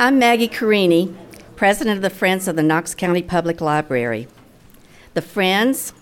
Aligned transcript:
I'm 0.00 0.16
Maggie 0.16 0.46
Carini, 0.46 1.12
President 1.56 1.96
of 1.96 2.02
the 2.02 2.08
Friends 2.08 2.46
of 2.46 2.54
the 2.54 2.62
Knox 2.62 2.94
County 2.94 3.20
Public 3.20 3.60
Library. 3.60 4.28
The 5.14 5.22
Friends 5.22 5.92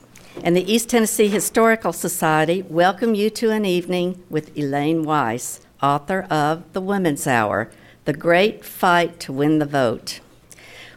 and 0.45 0.55
the 0.55 0.71
East 0.71 0.91
Tennessee 0.91 1.29
Historical 1.29 1.95
Society 1.95 2.61
welcome 2.69 3.15
you 3.15 3.31
to 3.31 3.51
an 3.53 3.65
evening 3.65 4.23
with 4.29 4.55
Elaine 4.55 5.03
Weiss, 5.03 5.63
author 5.83 6.27
of 6.29 6.71
The 6.75 6.83
Women's 6.83 7.27
Hour 7.27 7.71
The 8.05 8.13
Great 8.13 8.67
Fight 8.67 9.19
to 9.21 9.33
Win 9.33 9.61
the 9.61 9.65
Vote. 9.65 10.21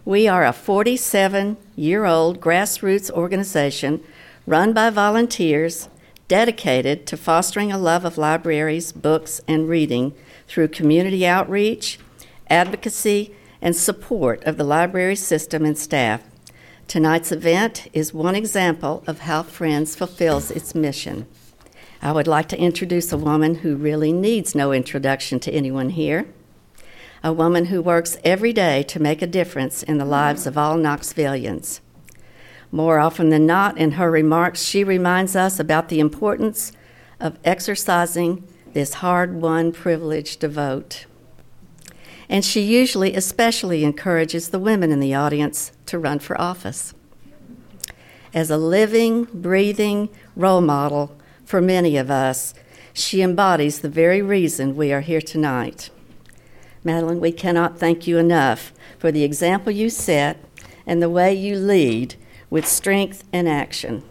We 0.03 0.27
are 0.27 0.45
a 0.45 0.51
47 0.51 1.55
year 1.77 2.03
old 2.03 2.41
grassroots 2.41 3.09
organization 3.09 4.03
run 4.45 4.73
by 4.73 4.89
volunteers 4.89 5.87
dedicated 6.27 7.07
to 7.07 7.15
fostering 7.15 7.71
a 7.71 7.77
love 7.77 8.03
of 8.03 8.17
libraries, 8.17 8.91
books, 8.91 9.39
and 9.47 9.69
reading 9.69 10.13
through 10.49 10.67
community 10.67 11.25
outreach, 11.25 11.97
advocacy, 12.49 13.35
and 13.61 13.75
support 13.75 14.43
of 14.43 14.57
the 14.57 14.63
library 14.63 15.15
system 15.15 15.65
and 15.65 15.77
staff. 15.77 16.23
Tonight's 16.87 17.31
event 17.31 17.87
is 17.93 18.13
one 18.13 18.35
example 18.35 19.03
of 19.05 19.19
how 19.19 19.43
Friends 19.43 19.95
fulfills 19.95 20.49
its 20.49 20.73
mission. 20.73 21.27
I 22.01 22.13
would 22.13 22.27
like 22.27 22.47
to 22.49 22.59
introduce 22.59 23.11
a 23.11 23.17
woman 23.17 23.55
who 23.55 23.75
really 23.75 24.13
needs 24.13 24.55
no 24.55 24.71
introduction 24.71 25.39
to 25.41 25.51
anyone 25.51 25.89
here. 25.89 26.27
A 27.23 27.33
woman 27.33 27.65
who 27.65 27.81
works 27.81 28.17
every 28.23 28.53
day 28.53 28.83
to 28.83 29.01
make 29.01 29.21
a 29.21 29.27
difference 29.27 29.83
in 29.83 29.97
the 29.97 30.05
lives 30.05 30.47
of 30.47 30.57
all 30.57 30.77
Knoxvillians. 30.77 31.81
More 32.71 32.99
often 32.99 33.29
than 33.29 33.45
not, 33.45 33.77
in 33.77 33.91
her 33.93 34.09
remarks, 34.09 34.63
she 34.63 34.83
reminds 34.83 35.35
us 35.35 35.59
about 35.59 35.89
the 35.89 35.99
importance 35.99 36.71
of 37.19 37.37
exercising 37.43 38.47
this 38.73 38.95
hard 38.95 39.41
won 39.41 39.73
privilege 39.73 40.37
to 40.37 40.47
vote. 40.47 41.05
And 42.29 42.45
she 42.45 42.61
usually 42.61 43.15
especially 43.15 43.83
encourages 43.83 44.49
the 44.49 44.59
women 44.59 44.91
in 44.91 44.99
the 44.99 45.15
audience 45.15 45.71
to 45.87 45.97
run 45.97 46.19
for 46.19 46.39
office. 46.39 46.93
As 48.33 48.51
a 48.51 48.57
living, 48.57 49.23
breathing 49.25 50.09
role 50.35 50.61
model 50.61 51.17
for 51.43 51.59
many 51.59 51.97
of 51.97 52.11
us, 52.11 52.53
she 52.93 53.21
embodies 53.21 53.79
the 53.79 53.89
very 53.89 54.21
reason 54.21 54.75
we 54.75 54.93
are 54.93 55.01
here 55.01 55.21
tonight. 55.21 55.89
Madeline, 56.83 57.19
we 57.19 57.31
cannot 57.31 57.79
thank 57.79 58.05
you 58.05 58.17
enough 58.17 58.71
for 58.99 59.11
the 59.11 59.23
example 59.23 59.71
you 59.71 59.89
set 59.89 60.37
and 60.85 61.01
the 61.01 61.09
way 61.09 61.33
you 61.33 61.55
lead 61.55 62.15
with 62.49 62.67
strength 62.67 63.23
and 63.33 63.49
action. 63.49 64.03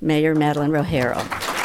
Mayor 0.00 0.34
Madeline 0.34 0.70
Rogero. 0.70 1.55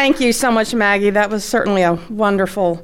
Thank, 0.00 0.18
you 0.18 0.32
so 0.32 0.50
much, 0.50 0.74
Maggie. 0.74 1.10
That 1.10 1.28
was 1.28 1.44
certainly 1.44 1.82
a 1.82 1.92
wonderful 2.08 2.82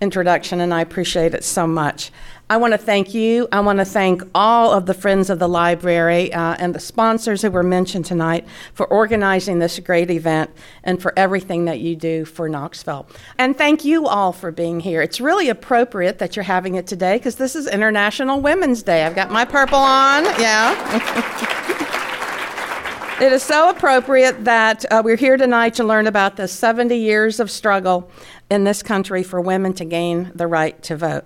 introduction, 0.00 0.60
and 0.60 0.74
I 0.74 0.80
appreciate 0.80 1.32
it 1.32 1.44
so 1.44 1.64
much. 1.64 2.10
I 2.50 2.56
want 2.56 2.72
to 2.72 2.78
thank 2.78 3.14
you. 3.14 3.46
I 3.52 3.60
want 3.60 3.78
to 3.78 3.84
thank 3.84 4.24
all 4.34 4.72
of 4.72 4.86
the 4.86 4.92
Friends 4.92 5.30
of 5.30 5.38
the 5.38 5.48
Library 5.48 6.32
uh, 6.32 6.56
and 6.58 6.74
the 6.74 6.80
sponsors 6.80 7.42
who 7.42 7.52
were 7.52 7.62
mentioned 7.62 8.04
tonight 8.04 8.48
for 8.74 8.84
organizing 8.88 9.60
this 9.60 9.78
great 9.78 10.10
event 10.10 10.50
and 10.82 11.00
for 11.00 11.16
everything 11.16 11.66
that 11.66 11.78
you 11.78 11.94
do 11.94 12.24
for 12.24 12.48
Knoxville. 12.48 13.06
And 13.38 13.56
thank 13.56 13.84
you 13.84 14.08
all 14.08 14.32
for 14.32 14.50
being 14.50 14.80
here. 14.80 15.02
It's 15.02 15.20
really 15.20 15.48
appropriate 15.48 16.18
that 16.18 16.34
you're 16.34 16.42
having 16.42 16.74
it 16.74 16.88
today 16.88 17.16
because 17.16 17.36
this 17.36 17.54
is 17.54 17.68
International 17.68 18.40
Women's 18.40 18.82
Day. 18.82 19.04
I've 19.04 19.14
got 19.14 19.30
my 19.30 19.44
purple 19.44 19.78
on. 19.78 20.24
Yeah. 20.40 21.82
It 23.18 23.32
is 23.32 23.42
so 23.42 23.70
appropriate 23.70 24.44
that 24.44 24.84
uh, 24.92 25.00
we're 25.02 25.16
here 25.16 25.38
tonight 25.38 25.72
to 25.76 25.84
learn 25.84 26.06
about 26.06 26.36
the 26.36 26.46
70 26.46 26.94
years 26.94 27.40
of 27.40 27.50
struggle 27.50 28.10
in 28.50 28.64
this 28.64 28.82
country 28.82 29.22
for 29.22 29.40
women 29.40 29.72
to 29.74 29.86
gain 29.86 30.30
the 30.34 30.46
right 30.46 30.82
to 30.82 30.96
vote. 30.98 31.24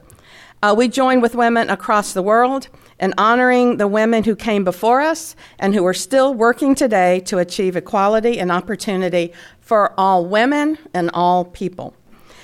Uh, 0.62 0.72
we 0.78 0.87
join 0.87 1.20
with 1.20 1.34
women 1.34 1.69
across 1.69 2.12
the 2.12 2.22
world 2.22 2.69
in 3.00 3.12
honoring 3.19 3.78
the 3.78 3.88
women 3.88 4.22
who 4.22 4.37
came 4.37 4.62
before 4.62 5.00
us 5.00 5.34
and 5.59 5.75
who 5.75 5.84
are 5.84 5.92
still 5.92 6.32
working 6.32 6.76
today 6.76 7.19
to 7.19 7.38
achieve 7.38 7.75
equality 7.75 8.38
and 8.38 8.53
opportunity 8.53 9.32
for 9.59 9.92
all 9.98 10.25
women 10.25 10.78
and 10.94 11.10
all 11.12 11.44
people. 11.44 11.92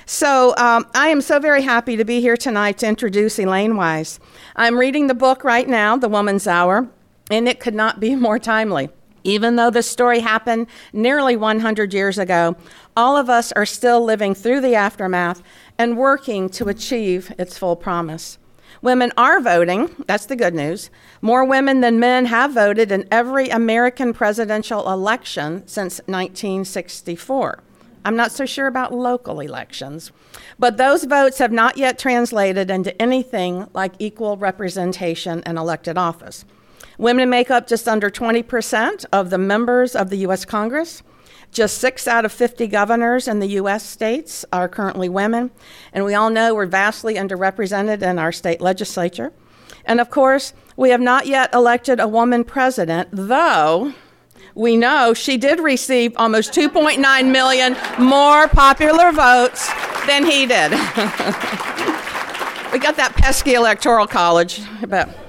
So, 0.07 0.57
um, 0.57 0.89
I 0.93 1.07
am 1.07 1.21
so 1.21 1.39
very 1.39 1.63
happy 1.63 1.97
to 1.97 2.05
be 2.05 2.21
here 2.21 2.37
tonight 2.37 2.79
to 2.79 2.89
introduce 2.89 3.39
Elaine 3.39 3.77
Weiss. 3.77 4.19
I'm 4.57 4.77
reading 4.77 5.07
the 5.07 5.15
book 5.15 5.45
right 5.45 5.69
now, 5.69 5.97
The 5.97 6.09
Woman's 6.09 6.49
Hour, 6.49 6.89
and 7.31 7.49
it 7.49 7.61
could 7.61 7.77
not 7.77 8.01
be 8.01 8.17
more 8.17 8.41
timely. 8.41 8.89
Even 9.27 9.57
though 9.57 9.71
this 9.71 9.91
story 9.91 10.21
happened 10.21 10.69
nearly 10.93 11.37
100 11.37 11.93
years 11.93 12.17
ago, 12.17 12.55
all 12.97 13.17
of 13.17 13.29
us 13.29 13.51
are 13.53 13.67
still 13.67 14.05
living 14.05 14.37
through 14.37 14.61
the 14.61 14.77
aftermath 14.77 15.43
and 15.77 15.99
working 15.99 16.49
to 16.51 16.69
achieve 16.69 17.33
its 17.37 17.59
full 17.59 17.75
promise. 17.75 18.39
Women 18.83 19.11
are 19.17 19.41
voting, 19.41 19.91
that's 20.07 20.27
the 20.27 20.37
good 20.37 20.55
news. 20.55 20.91
More 21.21 21.45
women 21.45 21.81
than 21.81 21.99
men 21.99 22.27
have 22.27 22.53
voted 22.53 22.93
in 22.93 23.09
every 23.11 23.49
American 23.49 24.13
presidential 24.13 24.93
election 24.93 25.67
since 25.67 26.01
1964. 26.07 27.65
I'm 28.05 28.15
not 28.15 28.31
so 28.31 28.47
sure 28.47 28.69
about 28.69 28.95
local 28.95 29.41
elections, 29.41 30.13
but 30.57 30.77
those 30.77 31.03
votes 31.03 31.39
have 31.39 31.51
not 31.51 31.77
yet 31.77 31.99
translated 31.99 32.71
into 32.71 33.03
anything 33.03 33.67
like 33.75 33.95
equal 33.99 34.37
representation 34.37 35.43
in 35.45 35.59
elected 35.59 35.99
office. 35.99 36.45
Women 36.99 37.29
make 37.29 37.51
up 37.51 37.67
just 37.67 37.87
under 37.87 38.11
20% 38.11 39.05
of 39.13 39.31
the 39.31 39.39
members 39.39 39.95
of 39.95 40.11
the 40.11 40.17
U.S. 40.19 40.45
Congress. 40.45 41.03
Just 41.53 41.79
six 41.79 42.09
out 42.09 42.25
of 42.25 42.33
50 42.33 42.67
governors 42.67 43.29
in 43.29 43.39
the 43.39 43.47
U.S. 43.49 43.85
states 43.85 44.45
are 44.53 44.69
currently 44.69 45.09
women. 45.09 45.51
And 45.93 46.05
we 46.05 46.15
all 46.15 46.31
know 46.31 46.55
we're 46.55 46.67
vastly 46.67 47.15
underrepresented 47.15 48.03
in 48.03 48.19
our 48.19 48.33
state 48.33 48.61
legislature. 48.61 49.33
And 49.85 50.01
of 50.01 50.11
course, 50.11 50.53
we 50.77 50.91
have 50.91 51.01
not 51.01 51.27
yet 51.27 51.55
elected 51.55 52.01
a 52.01 52.09
woman 52.09 52.45
president, 52.45 53.09
though 53.13 53.95
we 54.55 54.77
know 54.77 55.15
she 55.15 55.37
did 55.37 55.61
receive 55.61 56.13
almost 56.17 56.53
2.9 56.53 57.31
million 57.31 57.77
more 57.99 58.49
popular 58.49 59.13
votes 59.13 59.71
than 60.07 60.25
he 60.25 60.47
did. 60.47 60.71
we 62.73 62.79
got 62.79 62.97
that 62.97 63.13
pesky 63.17 63.55
electoral 63.55 64.07
college, 64.07 64.61
but. 64.89 65.26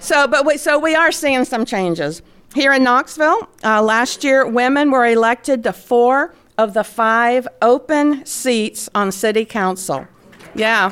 So, 0.00 0.26
but 0.26 0.46
we, 0.46 0.56
so 0.56 0.78
we 0.78 0.94
are 0.94 1.12
seeing 1.12 1.44
some 1.44 1.66
changes. 1.66 2.22
Here 2.54 2.72
in 2.72 2.82
Knoxville, 2.82 3.48
uh, 3.62 3.82
last 3.82 4.24
year, 4.24 4.46
women 4.46 4.90
were 4.90 5.06
elected 5.06 5.62
to 5.64 5.72
four 5.74 6.34
of 6.56 6.72
the 6.72 6.82
five 6.82 7.46
open 7.60 8.24
seats 8.24 8.88
on 8.94 9.12
city 9.12 9.44
council. 9.44 10.08
Yeah. 10.54 10.88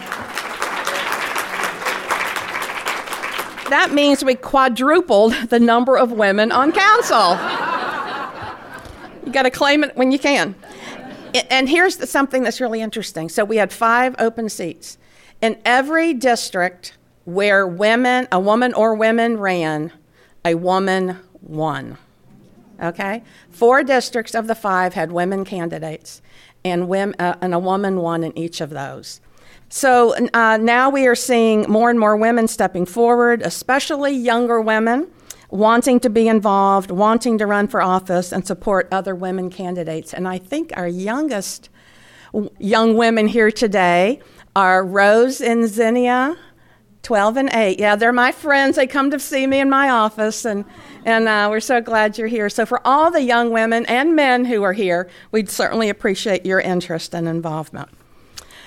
That 3.70 3.92
means 3.92 4.24
we 4.24 4.34
quadrupled 4.34 5.32
the 5.48 5.58
number 5.58 5.96
of 5.96 6.12
women 6.12 6.52
on 6.52 6.70
council. 6.70 7.32
you 9.24 9.32
got 9.32 9.42
to 9.42 9.50
claim 9.50 9.84
it 9.84 9.96
when 9.96 10.12
you 10.12 10.18
can. 10.18 10.54
And 11.50 11.68
here's 11.68 12.08
something 12.08 12.42
that's 12.42 12.60
really 12.60 12.82
interesting. 12.82 13.30
So 13.30 13.44
we 13.44 13.56
had 13.56 13.72
five 13.72 14.14
open 14.18 14.48
seats. 14.50 14.98
In 15.40 15.58
every 15.64 16.14
district, 16.14 16.97
where 17.28 17.66
women, 17.66 18.26
a 18.32 18.40
woman 18.40 18.72
or 18.72 18.94
women 18.94 19.36
ran, 19.36 19.92
a 20.46 20.54
woman 20.54 21.18
won. 21.42 21.98
Okay? 22.82 23.22
Four 23.50 23.84
districts 23.84 24.34
of 24.34 24.46
the 24.46 24.54
five 24.54 24.94
had 24.94 25.12
women 25.12 25.44
candidates, 25.44 26.22
and, 26.64 26.88
women, 26.88 27.14
uh, 27.18 27.36
and 27.42 27.52
a 27.52 27.58
woman 27.58 28.00
won 28.00 28.24
in 28.24 28.36
each 28.36 28.62
of 28.62 28.70
those. 28.70 29.20
So 29.68 30.14
uh, 30.32 30.56
now 30.56 30.88
we 30.88 31.06
are 31.06 31.14
seeing 31.14 31.66
more 31.68 31.90
and 31.90 32.00
more 32.00 32.16
women 32.16 32.48
stepping 32.48 32.86
forward, 32.86 33.42
especially 33.42 34.14
younger 34.14 34.58
women 34.58 35.08
wanting 35.50 36.00
to 36.00 36.08
be 36.08 36.28
involved, 36.28 36.90
wanting 36.90 37.36
to 37.36 37.46
run 37.46 37.68
for 37.68 37.82
office, 37.82 38.32
and 38.32 38.46
support 38.46 38.88
other 38.90 39.14
women 39.14 39.50
candidates. 39.50 40.14
And 40.14 40.26
I 40.26 40.38
think 40.38 40.72
our 40.78 40.88
youngest 40.88 41.68
young 42.58 42.96
women 42.96 43.26
here 43.26 43.50
today 43.50 44.20
are 44.56 44.82
Rose 44.82 45.42
and 45.42 45.68
Zinnia 45.68 46.38
12 47.02 47.36
and 47.36 47.50
8. 47.50 47.78
Yeah, 47.78 47.96
they're 47.96 48.12
my 48.12 48.32
friends. 48.32 48.76
They 48.76 48.86
come 48.86 49.10
to 49.10 49.18
see 49.18 49.46
me 49.46 49.60
in 49.60 49.70
my 49.70 49.88
office, 49.88 50.44
and, 50.44 50.64
and 51.04 51.28
uh, 51.28 51.48
we're 51.50 51.60
so 51.60 51.80
glad 51.80 52.18
you're 52.18 52.26
here. 52.26 52.50
So, 52.50 52.66
for 52.66 52.86
all 52.86 53.10
the 53.10 53.22
young 53.22 53.50
women 53.50 53.86
and 53.86 54.14
men 54.14 54.44
who 54.44 54.62
are 54.62 54.72
here, 54.72 55.08
we'd 55.30 55.48
certainly 55.48 55.88
appreciate 55.88 56.44
your 56.44 56.60
interest 56.60 57.14
and 57.14 57.28
involvement. 57.28 57.88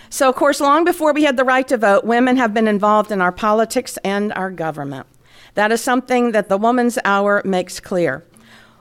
So, 0.09 0.27
of 0.27 0.35
course, 0.35 0.59
long 0.59 0.83
before 0.83 1.13
we 1.13 1.23
had 1.23 1.37
the 1.37 1.43
right 1.43 1.67
to 1.67 1.77
vote, 1.77 2.03
women 2.03 2.37
have 2.37 2.53
been 2.53 2.67
involved 2.67 3.11
in 3.11 3.21
our 3.21 3.31
politics 3.31 3.97
and 4.03 4.33
our 4.33 4.51
government. 4.51 5.07
That 5.53 5.71
is 5.71 5.81
something 5.81 6.31
that 6.31 6.49
the 6.49 6.57
Woman's 6.57 6.97
Hour 7.05 7.41
makes 7.45 7.79
clear. 7.79 8.25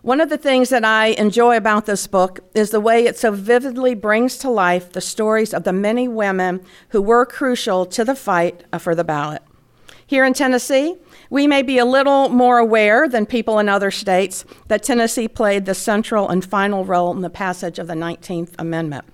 One 0.02 0.22
of 0.22 0.30
the 0.30 0.38
things 0.38 0.70
that 0.70 0.84
I 0.84 1.08
enjoy 1.08 1.58
about 1.58 1.84
this 1.84 2.06
book 2.06 2.40
is 2.54 2.70
the 2.70 2.80
way 2.80 3.04
it 3.04 3.18
so 3.18 3.32
vividly 3.32 3.94
brings 3.94 4.38
to 4.38 4.48
life 4.48 4.92
the 4.92 5.00
stories 5.02 5.52
of 5.52 5.64
the 5.64 5.74
many 5.74 6.08
women 6.08 6.64
who 6.88 7.02
were 7.02 7.26
crucial 7.26 7.84
to 7.86 8.02
the 8.02 8.14
fight 8.14 8.64
for 8.78 8.94
the 8.94 9.04
ballot. 9.04 9.42
Here 10.06 10.24
in 10.24 10.32
Tennessee, 10.32 10.96
We 11.28 11.46
may 11.46 11.62
be 11.62 11.78
a 11.78 11.84
little 11.84 12.28
more 12.30 12.58
aware 12.58 13.08
than 13.08 13.26
people 13.26 13.60
in 13.60 13.68
other 13.68 13.92
states 13.92 14.44
that 14.66 14.82
Tennessee 14.82 15.28
played 15.28 15.64
the 15.66 15.74
central 15.74 16.28
and 16.28 16.44
final 16.44 16.84
role 16.84 17.12
in 17.12 17.20
the 17.20 17.30
passage 17.30 17.78
of 17.78 17.86
the 17.86 17.94
19th 17.94 18.54
Amendment. 18.58 19.04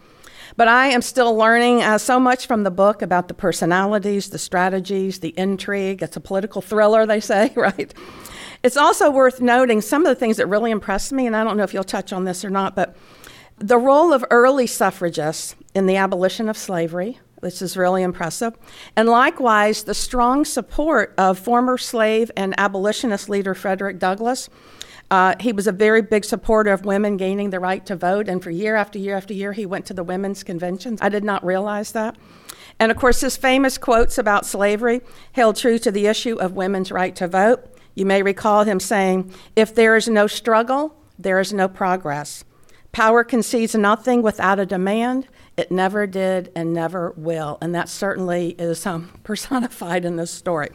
But 0.57 0.69
I 0.69 0.87
am 0.87 1.03
still 1.03 1.37
learning 1.37 1.83
uh, 1.83 1.99
so 1.99 2.19
much 2.19 2.47
from 2.47 2.63
the 2.63 2.71
book 2.71 3.03
about 3.03 3.29
the 3.29 3.35
personalities, 3.35 4.31
the 4.31 4.39
strategies, 4.39 5.19
the 5.19 5.35
intrigue. 5.37 6.03
It's 6.03 6.17
a 6.17 6.21
political 6.21 6.63
thriller, 6.63 7.05
they 7.05 7.21
say, 7.21 7.53
right? 7.57 7.93
It's 8.67 8.77
also 8.77 9.13
worth 9.13 9.41
noting 9.41 9.81
some 9.81 10.05
of 10.05 10.09
the 10.09 10.19
things 10.19 10.39
that 10.39 10.49
really 10.49 10.73
impressed 10.73 11.13
me, 11.13 11.29
and 11.29 11.37
I 11.37 11.45
don't 11.45 11.57
know 11.57 11.63
if 11.63 11.73
you'll 11.73 11.85
touch 11.85 12.13
on 12.13 12.25
this 12.25 12.45
or 12.45 12.51
not, 12.51 12.75
but 12.75 12.97
the 13.59 13.79
role 13.79 14.13
of 14.13 14.25
early 14.29 14.67
suffragists 14.67 15.55
in 15.73 15.87
the 15.87 15.95
abolition 15.95 16.49
of 16.49 16.57
slavery, 16.57 17.21
which 17.39 17.63
is 17.63 17.77
really 17.77 18.03
impressive. 18.03 18.59
And 18.97 19.09
likewise, 19.09 19.85
the 19.85 19.95
strong 19.95 20.45
support 20.45 21.15
of 21.17 21.39
former 21.39 21.79
slave 21.79 22.33
and 22.37 22.59
abolitionist 22.59 23.29
leader 23.29 23.55
Frederick 23.55 24.01
Douglass. 24.01 24.49
Uh, 25.13 25.37
he 25.39 25.53
was 25.53 25.69
a 25.69 25.73
very 25.73 26.03
big 26.03 26.25
supporter 26.25 26.73
of 26.73 26.85
women 26.85 27.17
gaining 27.17 27.51
the 27.51 27.61
right 27.61 27.87
to 27.87 27.95
vote, 27.95 28.29
and 28.29 28.43
for 28.43 28.51
year 28.51 28.75
after 28.75 28.99
year 28.99 29.17
after 29.17 29.33
year, 29.33 29.53
he 29.53 29.65
went 29.65 29.87
to 29.87 29.95
the 29.95 30.03
women's 30.03 30.43
conventions. 30.43 30.99
I 31.01 31.09
did 31.09 31.23
not 31.23 31.45
realize 31.45 31.93
that. 31.93 32.17
And 32.81 32.91
of 32.91 32.99
course, 32.99 33.21
his 33.21 33.37
famous 33.37 33.79
quotes 33.79 34.19
about 34.19 34.45
slavery 34.45 35.03
held 35.31 35.55
true 35.55 35.79
to 35.79 35.93
the 35.93 36.09
issue 36.09 36.35
of 36.35 36.55
women's 36.55 36.91
right 36.91 37.15
to 37.15 37.29
vote. 37.29 37.65
You 37.97 38.07
may 38.07 38.23
recall 38.23 38.63
him 38.63 38.79
saying, 38.79 39.33
If 39.57 39.75
there 39.75 39.97
is 39.97 40.07
no 40.07 40.29
struggle, 40.29 40.95
there 41.19 41.41
is 41.41 41.53
no 41.53 41.67
progress. 41.67 42.45
Power 42.93 43.25
concedes 43.25 43.75
nothing 43.75 44.23
without 44.23 44.61
a 44.61 44.67
demand, 44.67 45.27
it 45.57 45.73
never 45.73 46.07
did 46.07 46.53
and 46.55 46.73
never 46.73 47.13
will. 47.17 47.59
And 47.61 47.75
that 47.75 47.89
certainly 47.89 48.51
is 48.59 48.87
um, 48.87 49.11
personified 49.25 50.05
in 50.05 50.17
this 50.17 50.31
story. 50.31 50.69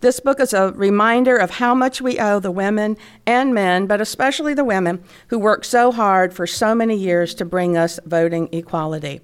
This 0.00 0.18
book 0.20 0.40
is 0.40 0.52
a 0.52 0.72
reminder 0.72 1.36
of 1.36 1.52
how 1.52 1.74
much 1.74 2.00
we 2.00 2.18
owe 2.18 2.40
the 2.40 2.50
women 2.50 2.96
and 3.26 3.54
men, 3.54 3.86
but 3.86 4.00
especially 4.00 4.52
the 4.52 4.64
women, 4.64 5.02
who 5.28 5.38
worked 5.38 5.66
so 5.66 5.92
hard 5.92 6.34
for 6.34 6.46
so 6.46 6.74
many 6.74 6.96
years 6.96 7.34
to 7.34 7.44
bring 7.44 7.76
us 7.76 8.00
voting 8.04 8.48
equality. 8.52 9.20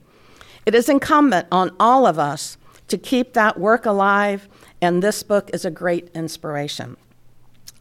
It 0.65 0.75
is 0.75 0.89
incumbent 0.89 1.49
on 1.51 1.75
all 1.81 2.07
of 2.07 2.19
us 2.19 2.57
to 2.89 2.97
keep 2.97 3.33
that 3.33 3.59
work 3.59 3.85
alive, 3.85 4.49
and 4.81 5.03
this 5.03 5.23
book 5.23 5.51
is 5.53 5.65
a 5.65 5.71
great 5.71 6.09
inspiration. 6.15 6.97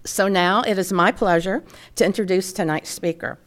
So 0.03 0.27
now 0.27 0.61
it 0.61 0.77
is 0.77 0.91
my 0.91 1.11
pleasure 1.11 1.63
to 1.95 2.05
introduce 2.05 2.51
tonight's 2.51 2.89
speaker. 2.89 3.37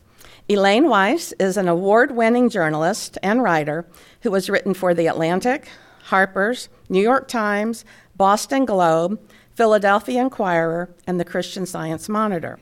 Elaine 0.48 0.88
Weiss 0.88 1.32
is 1.40 1.56
an 1.56 1.68
award 1.68 2.10
winning 2.12 2.48
journalist 2.48 3.18
and 3.22 3.42
writer 3.42 3.86
who 4.22 4.34
has 4.34 4.50
written 4.50 4.74
for 4.74 4.94
The 4.94 5.06
Atlantic, 5.06 5.68
Harper's, 6.04 6.68
New 6.88 7.00
York 7.00 7.28
Times, 7.28 7.84
Boston 8.16 8.66
Globe, 8.66 9.18
Philadelphia 9.54 10.20
Inquirer, 10.20 10.94
and 11.06 11.18
the 11.18 11.24
Christian 11.24 11.66
Science 11.66 12.08
Monitor. 12.08 12.58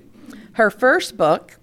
Her 0.53 0.71
first 0.71 1.17
book 1.17 1.59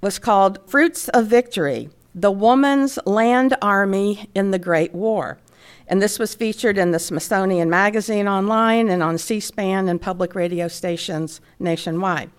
was 0.00 0.18
called 0.18 0.58
Fruits 0.68 1.08
of 1.08 1.26
Victory 1.26 1.88
The 2.14 2.30
Woman's 2.30 2.98
Land 3.06 3.56
Army 3.62 4.28
in 4.34 4.50
the 4.50 4.58
Great 4.58 4.92
War. 4.92 5.38
And 5.92 6.00
this 6.00 6.18
was 6.18 6.34
featured 6.34 6.78
in 6.78 6.92
the 6.92 6.98
Smithsonian 6.98 7.68
Magazine 7.68 8.26
online 8.26 8.88
and 8.88 9.02
on 9.02 9.18
C 9.18 9.40
SPAN 9.40 9.90
and 9.90 10.00
public 10.00 10.34
radio 10.34 10.66
stations 10.66 11.42
nationwide. 11.58 12.30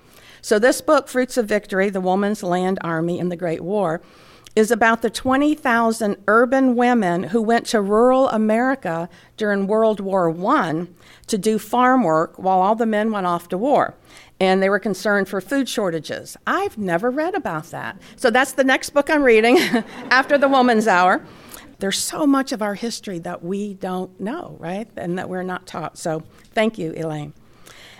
So, 0.41 0.57
this 0.57 0.81
book, 0.81 1.07
Fruits 1.07 1.37
of 1.37 1.45
Victory 1.45 1.91
The 1.91 2.01
Woman's 2.01 2.41
Land 2.41 2.79
Army 2.81 3.19
in 3.19 3.29
the 3.29 3.35
Great 3.35 3.61
War, 3.61 4.01
is 4.55 4.71
about 4.71 5.03
the 5.03 5.11
20,000 5.11 6.17
urban 6.27 6.75
women 6.75 7.25
who 7.25 7.43
went 7.43 7.67
to 7.67 7.79
rural 7.79 8.27
America 8.29 9.07
during 9.37 9.67
World 9.67 9.99
War 9.99 10.35
I 10.47 10.87
to 11.27 11.37
do 11.37 11.59
farm 11.59 12.01
work 12.01 12.39
while 12.39 12.59
all 12.59 12.73
the 12.73 12.87
men 12.87 13.11
went 13.11 13.27
off 13.27 13.49
to 13.49 13.57
war. 13.59 13.93
And 14.39 14.63
they 14.63 14.69
were 14.69 14.79
concerned 14.79 15.29
for 15.29 15.39
food 15.39 15.69
shortages. 15.69 16.35
I've 16.47 16.79
never 16.79 17.11
read 17.11 17.35
about 17.35 17.65
that. 17.65 18.01
So 18.15 18.31
that's 18.31 18.53
the 18.53 18.63
next 18.63 18.89
book 18.95 19.11
I'm 19.11 19.21
reading 19.21 19.59
after 20.09 20.39
the 20.39 20.49
Woman's 20.49 20.87
Hour. 20.87 21.23
There's 21.83 21.99
so 21.99 22.25
much 22.25 22.53
of 22.53 22.61
our 22.61 22.75
history 22.75 23.19
that 23.19 23.43
we 23.43 23.73
don't 23.73 24.17
know, 24.17 24.55
right? 24.57 24.87
And 24.95 25.19
that 25.19 25.27
we're 25.27 25.43
not 25.43 25.67
taught. 25.67 25.97
So 25.97 26.23
thank 26.53 26.77
you, 26.77 26.93
Elaine. 26.95 27.33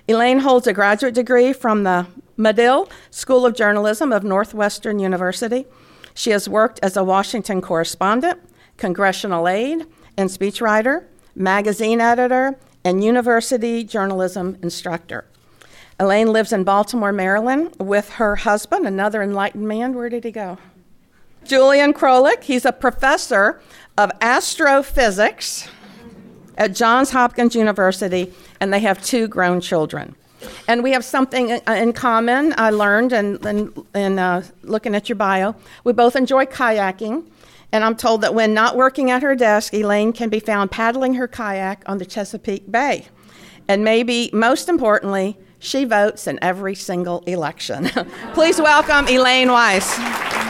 Elaine 0.07 0.39
holds 0.39 0.67
a 0.67 0.71
graduate 0.71 1.13
degree 1.13 1.51
from 1.51 1.83
the 1.83 2.07
Medill 2.37 2.89
School 3.11 3.45
of 3.45 3.53
Journalism 3.55 4.13
of 4.13 4.23
Northwestern 4.23 4.99
University. 4.99 5.65
She 6.13 6.29
has 6.29 6.47
worked 6.47 6.79
as 6.81 6.95
a 6.95 7.03
Washington 7.03 7.59
correspondent, 7.59 8.39
congressional 8.77 9.49
aide, 9.49 9.85
and 10.15 10.29
speechwriter, 10.29 11.03
magazine 11.35 11.99
editor, 11.99 12.57
and 12.85 13.03
university 13.03 13.83
journalism 13.83 14.57
instructor. 14.63 15.25
Elaine 15.99 16.31
lives 16.31 16.53
in 16.53 16.63
Baltimore, 16.63 17.11
Maryland, 17.11 17.75
with 17.79 18.11
her 18.11 18.37
husband, 18.37 18.87
another 18.87 19.21
enlightened 19.21 19.67
man. 19.67 19.93
Where 19.93 20.07
did 20.07 20.23
he 20.23 20.31
go? 20.31 20.57
Julian 21.45 21.93
Krolik. 21.93 22.43
He's 22.43 22.65
a 22.65 22.71
professor 22.71 23.61
of 23.97 24.11
astrophysics 24.21 25.67
at 26.57 26.73
Johns 26.73 27.11
Hopkins 27.11 27.55
University 27.55 28.33
and 28.59 28.73
they 28.73 28.79
have 28.79 29.03
two 29.03 29.27
grown 29.27 29.59
children. 29.59 30.15
And 30.67 30.83
we 30.83 30.91
have 30.91 31.05
something 31.05 31.49
in 31.49 31.93
common, 31.93 32.53
I 32.57 32.69
learned 32.69 33.13
in, 33.13 33.45
in, 33.47 33.85
in 33.93 34.19
uh, 34.19 34.43
looking 34.63 34.95
at 34.95 35.09
your 35.09 35.15
bio. 35.15 35.55
We 35.83 35.93
both 35.93 36.15
enjoy 36.15 36.45
kayaking, 36.45 37.25
and 37.71 37.83
I'm 37.83 37.95
told 37.95 38.21
that 38.21 38.33
when 38.33 38.53
not 38.53 38.75
working 38.75 39.11
at 39.11 39.21
her 39.21 39.35
desk, 39.35 39.73
Elaine 39.73 40.13
can 40.13 40.29
be 40.29 40.39
found 40.39 40.71
paddling 40.71 41.13
her 41.15 41.27
kayak 41.27 41.83
on 41.85 41.97
the 41.97 42.05
Chesapeake 42.05 42.69
Bay. 42.71 43.07
And 43.67 43.83
maybe 43.83 44.29
most 44.33 44.69
importantly, 44.69 45.37
she 45.59 45.85
votes 45.85 46.27
in 46.27 46.39
every 46.41 46.75
single 46.75 47.21
election. 47.21 47.85
Please 48.33 48.59
welcome 48.59 49.07
Elaine 49.07 49.51
Weiss. 49.51 50.42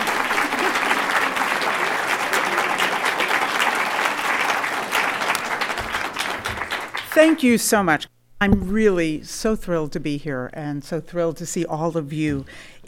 Thank 7.13 7.43
you 7.43 7.59
so 7.59 7.83
much. 7.83 8.07
I'm 8.41 8.71
really 8.71 9.21
so 9.21 9.55
thrilled 9.55 9.91
to 9.91 9.99
be 9.99 10.17
here 10.17 10.49
and 10.51 10.83
so 10.83 10.99
thrilled 10.99 11.37
to 11.37 11.45
see 11.45 11.63
all 11.63 11.95
of 11.95 12.11
you. 12.11 12.43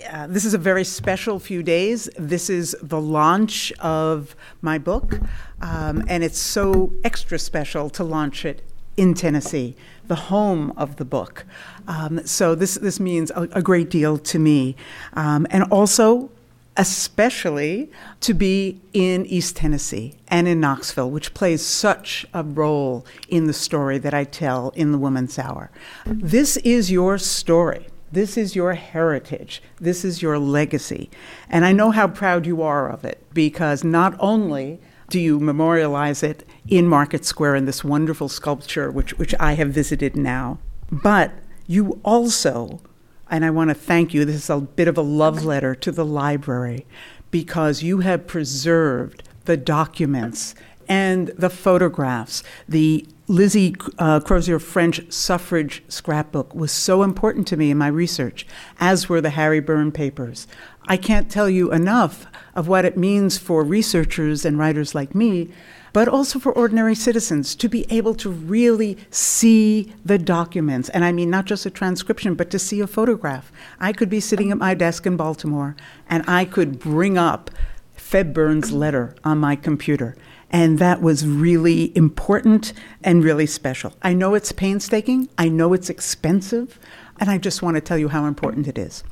Uh, 0.10 0.26
this 0.26 0.46
is 0.46 0.56
a 0.56 0.58
very 0.58 0.84
special 0.84 1.38
few 1.38 1.62
days. 1.62 2.10
This 2.18 2.50
is 2.50 2.76
the 2.82 3.00
launch 3.00 3.72
of 3.74 4.36
my 4.64 4.80
book, 4.80 5.20
um, 5.62 6.04
and 6.08 6.24
it's 6.24 6.40
so 6.40 6.92
extra 7.04 7.38
special 7.38 7.88
to 7.92 8.04
launch 8.04 8.46
it 8.46 8.64
in 8.98 9.14
Tennessee, 9.14 9.76
the 10.08 10.16
home 10.16 10.74
of 10.76 10.96
the 10.96 11.06
book. 11.06 11.46
Um, 11.88 12.26
so 12.26 12.56
this 12.56 12.74
this 12.76 13.00
means 13.00 13.30
a, 13.30 13.44
a, 13.52 13.62
great 13.62 13.92
deal 13.92 14.18
to 14.18 14.40
me, 14.40 14.76
um, 15.14 15.46
and 15.52 15.66
also 15.66 16.32
especially 16.78 17.90
to 18.20 18.34
be 18.34 18.82
in 18.94 19.26
East 19.26 19.56
Tennessee 19.56 20.16
and 20.28 20.48
in 20.48 20.60
Knoxville, 20.60 21.10
which 21.10 21.34
plays 21.34 21.66
such 21.66 22.26
a 22.34 22.44
role 22.44 23.06
in 23.30 23.48
the 23.48 23.54
story 23.54 23.98
that 23.98 24.14
I 24.14 24.24
tell 24.24 24.70
in 24.76 24.92
the 24.92 24.98
Woman's 24.98 25.40
Hour. 25.40 25.72
This 26.06 26.58
is 26.58 26.92
your 26.92 27.18
story. 27.18 27.88
This 28.12 28.38
is 28.38 28.56
your 28.56 28.74
heritage. 28.74 29.62
This 29.80 30.06
is 30.06 30.22
your 30.22 30.38
legacy. 30.38 31.10
And 31.50 31.66
I 31.66 31.72
know 31.72 31.92
how 31.92 32.08
proud 32.08 32.46
you 32.46 32.62
are 32.62 32.90
of 32.90 33.04
it 33.04 33.26
because 33.34 33.84
not 33.84 34.16
only 34.20 34.80
do 35.10 35.20
you 35.20 35.40
memorialize 35.40 36.24
it 36.24 36.48
in 36.68 36.88
Market 36.88 37.26
Square 37.26 37.56
in 37.56 37.66
this 37.66 37.84
wonderful 37.84 38.30
sculpture, 38.30 38.92
which, 38.92 39.18
which 39.18 39.36
I 39.40 39.54
have 39.54 39.70
visited 39.70 40.16
now, 40.16 40.60
but 40.92 41.32
you 41.68 42.00
also 42.04 42.82
and 43.30 43.46
I 43.46 43.50
want 43.50 43.70
to 43.70 43.74
thank 43.74 44.14
you. 44.14 44.26
This 44.26 44.36
is 44.36 44.50
a 44.50 44.60
bit 44.60 44.88
of 44.88 44.98
a 44.98 45.02
love 45.02 45.44
letter 45.44 45.76
to 45.76 45.92
the 45.92 46.06
library 46.06 46.86
because 47.32 47.84
you 47.84 48.00
have 48.00 48.28
preserved 48.28 49.24
the 49.46 49.58
documents 49.58 50.56
and 50.88 51.30
the 51.30 51.50
photographs. 51.50 52.44
The 52.70 53.08
Lizzie 53.28 53.76
uh, 53.98 54.20
Crozier 54.20 54.60
French 54.60 55.12
suffrage 55.12 55.84
scrapbook 55.88 56.54
was 56.54 56.72
so 56.72 57.02
important 57.02 57.48
to 57.48 57.58
me 57.58 57.72
in 57.72 57.78
my 57.78 57.88
research, 57.88 58.46
as 58.80 59.10
were 59.10 59.22
the 59.22 59.32
Harry 59.32 59.60
Burn 59.60 59.92
papers. 59.92 60.48
I 60.88 60.98
can't 60.98 61.32
tell 61.32 61.50
you 61.50 61.72
enough 61.72 62.28
of 62.54 62.68
what 62.68 62.86
it 62.86 62.98
means 62.98 63.40
for 63.40 63.64
researchers 63.64 64.46
and 64.46 64.60
writers 64.60 64.94
like 64.94 65.16
me 65.16 65.50
but 65.96 66.10
also 66.10 66.40
for 66.40 66.52
ordinary 66.52 66.94
citizens 66.94 67.56
to 67.56 67.70
be 67.70 67.86
able 67.90 68.14
to 68.14 68.30
really 68.30 68.98
see 69.12 69.94
the 70.04 70.18
documents. 70.18 70.90
And 70.90 71.06
I 71.06 71.14
mean, 71.14 71.30
not 71.30 71.46
just 71.46 71.66
a 71.66 71.70
transcription, 71.70 72.36
but 72.36 72.50
to 72.50 72.60
see 72.60 72.82
a 72.82 72.86
photograph. 72.86 73.50
I 73.80 73.94
could 73.94 74.10
be 74.10 74.20
sitting 74.20 74.52
at 74.52 74.58
my 74.58 74.74
desk 74.74 75.06
in 75.06 75.16
Baltimore 75.16 75.74
and 76.10 76.26
I 76.28 76.44
could 76.44 76.80
bring 76.80 77.18
up 77.18 77.50
Febb 77.98 78.34
Burn's 78.34 78.74
letter 78.74 79.16
on 79.24 79.38
my 79.38 79.56
computer. 79.56 80.18
And 80.50 80.80
that 80.80 81.02
was 81.02 81.26
really 81.26 81.96
important 81.96 82.74
and 83.02 83.24
really 83.24 83.46
special. 83.46 83.94
I 84.02 84.12
know 84.12 84.36
it's 84.36 84.52
painstaking, 84.52 85.30
I 85.38 85.48
know 85.48 85.72
it's 85.72 85.90
expensive, 85.90 86.78
and 87.22 87.30
I 87.30 87.38
just 87.38 87.62
want 87.62 87.76
to 87.76 87.82
tell 87.82 87.98
you 87.98 88.10
how 88.10 88.26
important 88.26 88.68
it 88.68 88.78
is. 88.78 89.06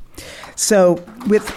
So, 0.58 1.02
with 1.28 1.50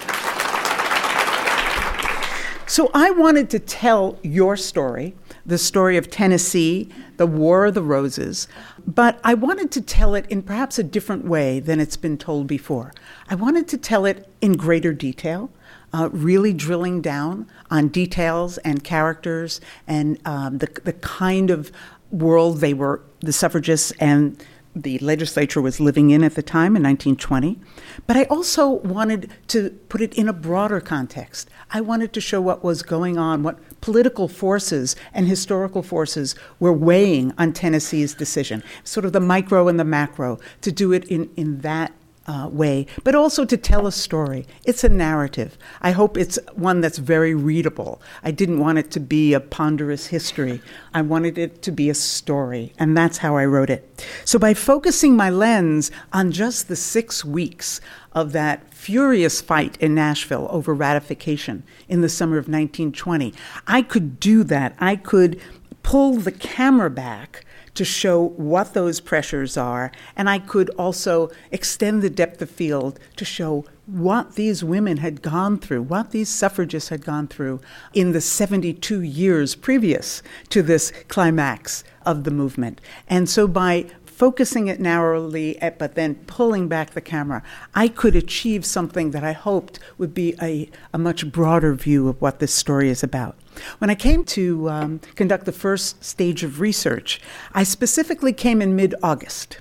so 2.66 2.90
I 2.92 3.10
wanted 3.10 3.48
to 3.50 3.58
tell 3.58 4.18
your 4.22 4.56
story 4.56 5.14
the 5.44 5.58
story 5.58 5.96
of 5.96 6.10
Tennessee, 6.10 6.88
the 7.16 7.26
War 7.26 7.66
of 7.66 7.74
the 7.74 7.82
Roses, 7.82 8.48
but 8.86 9.20
I 9.22 9.34
wanted 9.34 9.70
to 9.72 9.80
tell 9.80 10.14
it 10.14 10.26
in 10.28 10.42
perhaps 10.42 10.78
a 10.78 10.82
different 10.82 11.24
way 11.24 11.60
than 11.60 11.78
it's 11.78 11.96
been 11.96 12.18
told 12.18 12.48
before. 12.48 12.92
I 13.28 13.36
wanted 13.36 13.68
to 13.68 13.78
tell 13.78 14.04
it 14.04 14.28
in 14.40 14.54
greater 14.54 14.92
detail. 14.92 15.50
Uh, 15.92 16.10
really 16.12 16.52
drilling 16.52 17.00
down 17.00 17.46
on 17.70 17.88
details 17.88 18.58
and 18.58 18.82
characters 18.82 19.60
and 19.86 20.18
um, 20.26 20.58
the, 20.58 20.68
the 20.82 20.92
kind 20.92 21.48
of 21.48 21.70
world 22.10 22.58
they 22.58 22.74
were, 22.74 23.00
the 23.20 23.32
suffragists 23.32 23.92
and 24.00 24.44
the 24.76 24.98
legislature 24.98 25.62
was 25.62 25.80
living 25.80 26.10
in 26.10 26.22
at 26.22 26.34
the 26.34 26.42
time 26.42 26.76
in 26.76 26.82
1920. 26.82 27.58
But 28.06 28.16
I 28.16 28.24
also 28.24 28.68
wanted 28.68 29.30
to 29.48 29.70
put 29.88 30.02
it 30.02 30.12
in 30.14 30.28
a 30.28 30.34
broader 30.34 30.80
context. 30.80 31.48
I 31.70 31.80
wanted 31.80 32.12
to 32.12 32.20
show 32.20 32.42
what 32.42 32.62
was 32.62 32.82
going 32.82 33.16
on, 33.16 33.42
what 33.42 33.58
political 33.80 34.28
forces 34.28 34.94
and 35.14 35.26
historical 35.26 35.82
forces 35.82 36.34
were 36.60 36.74
weighing 36.74 37.32
on 37.38 37.54
Tennessee's 37.54 38.14
decision, 38.14 38.62
sort 38.84 39.06
of 39.06 39.12
the 39.12 39.20
micro 39.20 39.66
and 39.66 39.80
the 39.80 39.84
macro, 39.84 40.38
to 40.60 40.70
do 40.70 40.92
it 40.92 41.04
in, 41.04 41.30
in 41.36 41.60
that 41.60 41.92
uh, 42.26 42.48
way, 42.50 42.86
but 43.04 43.14
also 43.14 43.44
to 43.44 43.56
tell 43.56 43.86
a 43.86 43.92
story. 43.92 44.46
It's 44.64 44.84
a 44.84 44.88
narrative. 44.88 45.56
I 45.80 45.92
hope 45.92 46.16
it's 46.16 46.38
one 46.54 46.80
that's 46.80 46.98
very 46.98 47.34
readable. 47.34 48.00
I 48.22 48.30
didn't 48.30 48.58
want 48.58 48.78
it 48.78 48.90
to 48.92 49.00
be 49.00 49.32
a 49.32 49.40
ponderous 49.40 50.06
history. 50.08 50.60
I 50.92 51.02
wanted 51.02 51.38
it 51.38 51.62
to 51.62 51.72
be 51.72 51.88
a 51.88 51.94
story, 51.94 52.72
and 52.78 52.96
that's 52.96 53.18
how 53.18 53.36
I 53.36 53.44
wrote 53.44 53.70
it. 53.70 54.04
So, 54.24 54.38
by 54.38 54.54
focusing 54.54 55.16
my 55.16 55.30
lens 55.30 55.90
on 56.12 56.32
just 56.32 56.68
the 56.68 56.76
six 56.76 57.24
weeks 57.24 57.80
of 58.12 58.32
that 58.32 58.72
furious 58.74 59.40
fight 59.40 59.76
in 59.80 59.94
Nashville 59.94 60.48
over 60.50 60.74
ratification 60.74 61.62
in 61.88 62.00
the 62.00 62.08
summer 62.08 62.38
of 62.38 62.44
1920, 62.44 63.34
I 63.66 63.82
could 63.82 64.18
do 64.18 64.42
that. 64.44 64.74
I 64.78 64.96
could 64.96 65.40
pull 65.82 66.14
the 66.14 66.32
camera 66.32 66.90
back 66.90 67.44
to 67.76 67.84
show 67.84 68.28
what 68.36 68.74
those 68.74 69.00
pressures 69.00 69.56
are. 69.56 69.92
And 70.16 70.28
I 70.28 70.38
could 70.38 70.70
also 70.70 71.30
extend 71.50 72.02
the 72.02 72.10
depth 72.10 72.42
of 72.42 72.50
field 72.50 72.98
to 73.16 73.24
show 73.24 73.64
what 73.86 74.34
these 74.34 74.64
women 74.64 74.96
had 74.96 75.22
gone 75.22 75.58
through, 75.58 75.82
what 75.82 76.10
these 76.10 76.28
suffragists 76.28 76.88
had 76.88 77.04
gone 77.04 77.28
through 77.28 77.60
in 77.94 78.12
the 78.12 78.20
72 78.20 79.00
years 79.00 79.54
previous 79.54 80.22
to 80.48 80.62
this 80.62 80.92
climax 81.08 81.84
of 82.04 82.24
the 82.24 82.30
movement. 82.30 82.80
And 83.08 83.28
so 83.28 83.46
by 83.46 83.86
focusing 84.04 84.66
it 84.66 84.80
narrowly, 84.80 85.60
eh, 85.60 85.70
but 85.70 85.94
then 85.94 86.14
pulling 86.26 86.68
back 86.68 86.90
the 86.90 87.00
camera, 87.00 87.42
I 87.74 87.88
could 87.88 88.16
achieve 88.16 88.64
something 88.64 89.10
that 89.10 89.22
I 89.22 89.32
hoped 89.32 89.78
would 89.98 90.14
be 90.14 90.34
a, 90.40 90.70
a 90.92 90.98
much 90.98 91.30
broader 91.30 91.74
view 91.74 92.08
of 92.08 92.20
what 92.20 92.40
this 92.40 92.54
story 92.54 92.88
is 92.88 93.02
about. 93.02 93.36
When 93.78 93.90
I 93.90 93.94
came 93.94 94.24
to 94.24 94.68
um, 94.68 95.00
conduct 95.14 95.44
the 95.44 95.52
first 95.52 96.04
stage 96.04 96.42
of 96.44 96.60
research, 96.60 97.20
I 97.52 97.62
specifically 97.62 98.32
came 98.32 98.62
in 98.62 98.76
mid 98.76 98.94
August. 99.02 99.58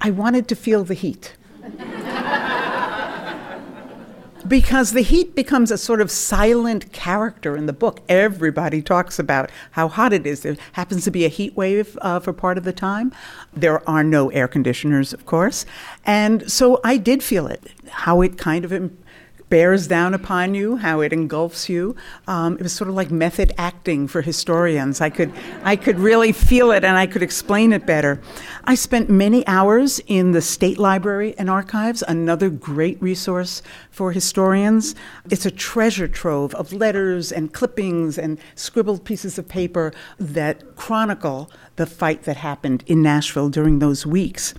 I 0.00 0.10
wanted 0.10 0.48
to 0.48 0.56
feel 0.56 0.84
the 0.84 0.94
heat. 0.94 1.36
because 4.46 4.92
the 4.92 5.02
heat 5.02 5.34
becomes 5.34 5.70
a 5.70 5.78
sort 5.78 6.00
of 6.00 6.10
silent 6.10 6.92
character 6.92 7.56
in 7.56 7.66
the 7.66 7.72
book. 7.72 8.02
Everybody 8.08 8.82
talks 8.82 9.18
about 9.18 9.50
how 9.72 9.88
hot 9.88 10.12
it 10.12 10.26
is. 10.26 10.40
There 10.40 10.56
happens 10.72 11.04
to 11.04 11.10
be 11.10 11.24
a 11.24 11.28
heat 11.28 11.56
wave 11.56 11.96
uh, 12.02 12.20
for 12.20 12.32
part 12.32 12.58
of 12.58 12.64
the 12.64 12.72
time. 12.72 13.12
There 13.52 13.88
are 13.88 14.04
no 14.04 14.30
air 14.30 14.48
conditioners, 14.48 15.12
of 15.12 15.26
course. 15.26 15.64
And 16.04 16.50
so 16.50 16.80
I 16.84 16.96
did 16.96 17.22
feel 17.22 17.46
it, 17.46 17.62
how 17.88 18.20
it 18.20 18.36
kind 18.36 18.64
of 18.64 18.72
bears 19.54 19.86
down 19.86 20.14
upon 20.14 20.52
you, 20.52 20.74
how 20.74 21.00
it 21.00 21.12
engulfs 21.12 21.68
you. 21.68 21.94
Um, 22.26 22.56
it 22.56 22.62
was 22.64 22.72
sort 22.72 22.90
of 22.90 22.96
like 22.96 23.12
method 23.12 23.52
acting 23.56 24.08
for 24.08 24.20
historians. 24.20 25.00
I 25.00 25.10
could, 25.10 25.32
I 25.62 25.76
could 25.76 26.00
really 26.00 26.32
feel 26.32 26.72
it 26.72 26.82
and 26.82 26.96
I 26.96 27.06
could 27.06 27.22
explain 27.22 27.72
it 27.72 27.86
better. 27.86 28.20
I 28.64 28.74
spent 28.74 29.08
many 29.08 29.46
hours 29.46 30.00
in 30.08 30.32
the 30.32 30.42
State 30.42 30.76
Library 30.76 31.36
and 31.38 31.48
Archives, 31.48 32.02
another 32.08 32.50
great 32.50 33.00
resource 33.00 33.62
for 33.92 34.10
historians. 34.10 34.96
It's 35.30 35.46
a 35.46 35.52
treasure 35.52 36.08
trove 36.08 36.52
of 36.56 36.72
letters 36.72 37.30
and 37.30 37.52
clippings 37.52 38.18
and 38.18 38.40
scribbled 38.56 39.04
pieces 39.04 39.38
of 39.38 39.46
paper 39.46 39.92
that 40.18 40.74
chronicle 40.74 41.48
the 41.76 41.86
fight 41.86 42.24
that 42.24 42.38
happened 42.38 42.82
in 42.88 43.02
Nashville 43.02 43.50
during 43.50 43.78
those 43.78 44.04
weeks. 44.04 44.52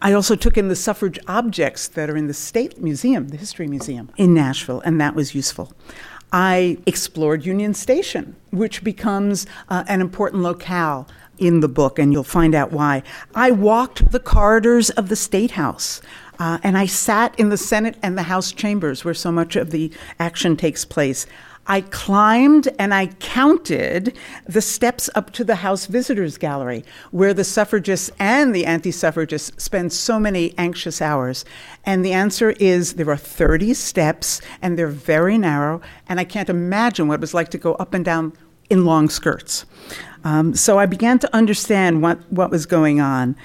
I 0.00 0.12
also 0.12 0.36
took 0.36 0.56
in 0.56 0.68
the 0.68 0.76
suffrage 0.76 1.18
objects 1.26 1.88
that 1.88 2.08
are 2.08 2.16
in 2.16 2.26
the 2.26 2.34
State 2.34 2.80
Museum, 2.80 3.28
the 3.28 3.36
History 3.36 3.66
Museum 3.66 4.10
in 4.16 4.34
Nashville, 4.34 4.80
and 4.80 5.00
that 5.00 5.14
was 5.14 5.34
useful. 5.34 5.72
I 6.32 6.78
explored 6.86 7.46
Union 7.46 7.74
Station, 7.74 8.36
which 8.50 8.84
becomes 8.84 9.46
uh, 9.68 9.84
an 9.88 10.00
important 10.00 10.42
locale 10.42 11.08
in 11.38 11.60
the 11.60 11.68
book, 11.68 11.98
and 11.98 12.12
you'll 12.12 12.24
find 12.24 12.54
out 12.54 12.72
why. 12.72 13.02
I 13.34 13.50
walked 13.50 14.12
the 14.12 14.20
corridors 14.20 14.90
of 14.90 15.08
the 15.08 15.16
State 15.16 15.52
House. 15.52 16.02
Uh, 16.38 16.58
and 16.62 16.78
I 16.78 16.86
sat 16.86 17.38
in 17.38 17.48
the 17.48 17.56
Senate 17.56 17.96
and 18.00 18.16
the 18.16 18.24
House 18.24 18.52
chambers 18.52 19.04
where 19.04 19.14
so 19.14 19.32
much 19.32 19.56
of 19.56 19.70
the 19.70 19.90
action 20.20 20.56
takes 20.56 20.84
place. 20.84 21.26
I 21.68 21.82
climbed 21.82 22.68
and 22.78 22.94
I 22.94 23.06
counted 23.06 24.16
the 24.46 24.62
steps 24.62 25.10
up 25.14 25.30
to 25.32 25.44
the 25.44 25.56
House 25.56 25.84
Visitors 25.84 26.38
Gallery, 26.38 26.82
where 27.10 27.34
the 27.34 27.44
suffragists 27.44 28.10
and 28.18 28.54
the 28.54 28.64
anti 28.64 28.90
suffragists 28.90 29.62
spend 29.62 29.92
so 29.92 30.18
many 30.18 30.54
anxious 30.56 31.02
hours. 31.02 31.44
And 31.84 32.04
the 32.04 32.12
answer 32.12 32.52
is 32.52 32.94
there 32.94 33.10
are 33.10 33.16
30 33.16 33.74
steps, 33.74 34.40
and 34.62 34.78
they're 34.78 34.88
very 34.88 35.36
narrow, 35.36 35.82
and 36.08 36.18
I 36.18 36.24
can't 36.24 36.48
imagine 36.48 37.06
what 37.06 37.16
it 37.16 37.20
was 37.20 37.34
like 37.34 37.50
to 37.50 37.58
go 37.58 37.74
up 37.74 37.92
and 37.92 38.04
down 38.04 38.32
in 38.70 38.86
long 38.86 39.08
skirts. 39.08 39.66
Um, 40.24 40.54
so 40.54 40.78
I 40.78 40.86
began 40.86 41.18
to 41.20 41.36
understand 41.36 42.02
what, 42.02 42.18
what 42.32 42.50
was 42.50 42.66
going 42.66 43.00
on. 43.00 43.36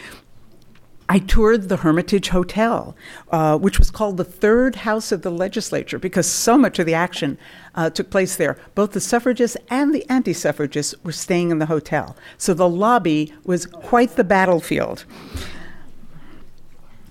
I 1.09 1.19
toured 1.19 1.69
the 1.69 1.77
Hermitage 1.77 2.29
Hotel, 2.29 2.95
uh, 3.31 3.57
which 3.57 3.77
was 3.77 3.91
called 3.91 4.17
the 4.17 4.23
third 4.23 4.77
house 4.77 5.11
of 5.11 5.21
the 5.21 5.29
legislature 5.29 5.99
because 5.99 6.27
so 6.27 6.57
much 6.57 6.79
of 6.79 6.85
the 6.85 6.93
action 6.93 7.37
uh, 7.75 7.89
took 7.89 8.09
place 8.09 8.35
there. 8.35 8.57
Both 8.73 8.91
the 8.91 9.01
suffragists 9.01 9.57
and 9.69 9.93
the 9.93 10.09
anti 10.09 10.33
suffragists 10.33 10.95
were 11.03 11.11
staying 11.11 11.51
in 11.51 11.59
the 11.59 11.65
hotel. 11.65 12.15
So 12.37 12.53
the 12.53 12.69
lobby 12.69 13.33
was 13.43 13.65
quite 13.65 14.15
the 14.15 14.23
battlefield. 14.23 15.05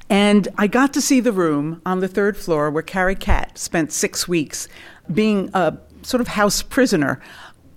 And 0.08 0.48
I 0.58 0.66
got 0.66 0.92
to 0.94 1.00
see 1.00 1.20
the 1.20 1.32
room 1.32 1.80
on 1.86 2.00
the 2.00 2.08
third 2.08 2.36
floor 2.36 2.70
where 2.70 2.82
Carrie 2.82 3.14
Catt 3.14 3.56
spent 3.56 3.92
six 3.92 4.28
weeks 4.28 4.68
being 5.12 5.50
a 5.54 5.78
sort 6.02 6.20
of 6.20 6.28
house 6.28 6.62
prisoner. 6.62 7.20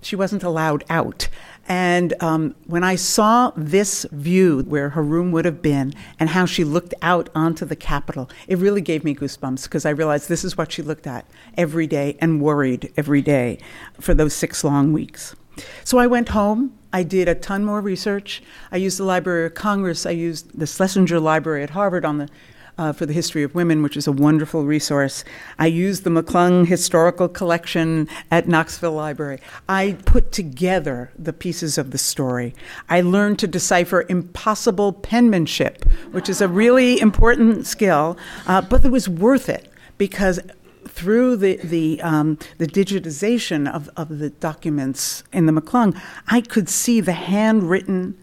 She 0.02 0.16
wasn't 0.16 0.42
allowed 0.42 0.84
out. 0.90 1.28
And 1.68 2.14
um, 2.22 2.54
when 2.66 2.84
I 2.84 2.94
saw 2.94 3.52
this 3.56 4.06
view 4.12 4.62
where 4.68 4.90
her 4.90 5.02
room 5.02 5.32
would 5.32 5.44
have 5.44 5.60
been 5.60 5.92
and 6.18 6.30
how 6.30 6.46
she 6.46 6.62
looked 6.62 6.94
out 7.02 7.28
onto 7.34 7.64
the 7.64 7.76
Capitol, 7.76 8.30
it 8.46 8.58
really 8.58 8.80
gave 8.80 9.02
me 9.02 9.14
goosebumps 9.14 9.64
because 9.64 9.84
I 9.84 9.90
realized 9.90 10.28
this 10.28 10.44
is 10.44 10.56
what 10.56 10.70
she 10.70 10.82
looked 10.82 11.06
at 11.06 11.26
every 11.56 11.86
day 11.86 12.16
and 12.20 12.40
worried 12.40 12.92
every 12.96 13.22
day 13.22 13.58
for 14.00 14.14
those 14.14 14.32
six 14.32 14.62
long 14.62 14.92
weeks. 14.92 15.34
So 15.84 15.98
I 15.98 16.06
went 16.06 16.30
home. 16.30 16.78
I 16.92 17.02
did 17.02 17.28
a 17.28 17.34
ton 17.34 17.64
more 17.64 17.80
research. 17.80 18.42
I 18.70 18.76
used 18.76 18.98
the 18.98 19.04
Library 19.04 19.46
of 19.46 19.54
Congress. 19.54 20.06
I 20.06 20.10
used 20.10 20.58
the 20.58 20.66
Schlesinger 20.66 21.18
Library 21.18 21.62
at 21.62 21.70
Harvard 21.70 22.04
on 22.04 22.18
the 22.18 22.28
uh, 22.78 22.92
for 22.92 23.06
the 23.06 23.12
History 23.12 23.42
of 23.42 23.54
Women, 23.54 23.82
which 23.82 23.96
is 23.96 24.06
a 24.06 24.12
wonderful 24.12 24.64
resource. 24.64 25.24
I 25.58 25.66
used 25.66 26.04
the 26.04 26.10
McClung 26.10 26.66
Historical 26.66 27.28
Collection 27.28 28.08
at 28.30 28.48
Knoxville 28.48 28.92
Library. 28.92 29.40
I 29.68 29.96
put 30.04 30.32
together 30.32 31.10
the 31.18 31.32
pieces 31.32 31.78
of 31.78 31.90
the 31.90 31.98
story. 31.98 32.54
I 32.88 33.00
learned 33.00 33.38
to 33.40 33.46
decipher 33.46 34.04
impossible 34.08 34.92
penmanship, 34.92 35.84
which 36.12 36.28
is 36.28 36.40
a 36.40 36.48
really 36.48 37.00
important 37.00 37.66
skill, 37.66 38.16
uh, 38.46 38.60
but 38.60 38.84
it 38.84 38.90
was 38.90 39.08
worth 39.08 39.48
it 39.48 39.70
because 39.98 40.40
through 40.86 41.36
the 41.36 41.56
the, 41.62 42.00
um, 42.02 42.38
the 42.58 42.66
digitization 42.66 43.70
of, 43.70 43.90
of 43.96 44.18
the 44.18 44.30
documents 44.30 45.24
in 45.32 45.46
the 45.46 45.52
McClung, 45.52 46.00
I 46.28 46.40
could 46.40 46.68
see 46.68 47.00
the 47.00 47.12
handwritten 47.12 48.16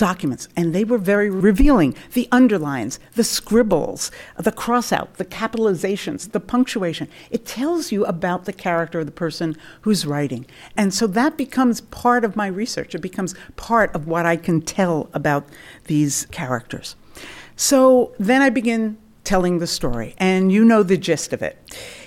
documents, 0.00 0.48
and 0.56 0.74
they 0.74 0.82
were 0.82 0.96
very 0.96 1.28
revealing. 1.28 1.94
The 2.14 2.26
underlines, 2.32 2.98
the 3.16 3.22
scribbles, 3.22 4.10
the 4.38 4.50
crossout, 4.50 5.12
the 5.14 5.26
capitalizations, 5.26 6.32
the 6.32 6.40
punctuation. 6.40 7.06
It 7.30 7.44
tells 7.44 7.92
you 7.92 8.06
about 8.06 8.46
the 8.46 8.52
character 8.54 9.00
of 9.00 9.06
the 9.06 9.12
person 9.12 9.58
who's 9.82 10.06
writing. 10.06 10.46
And 10.74 10.94
so 10.94 11.06
that 11.08 11.36
becomes 11.36 11.82
part 11.82 12.24
of 12.24 12.34
my 12.34 12.46
research. 12.46 12.94
It 12.94 13.02
becomes 13.02 13.34
part 13.56 13.94
of 13.94 14.06
what 14.06 14.24
I 14.24 14.36
can 14.36 14.62
tell 14.62 15.10
about 15.12 15.46
these 15.84 16.26
characters. 16.30 16.96
So 17.54 18.14
then 18.18 18.40
I 18.40 18.48
begin 18.48 18.96
telling 19.22 19.58
the 19.58 19.66
story, 19.66 20.14
and 20.16 20.50
you 20.50 20.64
know 20.64 20.82
the 20.82 20.96
gist 20.96 21.34
of 21.34 21.42
it. 21.42 21.58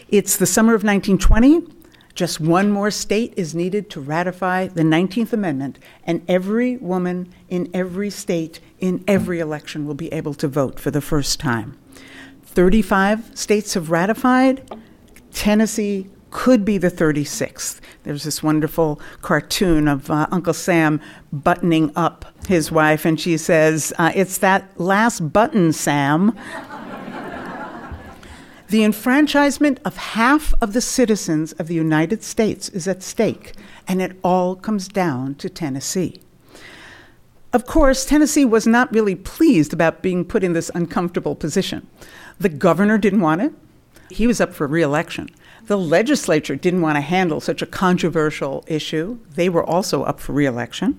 It's 0.10 0.36
the 0.36 0.48
summer 0.48 0.74
of 0.74 0.84
1920. 0.84 1.83
Just 2.16 2.40
one 2.40 2.70
more 2.70 2.92
state 2.92 3.34
is 3.36 3.56
needed 3.56 3.90
to 3.90 4.02
ratify 4.02 4.68
the 4.68 4.84
19th 4.84 5.34
Amendment, 5.34 5.80
and 6.06 6.24
every 6.28 6.78
woman 6.78 7.34
in 7.50 7.70
every 7.74 8.10
state 8.12 8.60
in 8.80 9.04
every 9.08 9.40
election 9.40 9.88
will 9.88 9.96
be 9.96 10.14
able 10.14 10.36
to 10.36 10.48
vote 10.48 10.80
for 10.80 10.92
the 10.92 11.02
first 11.02 11.40
time. 11.40 11.78
35 12.44 13.32
states 13.34 13.74
have 13.74 13.90
ratified. 13.90 14.78
Tennessee 15.34 16.08
could 16.30 16.66
be 16.66 16.78
the 16.78 16.92
36th. 16.92 17.80
There's 18.04 18.24
this 18.24 18.44
wonderful 18.44 19.00
cartoon 19.22 19.88
of 19.88 20.12
uh, 20.12 20.28
Uncle 20.32 20.54
Sam 20.54 21.00
buttoning 21.32 21.92
up 21.96 22.26
his 22.48 22.72
wife, 22.72 23.06
and 23.06 23.20
she 23.20 23.38
says, 23.38 23.94
uh, 23.98 24.12
It's 24.14 24.40
that 24.40 24.80
last 24.80 25.32
button, 25.32 25.74
Sam. 25.74 26.38
The 28.74 28.84
enfranchisement 28.84 29.80
of 29.86 29.98
half 29.98 30.52
of 30.60 30.74
the 30.74 30.82
citizens 30.82 31.52
of 31.54 31.68
the 31.68 31.76
United 31.76 32.24
States 32.24 32.70
is 32.70 32.88
at 32.88 33.04
stake, 33.04 33.54
and 33.88 34.02
it 34.02 34.18
all 34.24 34.56
comes 34.56 34.88
down 34.88 35.36
to 35.36 35.48
Tennessee. 35.48 36.20
Of 37.54 37.68
course, 37.68 38.04
Tennessee 38.04 38.46
was 38.46 38.66
not 38.66 38.92
really 38.92 39.14
pleased 39.14 39.74
about 39.74 40.02
being 40.02 40.26
put 40.26 40.44
in 40.44 40.54
this 40.54 40.72
uncomfortable 40.74 41.36
position. 41.36 41.86
The 42.40 42.50
governor 42.50 42.98
didn't 42.98 43.22
want 43.22 43.42
it. 43.42 43.54
He 44.10 44.26
was 44.26 44.42
up 44.42 44.56
for 44.56 44.66
reelection. 44.66 45.30
The 45.68 45.78
legislature 45.78 46.56
didn't 46.56 46.82
want 46.82 46.96
to 46.96 47.02
handle 47.02 47.42
such 47.42 47.62
a 47.62 47.68
controversial 47.68 48.64
issue. 48.66 49.20
They 49.36 49.50
were 49.50 49.64
also 49.64 50.02
up 50.02 50.20
for 50.20 50.34
reelection. 50.34 50.98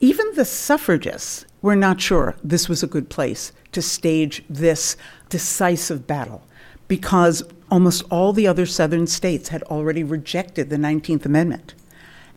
Even 0.00 0.24
the 0.36 0.46
suffragists 0.46 1.44
were 1.60 1.76
not 1.76 2.00
sure 2.00 2.34
this 2.42 2.66
was 2.66 2.82
a 2.82 2.86
good 2.86 3.10
place 3.10 3.52
to 3.72 3.82
stage 3.82 4.42
this 4.48 4.96
decisive 5.28 6.06
battle 6.06 6.47
because 6.88 7.42
almost 7.70 8.02
all 8.10 8.32
the 8.32 8.46
other 8.46 8.66
southern 8.66 9.06
states 9.06 9.50
had 9.50 9.62
already 9.64 10.02
rejected 10.02 10.70
the 10.70 10.76
19th 10.76 11.26
Amendment. 11.26 11.74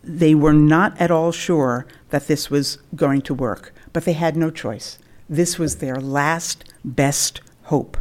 They 0.04 0.34
were 0.34 0.52
not 0.52 1.00
at 1.00 1.10
all 1.10 1.32
sure 1.32 1.86
that 2.10 2.26
this 2.26 2.50
was 2.50 2.78
going 2.94 3.22
to 3.22 3.34
work, 3.34 3.74
but 3.92 4.04
they 4.04 4.12
had 4.12 4.36
no 4.36 4.50
choice. 4.50 4.98
This 5.28 5.58
was 5.58 5.76
their 5.76 5.96
last 5.96 6.64
best 6.84 7.40
hope. 7.64 7.96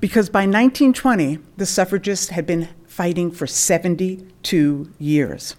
Because 0.00 0.28
by 0.28 0.40
1920, 0.40 1.38
the 1.56 1.66
suffragists 1.66 2.28
had 2.28 2.46
been 2.46 2.68
fighting 2.86 3.30
for 3.30 3.46
72 3.46 4.92
years. 4.98 5.56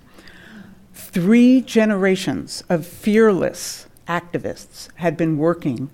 Three 0.94 1.62
generations 1.62 2.64
of 2.70 2.86
fearless 2.86 3.88
activists 4.08 4.90
had 4.96 5.18
been 5.18 5.38
working. 5.38 5.90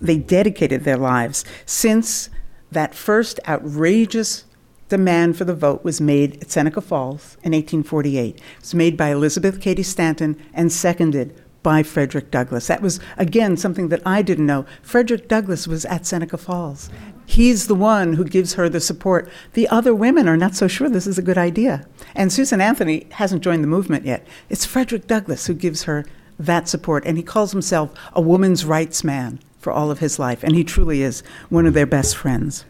They 0.00 0.18
dedicated 0.18 0.84
their 0.84 0.96
lives 0.96 1.44
since 1.64 2.30
that 2.70 2.94
first 2.94 3.40
outrageous 3.46 4.44
demand 4.88 5.36
for 5.36 5.44
the 5.44 5.54
vote 5.54 5.84
was 5.84 6.00
made 6.00 6.40
at 6.42 6.50
Seneca 6.50 6.80
Falls 6.80 7.36
in 7.42 7.52
1848. 7.52 8.36
It 8.36 8.42
was 8.60 8.74
made 8.74 8.96
by 8.96 9.08
Elizabeth 9.08 9.60
Cady 9.60 9.82
Stanton 9.82 10.40
and 10.54 10.72
seconded 10.72 11.42
by 11.62 11.82
Frederick 11.82 12.30
Douglass. 12.30 12.68
That 12.68 12.80
was, 12.80 13.00
again, 13.16 13.56
something 13.56 13.88
that 13.88 14.02
I 14.06 14.22
didn't 14.22 14.46
know. 14.46 14.66
Frederick 14.82 15.26
Douglass 15.26 15.66
was 15.66 15.84
at 15.86 16.06
Seneca 16.06 16.38
Falls. 16.38 16.88
He's 17.26 17.66
the 17.66 17.74
one 17.74 18.12
who 18.12 18.24
gives 18.24 18.54
her 18.54 18.68
the 18.68 18.78
support. 18.78 19.28
The 19.54 19.66
other 19.68 19.92
women 19.92 20.28
are 20.28 20.36
not 20.36 20.54
so 20.54 20.68
sure 20.68 20.88
this 20.88 21.08
is 21.08 21.18
a 21.18 21.22
good 21.22 21.36
idea. 21.36 21.84
And 22.14 22.32
Susan 22.32 22.60
Anthony 22.60 23.08
hasn't 23.12 23.42
joined 23.42 23.64
the 23.64 23.68
movement 23.68 24.04
yet. 24.04 24.24
It's 24.48 24.64
Frederick 24.64 25.08
Douglass 25.08 25.46
who 25.46 25.54
gives 25.54 25.82
her 25.84 26.06
that 26.38 26.68
support. 26.68 27.04
And 27.04 27.16
he 27.16 27.24
calls 27.24 27.50
himself 27.50 27.92
a 28.12 28.20
woman's 28.20 28.64
rights 28.64 29.02
man 29.02 29.40
for 29.66 29.72
all 29.72 29.90
of 29.90 29.98
his 29.98 30.16
life. 30.16 30.44
And 30.44 30.54
he 30.54 30.62
truly 30.62 31.02
is 31.02 31.24
one 31.48 31.66
of 31.66 31.74
their 31.74 31.86
best 31.86 32.16
friends. 32.16 32.64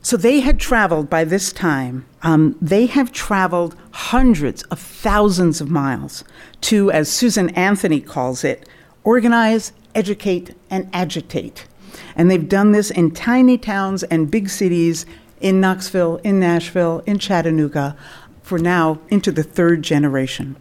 So 0.00 0.16
they 0.16 0.40
had 0.40 0.58
traveled 0.58 1.08
by 1.08 1.22
this 1.22 1.52
time, 1.52 2.06
um, 2.24 2.56
they 2.60 2.86
have 2.86 3.12
traveled 3.12 3.76
hundreds 3.92 4.64
of 4.64 4.80
thousands 4.80 5.60
of 5.60 5.70
miles 5.70 6.24
to, 6.62 6.90
as 6.90 7.08
Susan 7.08 7.50
Anthony 7.50 8.00
calls 8.00 8.42
it, 8.42 8.68
organize, 9.04 9.70
educate, 9.94 10.56
and 10.68 10.90
agitate. 10.92 11.68
And 12.16 12.28
they've 12.28 12.48
done 12.48 12.72
this 12.72 12.90
in 12.90 13.12
tiny 13.12 13.56
towns 13.58 14.02
and 14.02 14.28
big 14.28 14.48
cities 14.48 15.06
in 15.40 15.60
Knoxville, 15.60 16.16
in 16.24 16.40
Nashville, 16.40 17.00
in 17.06 17.20
Chattanooga, 17.20 17.96
for 18.42 18.58
now 18.58 18.98
into 19.08 19.30
the 19.30 19.44
third 19.44 19.82
generation. 19.82 20.56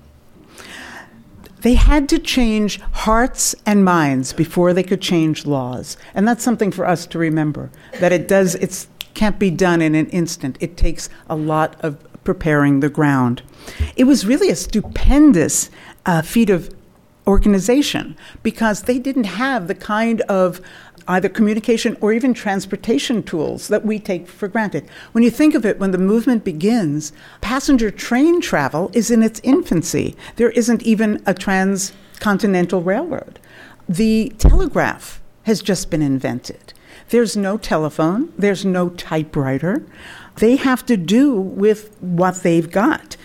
They 1.61 1.75
had 1.75 2.09
to 2.09 2.19
change 2.19 2.79
hearts 2.91 3.55
and 3.65 3.85
minds 3.85 4.33
before 4.33 4.73
they 4.73 4.83
could 4.83 5.01
change 5.01 5.45
laws. 5.45 5.97
And 6.13 6.27
that's 6.27 6.43
something 6.43 6.71
for 6.71 6.87
us 6.87 7.05
to 7.07 7.19
remember 7.19 7.71
that 7.99 8.11
it 8.11 8.27
does, 8.27 8.55
it's 8.55 8.87
can't 9.13 9.39
be 9.39 9.51
done 9.51 9.81
in 9.81 9.93
an 9.93 10.09
instant. 10.09 10.57
It 10.59 10.77
takes 10.77 11.09
a 11.29 11.35
lot 11.35 11.75
of 11.81 11.97
preparing 12.23 12.79
the 12.79 12.89
ground. 12.89 13.41
It 13.95 14.05
was 14.05 14.25
really 14.25 14.49
a 14.49 14.55
stupendous 14.55 15.69
uh, 16.05 16.21
feat 16.21 16.49
of 16.49 16.73
organization 17.27 18.17
because 18.41 18.83
they 18.83 18.99
didn't 18.99 19.25
have 19.25 19.67
the 19.67 19.75
kind 19.75 20.21
of 20.21 20.59
either 21.07 21.29
communication 21.29 21.97
or 22.01 22.13
even 22.13 22.33
transportation 22.33 23.23
tools 23.23 23.67
that 23.67 23.85
we 23.85 23.99
take 23.99 24.27
for 24.27 24.47
granted. 24.47 24.87
When 25.11 25.23
you 25.23 25.29
think 25.29 25.55
of 25.55 25.65
it, 25.65 25.79
when 25.79 25.91
the 25.91 25.97
movement 25.97 26.43
begins, 26.43 27.11
passenger 27.41 27.91
train 27.91 28.41
travel 28.41 28.91
is 28.93 29.11
in 29.11 29.23
its 29.23 29.41
infancy. 29.43 30.15
There 30.35 30.51
isn't 30.51 30.83
even 30.83 31.21
a 31.25 31.33
transcontinental 31.33 32.81
railroad. 32.81 33.39
The 33.87 34.33
telegraph 34.37 35.21
has 35.43 35.61
just 35.61 35.89
been 35.89 36.01
invented. 36.01 36.73
There's 37.09 37.35
no 37.35 37.57
telephone, 37.57 38.31
there's 38.37 38.63
no 38.63 38.89
typewriter. 38.89 39.85
They 40.37 40.55
have 40.55 40.85
to 40.85 40.95
do 40.95 41.33
with 41.33 41.95
what 42.01 42.43
they've 42.43 42.71
got. 42.71 43.17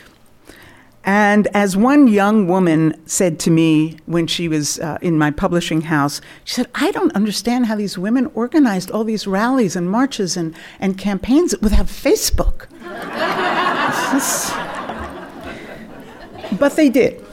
And 1.07 1.47
as 1.55 1.77
one 1.77 2.09
young 2.09 2.49
woman 2.49 3.01
said 3.07 3.38
to 3.40 3.51
me 3.51 3.97
when 4.07 4.27
she 4.27 4.49
was 4.49 4.81
uh, 4.81 4.99
in 5.01 5.16
my 5.16 5.31
publishing 5.31 5.83
house, 5.83 6.21
she 6.45 6.55
said, 6.55 6.66
I 6.75 6.90
don't 6.90 7.14
understand 7.14 7.66
how 7.66 7.77
these 7.77 7.97
women 7.97 8.27
organized 8.35 8.90
all 8.90 9.05
these 9.05 9.25
rallies 9.25 9.77
and 9.77 9.88
marches 9.88 10.37
and, 10.37 10.53
and 10.81 10.99
campaigns 10.99 11.55
without 11.62 11.87
Facebook. 11.87 12.66
but 16.59 16.75
they 16.75 16.88
did. 16.88 17.25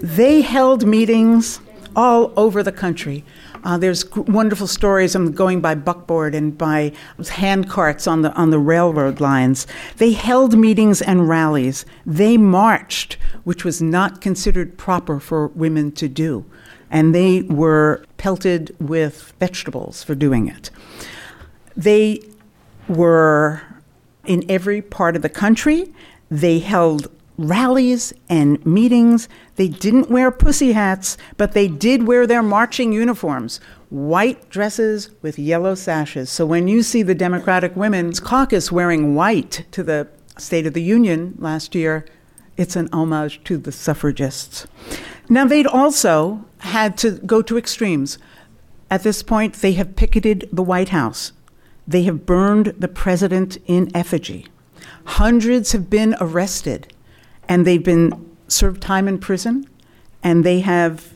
They 0.00 0.40
held 0.40 0.84
meetings 0.84 1.60
all 1.94 2.32
over 2.36 2.64
the 2.64 2.72
country 2.72 3.24
uh, 3.64 3.78
there's 3.78 4.04
g- 4.04 4.20
wonderful 4.20 4.66
stories 4.66 5.14
of 5.14 5.34
going 5.34 5.60
by 5.60 5.74
buckboard 5.74 6.34
and 6.34 6.56
by 6.56 6.92
hand 7.28 7.68
carts 7.68 8.06
on 8.06 8.22
the 8.22 8.32
on 8.34 8.50
the 8.50 8.58
railroad 8.58 9.20
lines. 9.20 9.66
They 9.96 10.12
held 10.12 10.58
meetings 10.58 11.02
and 11.02 11.28
rallies. 11.28 11.84
They 12.06 12.36
marched, 12.36 13.18
which 13.44 13.64
was 13.64 13.80
not 13.82 14.20
considered 14.20 14.78
proper 14.78 15.20
for 15.20 15.48
women 15.48 15.92
to 15.92 16.08
do, 16.08 16.44
and 16.90 17.14
they 17.14 17.42
were 17.42 18.04
pelted 18.16 18.74
with 18.80 19.32
vegetables 19.38 20.02
for 20.02 20.14
doing 20.14 20.48
it. 20.48 20.70
They 21.76 22.20
were 22.88 23.62
in 24.26 24.44
every 24.50 24.82
part 24.82 25.16
of 25.16 25.22
the 25.22 25.28
country. 25.28 25.92
They 26.30 26.58
held 26.58 27.08
rallies 27.40 28.12
and 28.28 28.64
meetings. 28.64 29.28
They 29.56 29.68
didn't 29.68 30.10
wear 30.10 30.30
pussy 30.30 30.72
hats, 30.72 31.16
but 31.36 31.52
they 31.52 31.68
did 31.68 32.06
wear 32.06 32.26
their 32.26 32.42
marching 32.42 32.92
uniforms 32.92 33.60
white 33.90 34.48
dresses 34.50 35.10
with 35.20 35.38
yellow 35.38 35.74
sashes. 35.74 36.30
So 36.30 36.46
when 36.46 36.68
you 36.68 36.82
see 36.82 37.02
the 37.02 37.14
Democratic 37.14 37.74
Women's 37.76 38.20
Caucus 38.20 38.72
wearing 38.72 39.14
white 39.14 39.66
to 39.72 39.82
the 39.82 40.08
State 40.38 40.66
of 40.66 40.74
the 40.74 40.82
Union 40.82 41.34
last 41.38 41.74
year, 41.74 42.06
it's 42.56 42.76
an 42.76 42.88
homage 42.92 43.42
to 43.44 43.58
the 43.58 43.72
suffragists. 43.72 44.66
Now, 45.28 45.44
they'd 45.44 45.66
also 45.66 46.44
had 46.58 46.96
to 46.98 47.12
go 47.12 47.42
to 47.42 47.58
extremes. 47.58 48.18
At 48.90 49.02
this 49.02 49.22
point, 49.22 49.54
they 49.54 49.72
have 49.72 49.96
picketed 49.96 50.48
the 50.52 50.62
White 50.62 50.90
House. 50.90 51.32
They 51.86 52.04
have 52.04 52.26
burned 52.26 52.74
the 52.78 52.88
president 52.88 53.58
in 53.66 53.94
effigy. 53.94 54.46
Hundreds 55.04 55.72
have 55.72 55.90
been 55.90 56.14
arrested 56.20 56.92
and 57.50 57.66
they've 57.66 57.82
been 57.82 58.36
served 58.46 58.80
time 58.80 59.08
in 59.08 59.18
prison, 59.18 59.66
and 60.22 60.44
they 60.44 60.60
have 60.60 61.14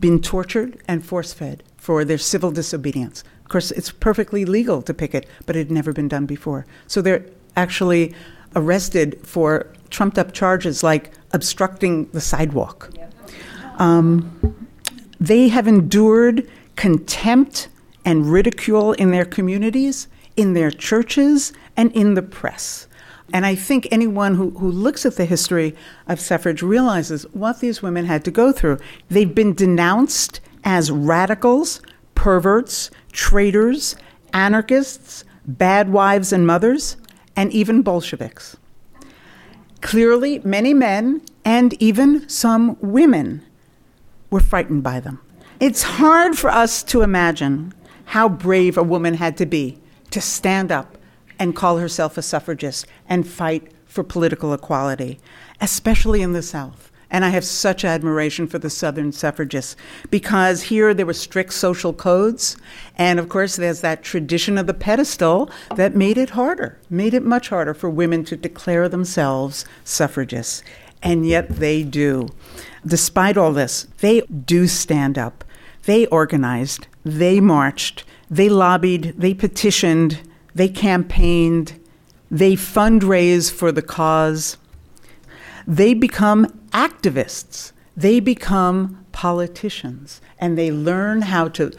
been 0.00 0.20
tortured 0.20 0.82
and 0.88 1.06
force 1.06 1.32
fed 1.32 1.62
for 1.76 2.04
their 2.04 2.18
civil 2.18 2.50
disobedience. 2.50 3.22
Of 3.44 3.48
course, 3.48 3.70
it's 3.70 3.92
perfectly 3.92 4.44
legal 4.44 4.82
to 4.82 4.92
picket, 4.92 5.24
but 5.46 5.54
it 5.54 5.60
had 5.60 5.70
never 5.70 5.92
been 5.92 6.08
done 6.08 6.26
before. 6.26 6.66
So 6.88 7.00
they're 7.00 7.24
actually 7.56 8.12
arrested 8.56 9.20
for 9.22 9.72
trumped 9.88 10.18
up 10.18 10.32
charges 10.32 10.82
like 10.82 11.12
obstructing 11.32 12.10
the 12.10 12.20
sidewalk. 12.20 12.90
Um, 13.76 14.66
they 15.20 15.46
have 15.46 15.68
endured 15.68 16.50
contempt 16.74 17.68
and 18.04 18.26
ridicule 18.26 18.94
in 18.94 19.12
their 19.12 19.24
communities, 19.24 20.08
in 20.36 20.54
their 20.54 20.72
churches, 20.72 21.52
and 21.76 21.92
in 21.92 22.14
the 22.14 22.22
press. 22.22 22.87
And 23.32 23.44
I 23.44 23.54
think 23.54 23.86
anyone 23.90 24.34
who, 24.34 24.50
who 24.50 24.70
looks 24.70 25.04
at 25.04 25.16
the 25.16 25.24
history 25.24 25.74
of 26.06 26.20
suffrage 26.20 26.62
realizes 26.62 27.24
what 27.32 27.60
these 27.60 27.82
women 27.82 28.06
had 28.06 28.24
to 28.24 28.30
go 28.30 28.52
through. 28.52 28.78
They've 29.10 29.34
been 29.34 29.54
denounced 29.54 30.40
as 30.64 30.90
radicals, 30.90 31.80
perverts, 32.14 32.90
traitors, 33.12 33.96
anarchists, 34.32 35.24
bad 35.46 35.90
wives 35.90 36.32
and 36.32 36.46
mothers, 36.46 36.96
and 37.36 37.52
even 37.52 37.82
Bolsheviks. 37.82 38.56
Clearly, 39.80 40.40
many 40.40 40.74
men 40.74 41.22
and 41.44 41.80
even 41.80 42.28
some 42.28 42.76
women 42.80 43.42
were 44.30 44.40
frightened 44.40 44.82
by 44.82 45.00
them. 45.00 45.20
It's 45.60 45.82
hard 45.82 46.36
for 46.36 46.50
us 46.50 46.82
to 46.84 47.02
imagine 47.02 47.72
how 48.06 48.28
brave 48.28 48.76
a 48.76 48.82
woman 48.82 49.14
had 49.14 49.36
to 49.38 49.46
be 49.46 49.78
to 50.10 50.20
stand 50.20 50.72
up 50.72 50.97
and 51.38 51.56
call 51.56 51.78
herself 51.78 52.16
a 52.16 52.22
suffragist 52.22 52.86
and 53.08 53.26
fight 53.26 53.72
for 53.86 54.04
political 54.04 54.52
equality, 54.52 55.18
especially 55.60 56.22
in 56.22 56.32
the 56.32 56.42
South. 56.42 56.90
And 57.10 57.24
I 57.24 57.30
have 57.30 57.44
such 57.44 57.84
admiration 57.84 58.46
for 58.46 58.58
the 58.58 58.68
Southern 58.68 59.12
suffragists 59.12 59.76
because 60.10 60.64
here 60.64 60.92
there 60.92 61.06
were 61.06 61.14
strict 61.14 61.54
social 61.54 61.94
codes. 61.94 62.56
And 62.96 63.18
of 63.18 63.30
course, 63.30 63.56
there's 63.56 63.80
that 63.80 64.02
tradition 64.02 64.58
of 64.58 64.66
the 64.66 64.74
pedestal 64.74 65.50
that 65.74 65.96
made 65.96 66.18
it 66.18 66.30
harder, 66.30 66.78
made 66.90 67.14
it 67.14 67.22
much 67.22 67.48
harder 67.48 67.72
for 67.72 67.88
women 67.88 68.24
to 68.24 68.36
declare 68.36 68.88
themselves 68.88 69.64
suffragists. 69.84 70.62
And 71.02 71.26
yet 71.26 71.48
they 71.48 71.82
do. 71.82 72.28
Despite 72.86 73.38
all 73.38 73.52
this, 73.52 73.86
they 74.00 74.20
do 74.20 74.66
stand 74.66 75.16
up. 75.16 75.44
They 75.84 76.06
organized, 76.06 76.88
they 77.04 77.40
marched, 77.40 78.04
they 78.30 78.50
lobbied, 78.50 79.14
they 79.16 79.32
petitioned, 79.32 80.20
they 80.54 80.68
campaigned, 80.68 81.78
they 82.30 82.54
fundraise 82.54 83.50
for 83.50 83.72
the 83.72 83.82
cause. 83.82 84.56
They 85.66 85.94
become 85.94 86.46
activists. 86.70 87.72
They 87.96 88.20
become 88.20 89.04
politicians. 89.12 90.20
And 90.38 90.56
they 90.56 90.70
learn 90.70 91.22
how 91.22 91.48
to 91.48 91.72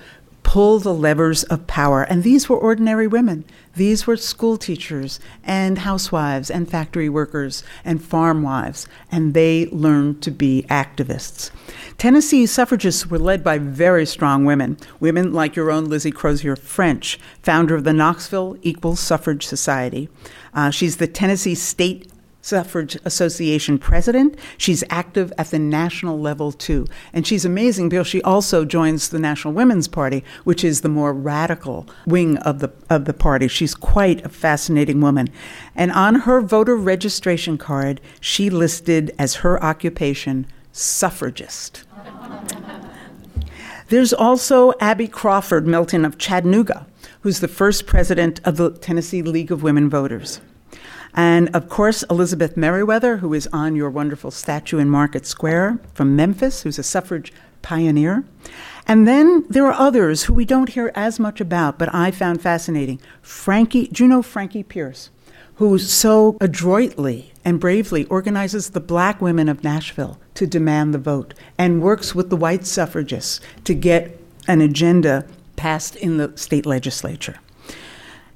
pull 0.50 0.80
the 0.80 0.92
levers 0.92 1.44
of 1.44 1.68
power. 1.68 2.02
And 2.02 2.24
these 2.24 2.50
were 2.50 2.58
ordinary 2.58 3.06
women. 3.06 3.46
These 3.76 4.08
were 4.08 4.18
school 4.18 4.58
teachers 4.58 5.20
and 5.44 5.78
housewives 5.78 6.50
and 6.50 6.68
factory 6.68 7.08
workers 7.08 7.64
and 7.86 8.04
farm 8.04 8.42
wives. 8.42 8.88
And 9.12 9.36
they 9.36 9.68
learned 9.68 10.24
to 10.24 10.32
be 10.32 10.66
activists. 10.68 11.52
Tennessee 12.00 12.48
suffragists 12.48 13.06
were 13.06 13.20
led 13.20 13.44
by 13.44 13.60
very 13.60 14.08
strong 14.08 14.44
women. 14.44 14.80
Women 15.00 15.34
like 15.34 15.56
your 15.56 15.70
own 15.70 15.86
Lizzie 15.86 16.10
Crozier 16.10 16.56
French, 16.56 17.20
founder 17.44 17.76
of 17.76 17.84
the 17.84 17.94
Knoxville 17.94 18.58
Equal 18.64 18.96
Suffrage 18.96 19.46
Society. 19.46 20.10
Uh, 20.56 20.72
she's 20.72 20.98
the 20.98 21.06
Tennessee 21.06 21.54
State 21.54 22.12
Suffrage 22.42 22.98
Association 23.04 23.78
president. 23.78 24.38
She's 24.58 24.84
active 24.90 25.34
at 25.38 25.52
the 25.52 25.60
national 25.60 26.20
level 26.20 26.52
too. 26.52 26.88
And 27.14 27.28
she's 27.28 27.46
amazing 27.46 27.90
because 27.90 28.08
she 28.08 28.22
also 28.22 28.66
joins 28.66 29.10
the 29.10 29.20
National 29.20 29.54
Women's 29.54 29.88
Party, 29.88 30.24
which 30.44 30.64
is 30.64 30.82
the 30.82 30.90
more 30.90 31.14
radical 31.14 31.88
wing 32.06 32.38
of 32.38 32.60
the 32.60 32.72
of 32.90 33.06
the 33.06 33.14
party. 33.14 33.48
She's 33.48 33.76
quite 33.76 34.26
a 34.26 34.30
fascinating 34.30 35.02
woman. 35.02 35.30
And 35.76 35.92
on 35.92 36.22
her 36.22 36.42
voter 36.42 36.76
registration 36.76 37.58
card, 37.58 38.00
she 38.22 38.50
listed 38.50 39.14
as 39.20 39.36
her 39.36 39.62
occupation 39.64 40.48
suffragist. 40.72 41.84
There's 43.90 44.14
also 44.14 44.74
Abby 44.80 45.08
Crawford 45.08 45.66
Milton 45.66 46.06
of 46.06 46.18
Chattanooga, 46.18 46.86
who's 47.22 47.40
the 47.40 47.48
first 47.48 47.88
president 47.88 48.40
of 48.46 48.58
the 48.58 48.72
Tennessee 48.72 49.24
League 49.24 49.52
of 49.52 49.64
Women 49.64 49.90
Voters. 49.90 50.42
And 51.14 51.50
of 51.56 51.70
course, 51.70 52.04
Elizabeth 52.10 52.56
Meriwether, 52.56 53.18
who 53.18 53.34
is 53.34 53.48
on 53.52 53.76
your 53.76 53.90
wonderful 53.90 54.32
statue 54.32 54.78
in 54.78 54.90
Market 54.90 55.26
Square 55.26 55.80
from 55.94 56.16
Memphis, 56.16 56.62
who's 56.62 56.80
a 56.80 56.84
suffrage 56.84 57.34
pioneer. 57.62 58.24
And 58.88 59.08
then 59.08 59.46
there 59.50 59.66
are 59.66 59.74
others 59.74 60.24
who 60.24 60.34
we 60.34 60.46
don't 60.46 60.70
hear 60.70 60.92
as 60.96 61.20
much 61.20 61.40
about, 61.42 61.78
but 61.78 61.94
I 61.94 62.12
found 62.12 62.42
fascinating. 62.42 63.00
Frankie, 63.22 63.88
do 63.88 64.04
you 64.04 64.10
know 64.10 64.22
Frankie 64.22 64.64
Pierce, 64.64 65.10
who 65.56 65.78
so 65.78 66.38
adroitly 66.42 67.34
and 67.46 67.60
bravely 67.60 68.06
organizes 68.06 68.70
the 68.70 68.80
black 68.80 69.22
women 69.22 69.50
of 69.50 69.64
Nashville 69.64 70.20
to 70.36 70.48
demand 70.48 70.94
the 70.94 71.00
vote 71.00 71.34
and 71.58 71.82
works 71.82 72.16
with 72.16 72.30
the 72.30 72.36
white 72.36 72.66
suffragists 72.66 73.42
to 73.66 73.74
get 73.74 74.20
an 74.48 74.62
agenda 74.62 75.26
passed 75.56 75.96
in 75.96 76.18
the 76.18 76.32
state 76.36 76.66
legislature. 76.66 77.40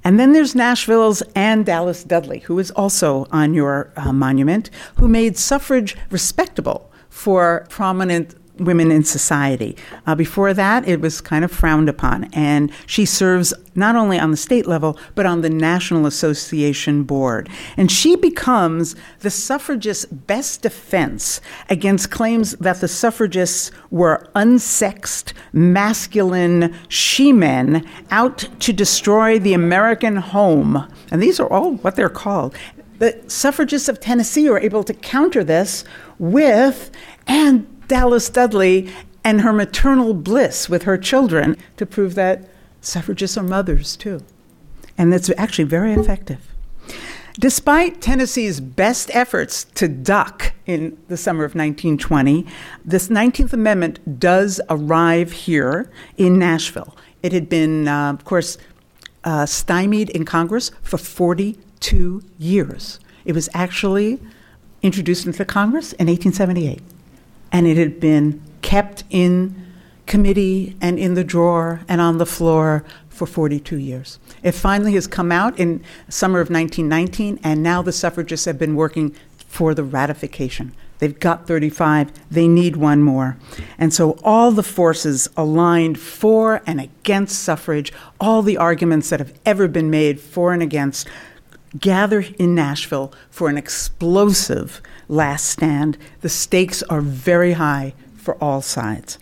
And 0.03 0.19
then 0.19 0.33
there's 0.33 0.53
Nashville's 0.53 1.21
Ann 1.33 1.63
Dallas 1.63 2.03
Dudley, 2.03 2.39
who 2.39 2.59
is 2.59 2.71
also 2.71 3.25
on 3.31 3.53
your 3.53 3.91
uh, 3.95 4.11
monument, 4.11 4.69
who 4.97 5.07
made 5.07 5.37
suffrage 5.37 5.95
respectable 6.09 6.91
for 7.09 7.65
prominent 7.69 8.35
women 8.59 8.91
in 8.91 9.03
society. 9.03 9.75
Uh, 10.05 10.15
before 10.15 10.53
that, 10.53 10.87
it 10.87 11.01
was 11.01 11.21
kind 11.21 11.43
of 11.43 11.51
frowned 11.51 11.89
upon. 11.89 12.25
And 12.33 12.71
she 12.85 13.05
serves 13.05 13.53
not 13.75 13.95
only 13.95 14.19
on 14.19 14.31
the 14.31 14.37
state 14.37 14.67
level, 14.67 14.97
but 15.15 15.25
on 15.25 15.41
the 15.41 15.49
National 15.49 16.05
Association 16.05 17.03
board. 17.03 17.49
And 17.77 17.91
she 17.91 18.15
becomes 18.15 18.95
the 19.19 19.31
suffragists' 19.31 20.05
best 20.05 20.61
defense 20.61 21.41
against 21.69 22.11
claims 22.11 22.51
that 22.57 22.81
the 22.81 22.87
suffragists 22.87 23.71
were 23.89 24.29
unsexed, 24.35 25.33
masculine 25.51 26.75
she 26.87 27.33
men 27.33 27.87
out 28.11 28.47
to 28.59 28.73
destroy 28.73 29.39
the 29.39 29.53
American 29.53 30.17
home. 30.17 30.87
And 31.11 31.21
these 31.21 31.39
are 31.39 31.51
all 31.51 31.73
what 31.77 31.95
they're 31.95 32.09
called. 32.09 32.55
The 32.99 33.19
suffragists 33.27 33.89
of 33.89 33.99
Tennessee 33.99 34.49
were 34.49 34.59
able 34.59 34.83
to 34.83 34.93
counter 34.93 35.43
this 35.43 35.83
with, 36.19 36.91
Ann 37.27 37.67
Dallas 37.93 38.27
Dudley 38.27 38.91
and 39.23 39.41
her 39.41 39.53
maternal 39.53 40.15
bliss 40.15 40.67
with 40.67 40.81
her 40.81 40.97
children 40.97 41.55
to 41.77 41.85
prove 41.85 42.15
that 42.15 42.49
suffragists 42.81 43.37
are 43.37 43.43
mothers 43.43 43.95
too. 43.95 44.23
And 44.97 45.13
that's 45.13 45.29
actually 45.37 45.65
very 45.65 45.93
effective. 45.93 46.39
Despite 47.39 48.01
Tennessee's 48.01 48.59
best 48.59 49.11
efforts 49.13 49.65
to 49.75 49.87
duck 49.87 50.53
in 50.65 50.97
the 51.07 51.17
summer 51.17 51.43
of 51.43 51.51
1920, 51.51 52.47
this 52.83 53.09
19th 53.09 53.53
Amendment 53.53 54.19
does 54.19 54.59
arrive 54.71 55.31
here 55.31 55.91
in 56.17 56.39
Nashville. 56.39 56.97
It 57.21 57.31
had 57.31 57.47
been, 57.47 57.87
uh, 57.87 58.13
of 58.13 58.25
course, 58.25 58.57
uh, 59.23 59.45
stymied 59.45 60.09
in 60.09 60.25
Congress 60.25 60.71
for 60.81 60.97
42 60.97 62.23
years. 62.39 62.99
It 63.23 63.33
was 63.33 63.49
actually 63.53 64.19
introduced 64.81 65.27
into 65.27 65.45
Congress 65.45 65.93
in 65.93 66.07
1878 66.07 66.81
and 67.53 67.67
it 67.67 67.77
had 67.77 67.99
been 67.99 68.41
kept 68.61 69.05
in 69.09 69.55
committee 70.05 70.75
and 70.81 70.99
in 70.99 71.13
the 71.13 71.23
drawer 71.23 71.81
and 71.87 72.01
on 72.01 72.17
the 72.17 72.25
floor 72.25 72.83
for 73.07 73.27
42 73.27 73.77
years. 73.77 74.19
It 74.41 74.53
finally 74.53 74.93
has 74.95 75.07
come 75.07 75.31
out 75.31 75.57
in 75.57 75.83
summer 76.09 76.39
of 76.39 76.49
1919, 76.49 77.39
and 77.43 77.63
now 77.63 77.81
the 77.81 77.91
suffragists 77.91 78.45
have 78.45 78.57
been 78.57 78.75
working 78.75 79.15
for 79.37 79.73
the 79.73 79.83
ratification. 79.83 80.73
They've 80.97 81.19
got 81.19 81.47
35, 81.47 82.11
they 82.31 82.47
need 82.47 82.75
one 82.75 83.03
more. 83.03 83.37
And 83.77 83.93
so 83.93 84.17
all 84.23 84.51
the 84.51 84.63
forces 84.63 85.29
aligned 85.35 85.99
for 85.99 86.61
and 86.65 86.79
against 86.79 87.43
suffrage, 87.43 87.93
all 88.19 88.41
the 88.41 88.57
arguments 88.57 89.09
that 89.09 89.19
have 89.19 89.33
ever 89.45 89.67
been 89.67 89.89
made 89.89 90.19
for 90.19 90.53
and 90.53 90.63
against, 90.63 91.07
gather 91.79 92.25
in 92.37 92.55
Nashville 92.55 93.13
for 93.29 93.49
an 93.49 93.57
explosive 93.57 94.81
last 95.07 95.49
stand. 95.49 95.97
The 96.21 96.29
stakes 96.29 96.83
are 96.83 97.01
very 97.01 97.53
high 97.53 97.93
for 98.15 98.35
all 98.35 98.61
sides. 98.61 99.17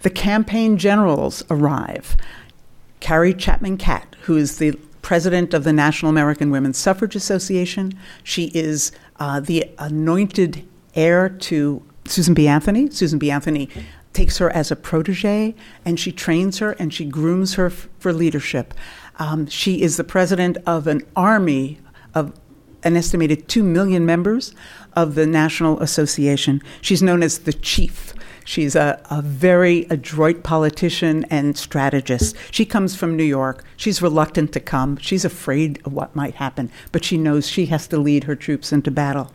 The 0.00 0.10
campaign 0.10 0.78
generals 0.78 1.44
arrive. 1.50 2.16
Carrie 3.00 3.34
Chapman 3.34 3.76
Catt, 3.76 4.16
who 4.22 4.36
is 4.36 4.58
the 4.58 4.72
president 5.02 5.52
of 5.52 5.64
the 5.64 5.72
National 5.72 6.10
American 6.10 6.50
Women's 6.50 6.78
Suffrage 6.78 7.16
Association, 7.16 7.92
she 8.22 8.46
is 8.54 8.92
uh, 9.18 9.40
the 9.40 9.68
anointed 9.78 10.66
heir 10.94 11.28
to 11.28 11.82
Susan 12.04 12.34
B. 12.34 12.46
Anthony. 12.48 12.90
Susan 12.90 13.18
B. 13.18 13.30
Anthony 13.30 13.68
takes 14.12 14.38
her 14.38 14.50
as 14.50 14.70
a 14.70 14.76
protege 14.76 15.54
and 15.84 15.98
she 15.98 16.12
trains 16.12 16.58
her 16.58 16.72
and 16.72 16.92
she 16.92 17.04
grooms 17.04 17.54
her 17.54 17.66
f- 17.66 17.88
for 17.98 18.12
leadership. 18.12 18.74
Um, 19.18 19.46
she 19.46 19.82
is 19.82 19.96
the 19.96 20.04
president 20.04 20.58
of 20.66 20.86
an 20.86 21.02
army 21.14 21.78
of 22.14 22.32
an 22.82 22.96
estimated 22.96 23.48
2 23.48 23.62
million 23.62 24.04
members 24.04 24.54
of 24.94 25.14
the 25.14 25.26
National 25.26 25.80
Association. 25.80 26.62
She's 26.80 27.02
known 27.02 27.22
as 27.22 27.40
the 27.40 27.52
chief. 27.52 28.14
She's 28.44 28.74
a, 28.74 29.00
a 29.08 29.22
very 29.22 29.86
adroit 29.88 30.42
politician 30.42 31.24
and 31.30 31.56
strategist. 31.56 32.36
She 32.50 32.64
comes 32.64 32.96
from 32.96 33.16
New 33.16 33.24
York. 33.24 33.64
She's 33.76 34.02
reluctant 34.02 34.52
to 34.52 34.60
come. 34.60 34.96
She's 34.96 35.24
afraid 35.24 35.80
of 35.84 35.92
what 35.92 36.16
might 36.16 36.34
happen, 36.34 36.70
but 36.90 37.04
she 37.04 37.16
knows 37.16 37.48
she 37.48 37.66
has 37.66 37.86
to 37.88 37.98
lead 37.98 38.24
her 38.24 38.34
troops 38.34 38.72
into 38.72 38.90
battle. 38.90 39.32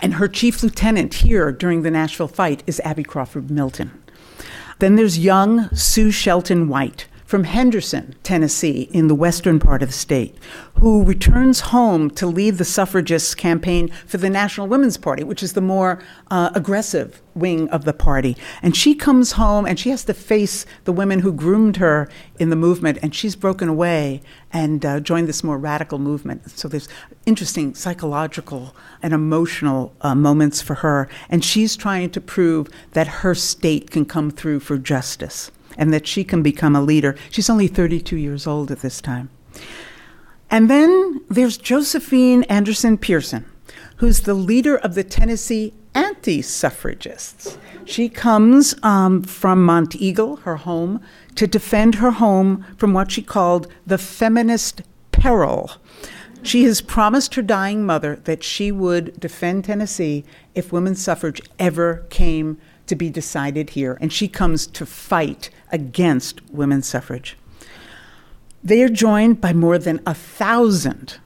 And 0.00 0.14
her 0.14 0.28
chief 0.28 0.62
lieutenant 0.62 1.14
here 1.14 1.52
during 1.52 1.82
the 1.82 1.90
Nashville 1.90 2.28
fight 2.28 2.62
is 2.66 2.80
Abby 2.80 3.02
Crawford 3.02 3.50
Milton. 3.50 3.90
Then 4.78 4.96
there's 4.96 5.18
young 5.18 5.68
Sue 5.74 6.10
Shelton 6.10 6.68
White 6.68 7.06
from 7.30 7.44
Henderson, 7.44 8.12
Tennessee, 8.24 8.88
in 8.92 9.06
the 9.06 9.14
western 9.14 9.60
part 9.60 9.84
of 9.84 9.90
the 9.90 9.92
state, 9.92 10.34
who 10.80 11.04
returns 11.04 11.60
home 11.60 12.10
to 12.10 12.26
lead 12.26 12.58
the 12.58 12.64
suffragists 12.64 13.36
campaign 13.36 13.88
for 14.04 14.16
the 14.16 14.28
National 14.28 14.66
Women's 14.66 14.96
Party, 14.96 15.22
which 15.22 15.40
is 15.40 15.52
the 15.52 15.60
more 15.60 16.02
uh, 16.32 16.50
aggressive 16.56 17.22
wing 17.36 17.68
of 17.68 17.84
the 17.84 17.92
party. 17.92 18.36
And 18.62 18.74
she 18.74 18.96
comes 18.96 19.32
home 19.32 19.64
and 19.64 19.78
she 19.78 19.90
has 19.90 20.02
to 20.06 20.12
face 20.12 20.66
the 20.82 20.92
women 20.92 21.20
who 21.20 21.32
groomed 21.32 21.76
her 21.76 22.10
in 22.40 22.50
the 22.50 22.56
movement, 22.56 22.98
and 23.00 23.14
she's 23.14 23.36
broken 23.36 23.68
away 23.68 24.22
and 24.52 24.84
uh, 24.84 24.98
joined 24.98 25.28
this 25.28 25.44
more 25.44 25.56
radical 25.56 26.00
movement. 26.00 26.50
So 26.58 26.66
there's 26.66 26.88
interesting 27.26 27.76
psychological 27.76 28.74
and 29.04 29.14
emotional 29.14 29.94
uh, 30.00 30.16
moments 30.16 30.62
for 30.62 30.74
her, 30.74 31.08
and 31.28 31.44
she's 31.44 31.76
trying 31.76 32.10
to 32.10 32.20
prove 32.20 32.66
that 32.90 33.06
her 33.22 33.36
state 33.36 33.92
can 33.92 34.04
come 34.04 34.32
through 34.32 34.58
for 34.58 34.78
justice 34.78 35.52
and 35.76 35.92
that 35.92 36.06
she 36.06 36.24
can 36.24 36.42
become 36.42 36.76
a 36.76 36.82
leader. 36.82 37.16
She's 37.30 37.50
only 37.50 37.68
32 37.68 38.16
years 38.16 38.46
old 38.46 38.70
at 38.70 38.80
this 38.80 39.00
time. 39.00 39.30
And 40.50 40.68
then 40.68 41.22
there's 41.28 41.56
Josephine 41.56 42.42
Anderson 42.44 42.98
Pearson, 42.98 43.44
who's 43.96 44.22
the 44.22 44.34
leader 44.34 44.76
of 44.76 44.94
the 44.94 45.04
Tennessee 45.04 45.74
anti 45.94 46.42
suffragists. 46.42 47.58
She 47.84 48.08
comes 48.08 48.74
um, 48.82 49.22
from 49.22 49.66
Monteagle, 49.66 50.40
her 50.40 50.56
home, 50.56 51.00
to 51.36 51.46
defend 51.46 51.96
her 51.96 52.12
home 52.12 52.64
from 52.76 52.92
what 52.92 53.10
she 53.10 53.22
called 53.22 53.68
the 53.86 53.98
feminist 53.98 54.82
peril. 55.12 55.72
She 56.42 56.64
has 56.64 56.80
promised 56.80 57.34
her 57.34 57.42
dying 57.42 57.84
mother 57.84 58.16
that 58.24 58.42
she 58.42 58.72
would 58.72 59.18
defend 59.20 59.64
Tennessee 59.64 60.24
if 60.54 60.72
women's 60.72 61.02
suffrage 61.02 61.42
ever 61.58 62.06
came 62.10 62.58
to 62.90 62.96
be 62.96 63.08
decided 63.08 63.70
here, 63.70 63.96
and 64.00 64.12
she 64.12 64.28
comes 64.28 64.66
to 64.66 64.84
fight 64.84 65.48
against 65.72 66.42
women's 66.50 66.86
suffrage. 66.86 67.38
They 68.62 68.82
are 68.82 68.88
joined 68.88 69.40
by 69.40 69.54
more 69.54 69.78
than 69.78 70.00
a 70.04 70.12
thousand 70.12 71.18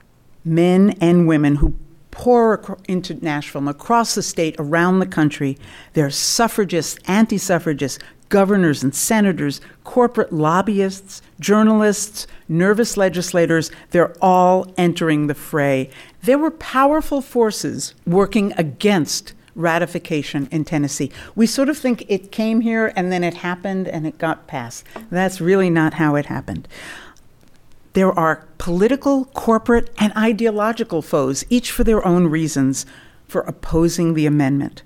men 0.45 0.95
and 1.01 1.27
women 1.27 1.55
who 1.55 1.75
pour 2.11 2.77
into 2.87 3.15
Nashville 3.15 3.59
from 3.59 3.67
across 3.67 4.15
the 4.15 4.23
state, 4.23 4.55
around 4.57 4.99
the 4.99 5.05
country. 5.05 5.57
There 5.93 6.05
are 6.05 6.11
suffragists, 6.11 6.97
anti 7.07 7.37
suffragists, 7.37 7.99
governors 8.29 8.83
and 8.83 8.93
senators, 8.93 9.59
corporate 9.83 10.31
lobbyists, 10.31 11.21
journalists, 11.39 12.27
nervous 12.47 12.95
legislators. 12.95 13.71
They're 13.89 14.15
all 14.21 14.71
entering 14.77 15.27
the 15.27 15.33
fray. 15.33 15.89
There 16.23 16.37
were 16.37 16.51
powerful 16.51 17.21
forces 17.21 17.95
working 18.05 18.53
against 18.55 19.33
ratification 19.55 20.47
in 20.51 20.65
Tennessee. 20.65 21.11
We 21.35 21.47
sort 21.47 21.69
of 21.69 21.77
think 21.77 22.05
it 22.07 22.31
came 22.31 22.61
here 22.61 22.91
and 22.95 23.11
then 23.11 23.23
it 23.23 23.35
happened 23.35 23.87
and 23.87 24.05
it 24.05 24.17
got 24.17 24.47
passed. 24.47 24.85
That's 25.09 25.41
really 25.41 25.69
not 25.69 25.95
how 25.95 26.15
it 26.15 26.27
happened. 26.27 26.67
There 27.93 28.11
are 28.11 28.45
political, 28.57 29.25
corporate, 29.25 29.89
and 29.97 30.11
ideological 30.17 31.01
foes, 31.01 31.45
each 31.49 31.71
for 31.71 31.85
their 31.85 32.05
own 32.05 32.27
reasons, 32.27 32.85
for 33.25 33.41
opposing 33.41 34.13
the 34.13 34.25
amendment. 34.25 34.83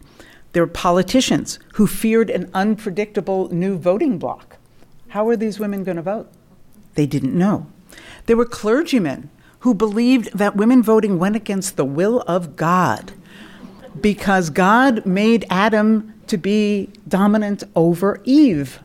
There 0.53 0.61
are 0.61 0.67
politicians 0.67 1.57
who 1.73 1.87
feared 1.87 2.29
an 2.29 2.49
unpredictable 2.53 3.51
new 3.51 3.77
voting 3.77 4.19
bloc. 4.19 4.57
How 5.09 5.25
were 5.25 5.37
these 5.37 5.59
women 5.59 5.83
going 5.83 5.97
to 5.97 6.03
vote? 6.03 6.31
They 6.93 7.07
didn't 7.07 7.37
know. 7.37 7.65
There 8.27 8.37
were 8.37 8.45
clergymen 8.45 9.31
who 9.61 9.73
believed 9.73 10.37
that 10.37 10.55
women 10.55 10.83
voting 10.83 11.17
went 11.17 11.35
against 11.35 11.77
the 11.77 11.85
will 11.85 12.21
of 12.21 12.55
God 12.55 13.13
because 14.01 14.49
God 14.49 15.05
made 15.05 15.45
Adam 15.49 16.13
to 16.27 16.37
be 16.37 16.89
dominant 17.07 17.63
over 17.75 18.21
Eve. 18.23 18.79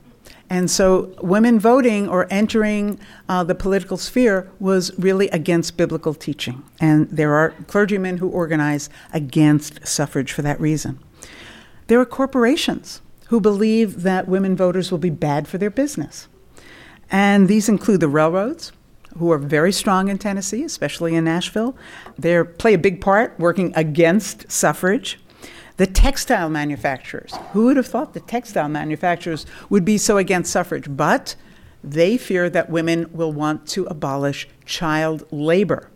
And 0.50 0.70
so 0.70 1.14
women 1.22 1.58
voting 1.58 2.08
or 2.08 2.26
entering 2.30 3.00
uh, 3.28 3.44
the 3.44 3.54
political 3.54 3.96
sphere 3.96 4.50
was 4.60 4.96
really 4.98 5.28
against 5.30 5.76
biblical 5.76 6.14
teaching. 6.14 6.62
And 6.80 7.08
there 7.10 7.34
are 7.34 7.50
clergymen 7.66 8.18
who 8.18 8.28
organize 8.28 8.90
against 9.12 9.86
suffrage 9.86 10.32
for 10.32 10.42
that 10.42 10.60
reason. 10.60 10.98
There 11.86 12.00
are 12.00 12.06
corporations 12.06 13.00
who 13.28 13.40
believe 13.40 14.02
that 14.02 14.28
women 14.28 14.56
voters 14.56 14.90
will 14.90 14.98
be 14.98 15.10
bad 15.10 15.48
for 15.48 15.58
their 15.58 15.70
business. 15.70 16.28
And 17.10 17.48
these 17.48 17.68
include 17.68 18.00
the 18.00 18.08
railroads, 18.08 18.72
who 19.18 19.31
are 19.31 19.38
very 19.38 19.72
strong 19.72 20.09
in 20.09 20.18
Tennessee, 20.18 20.64
especially 20.64 21.14
in 21.14 21.24
Nashville. 21.24 21.77
They 22.18 22.42
play 22.42 22.74
a 22.74 22.79
big 22.79 23.00
part 23.00 23.38
working 23.38 23.72
against 23.77 24.50
suffrage. 24.50 25.18
The 25.77 25.87
textile 25.87 26.50
manufacturers, 26.50 27.35
who 27.53 27.64
would 27.64 27.77
have 27.77 27.87
thought 27.87 28.14
the 28.14 28.20
textile 28.20 28.68
manufacturers 28.68 29.44
would 29.70 29.85
be 29.85 29.98
so 29.98 30.18
against 30.18 30.53
suffrage? 30.53 30.87
But 30.88 31.35
they 31.83 32.16
fear 32.16 32.48
that 32.50 32.70
women 32.70 33.11
will 33.12 33.33
want 33.33 33.66
to 33.68 33.85
abolish 33.87 34.48
child 34.64 35.27
labor. 35.31 35.90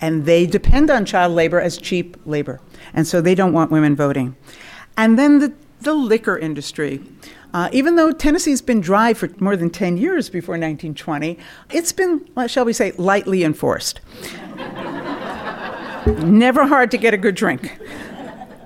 And 0.00 0.24
they 0.24 0.46
depend 0.46 0.90
on 0.90 1.04
child 1.04 1.34
labor 1.34 1.60
as 1.60 1.78
cheap 1.78 2.16
labor. 2.24 2.60
And 2.92 3.06
so 3.06 3.20
they 3.20 3.34
don't 3.34 3.52
want 3.52 3.70
women 3.70 3.94
voting. 3.94 4.36
And 4.96 5.18
then 5.18 5.38
the, 5.38 5.52
the 5.80 5.94
liquor 5.94 6.38
industry. 6.38 7.00
Uh, 7.52 7.68
even 7.72 7.96
though 7.96 8.12
Tennessee's 8.12 8.62
been 8.62 8.80
dry 8.80 9.12
for 9.12 9.28
more 9.38 9.56
than 9.56 9.70
10 9.70 9.96
years 9.96 10.30
before 10.30 10.52
1920, 10.52 11.38
it's 11.70 11.92
been, 11.92 12.28
shall 12.46 12.64
we 12.64 12.72
say, 12.72 12.92
lightly 12.92 13.42
enforced. 13.42 14.00
Never 16.24 16.66
hard 16.66 16.90
to 16.92 16.96
get 16.96 17.12
a 17.12 17.18
good 17.18 17.34
drink. 17.34 17.78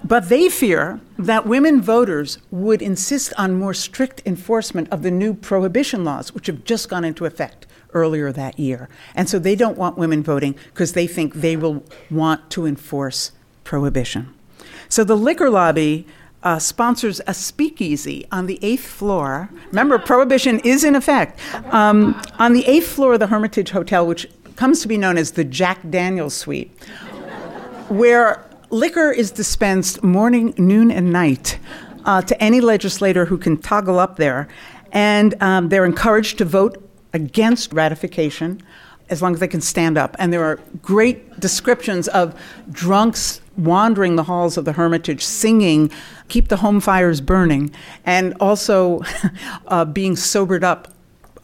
But 0.04 0.28
they 0.28 0.50
fear 0.50 1.00
that 1.18 1.46
women 1.46 1.80
voters 1.80 2.38
would 2.50 2.82
insist 2.82 3.32
on 3.38 3.58
more 3.58 3.72
strict 3.72 4.20
enforcement 4.26 4.88
of 4.90 5.02
the 5.02 5.10
new 5.10 5.32
prohibition 5.32 6.04
laws, 6.04 6.34
which 6.34 6.46
have 6.46 6.64
just 6.64 6.90
gone 6.90 7.04
into 7.04 7.24
effect 7.24 7.66
earlier 7.94 8.30
that 8.30 8.58
year. 8.58 8.90
And 9.14 9.30
so 9.30 9.38
they 9.38 9.56
don't 9.56 9.78
want 9.78 9.96
women 9.96 10.22
voting 10.22 10.56
because 10.72 10.92
they 10.92 11.06
think 11.06 11.34
they 11.34 11.56
will 11.56 11.84
want 12.10 12.50
to 12.50 12.66
enforce 12.66 13.32
prohibition. 13.62 14.34
So 14.90 15.04
the 15.04 15.16
liquor 15.16 15.48
lobby 15.48 16.06
uh, 16.44 16.58
sponsors 16.58 17.20
a 17.26 17.34
speakeasy 17.34 18.26
on 18.30 18.46
the 18.46 18.58
eighth 18.62 18.86
floor. 18.86 19.48
Remember, 19.68 19.98
prohibition 19.98 20.60
is 20.60 20.84
in 20.84 20.94
effect. 20.94 21.40
Um, 21.72 22.20
on 22.38 22.52
the 22.52 22.64
eighth 22.66 22.86
floor 22.86 23.14
of 23.14 23.20
the 23.20 23.26
Hermitage 23.26 23.70
Hotel, 23.70 24.06
which 24.06 24.28
comes 24.54 24.82
to 24.82 24.88
be 24.88 24.98
known 24.98 25.18
as 25.18 25.32
the 25.32 25.44
Jack 25.44 25.80
Daniels 25.90 26.34
Suite, 26.34 26.70
where 27.88 28.44
liquor 28.70 29.10
is 29.10 29.30
dispensed 29.30 30.02
morning, 30.02 30.54
noon, 30.58 30.90
and 30.90 31.12
night 31.12 31.58
uh, 32.04 32.20
to 32.22 32.40
any 32.42 32.60
legislator 32.60 33.24
who 33.24 33.38
can 33.38 33.56
toggle 33.56 33.98
up 33.98 34.16
there. 34.16 34.46
And 34.92 35.34
um, 35.42 35.70
they're 35.70 35.84
encouraged 35.84 36.38
to 36.38 36.44
vote 36.44 36.80
against 37.12 37.72
ratification 37.72 38.62
as 39.08 39.22
long 39.22 39.34
as 39.34 39.40
they 39.40 39.48
can 39.48 39.60
stand 39.60 39.98
up. 39.98 40.14
And 40.18 40.32
there 40.32 40.44
are 40.44 40.60
great 40.82 41.40
descriptions 41.40 42.08
of 42.08 42.40
drunks 42.70 43.40
wandering 43.56 44.16
the 44.16 44.24
halls 44.24 44.56
of 44.56 44.64
the 44.64 44.72
Hermitage 44.72 45.24
singing, 45.24 45.90
Keep 46.28 46.48
the 46.48 46.58
Home 46.58 46.80
Fires 46.80 47.20
Burning, 47.20 47.72
and 48.04 48.34
also 48.40 49.02
uh, 49.68 49.84
being 49.84 50.16
sobered 50.16 50.64
up 50.64 50.92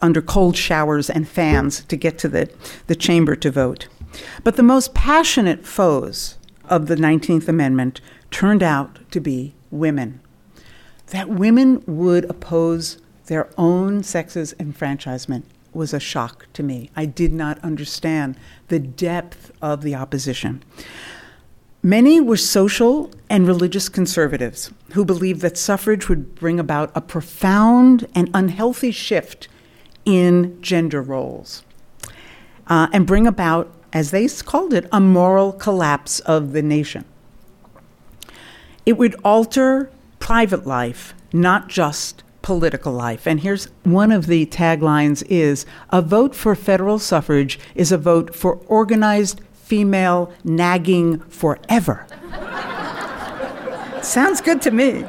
under 0.01 0.21
cold 0.21 0.57
showers 0.57 1.09
and 1.09 1.27
fans 1.27 1.83
to 1.85 1.95
get 1.95 2.17
to 2.19 2.27
the, 2.27 2.51
the 2.87 2.95
chamber 2.95 3.35
to 3.35 3.51
vote. 3.51 3.87
But 4.43 4.55
the 4.55 4.63
most 4.63 4.93
passionate 4.93 5.65
foes 5.65 6.37
of 6.65 6.87
the 6.87 6.95
19th 6.95 7.47
Amendment 7.47 8.01
turned 8.31 8.63
out 8.63 8.99
to 9.11 9.19
be 9.19 9.53
women. 9.69 10.19
That 11.07 11.29
women 11.29 11.83
would 11.85 12.25
oppose 12.29 12.97
their 13.27 13.49
own 13.57 14.03
sex's 14.03 14.53
enfranchisement 14.59 15.45
was 15.73 15.93
a 15.93 15.99
shock 15.99 16.47
to 16.53 16.63
me. 16.63 16.89
I 16.95 17.05
did 17.05 17.31
not 17.31 17.59
understand 17.59 18.37
the 18.67 18.79
depth 18.79 19.51
of 19.61 19.83
the 19.83 19.95
opposition. 19.95 20.63
Many 21.83 22.21
were 22.21 22.37
social 22.37 23.09
and 23.29 23.47
religious 23.47 23.89
conservatives 23.89 24.71
who 24.93 25.03
believed 25.03 25.41
that 25.41 25.57
suffrage 25.57 26.07
would 26.09 26.35
bring 26.35 26.59
about 26.59 26.91
a 26.93 27.01
profound 27.01 28.07
and 28.13 28.29
unhealthy 28.33 28.91
shift 28.91 29.47
in 30.05 30.61
gender 30.61 31.01
roles 31.01 31.63
uh, 32.67 32.87
and 32.93 33.07
bring 33.07 33.25
about 33.25 33.71
as 33.93 34.11
they 34.11 34.27
called 34.27 34.73
it, 34.73 34.87
a 34.91 34.99
moral 34.99 35.51
collapse 35.51 36.19
of 36.21 36.53
the 36.53 36.61
nation. 36.61 37.05
It 38.85 38.93
would 38.93 39.15
alter 39.23 39.91
private 40.19 40.65
life, 40.65 41.13
not 41.33 41.67
just 41.67 42.23
political 42.41 42.93
life. 42.93 43.27
And 43.27 43.41
here's 43.41 43.65
one 43.83 44.11
of 44.11 44.25
the 44.25 44.45
taglines 44.47 45.23
is 45.29 45.65
a 45.89 46.01
vote 46.01 46.33
for 46.33 46.55
federal 46.55 46.99
suffrage 46.99 47.59
is 47.75 47.91
a 47.91 47.97
vote 47.97 48.33
for 48.33 48.55
organized 48.67 49.41
female 49.71 50.29
nagging 50.43 51.17
forever. 51.29 52.05
Sounds 54.01 54.41
good 54.41 54.61
to 54.63 54.69
me. 54.69 55.05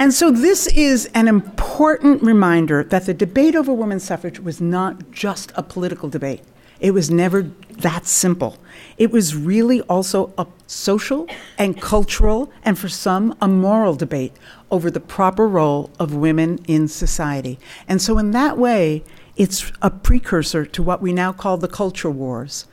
And 0.00 0.12
so, 0.12 0.32
this 0.32 0.66
is 0.66 1.08
an 1.14 1.28
important 1.28 2.24
reminder 2.24 2.82
that 2.82 3.06
the 3.06 3.14
debate 3.14 3.54
over 3.54 3.72
women's 3.72 4.02
suffrage 4.02 4.40
was 4.40 4.60
not 4.60 5.12
just 5.12 5.52
a 5.54 5.62
political 5.62 6.08
debate. 6.08 6.42
It 6.80 6.92
was 6.92 7.08
never 7.08 7.42
that 7.82 8.06
simple. 8.06 8.56
It 8.98 9.12
was 9.12 9.36
really 9.36 9.80
also 9.82 10.32
a 10.38 10.46
social 10.66 11.28
and 11.56 11.80
cultural, 11.80 12.50
and 12.64 12.76
for 12.76 12.88
some, 12.88 13.36
a 13.40 13.46
moral 13.46 13.94
debate 13.94 14.32
over 14.72 14.90
the 14.90 15.00
proper 15.00 15.46
role 15.46 15.90
of 16.00 16.14
women 16.14 16.58
in 16.66 16.88
society. 16.88 17.60
And 17.86 18.02
so, 18.02 18.18
in 18.18 18.32
that 18.32 18.58
way, 18.58 19.04
it's 19.40 19.72
a 19.80 19.88
precursor 19.88 20.66
to 20.66 20.82
what 20.82 21.00
we 21.00 21.14
now 21.14 21.32
call 21.32 21.56
the 21.56 21.66
culture 21.66 22.10
wars. 22.10 22.66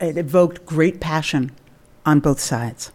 It 0.00 0.16
evoked 0.16 0.64
great 0.64 1.00
passion 1.00 1.50
on 2.06 2.20
both 2.20 2.38
sides. 2.38 2.92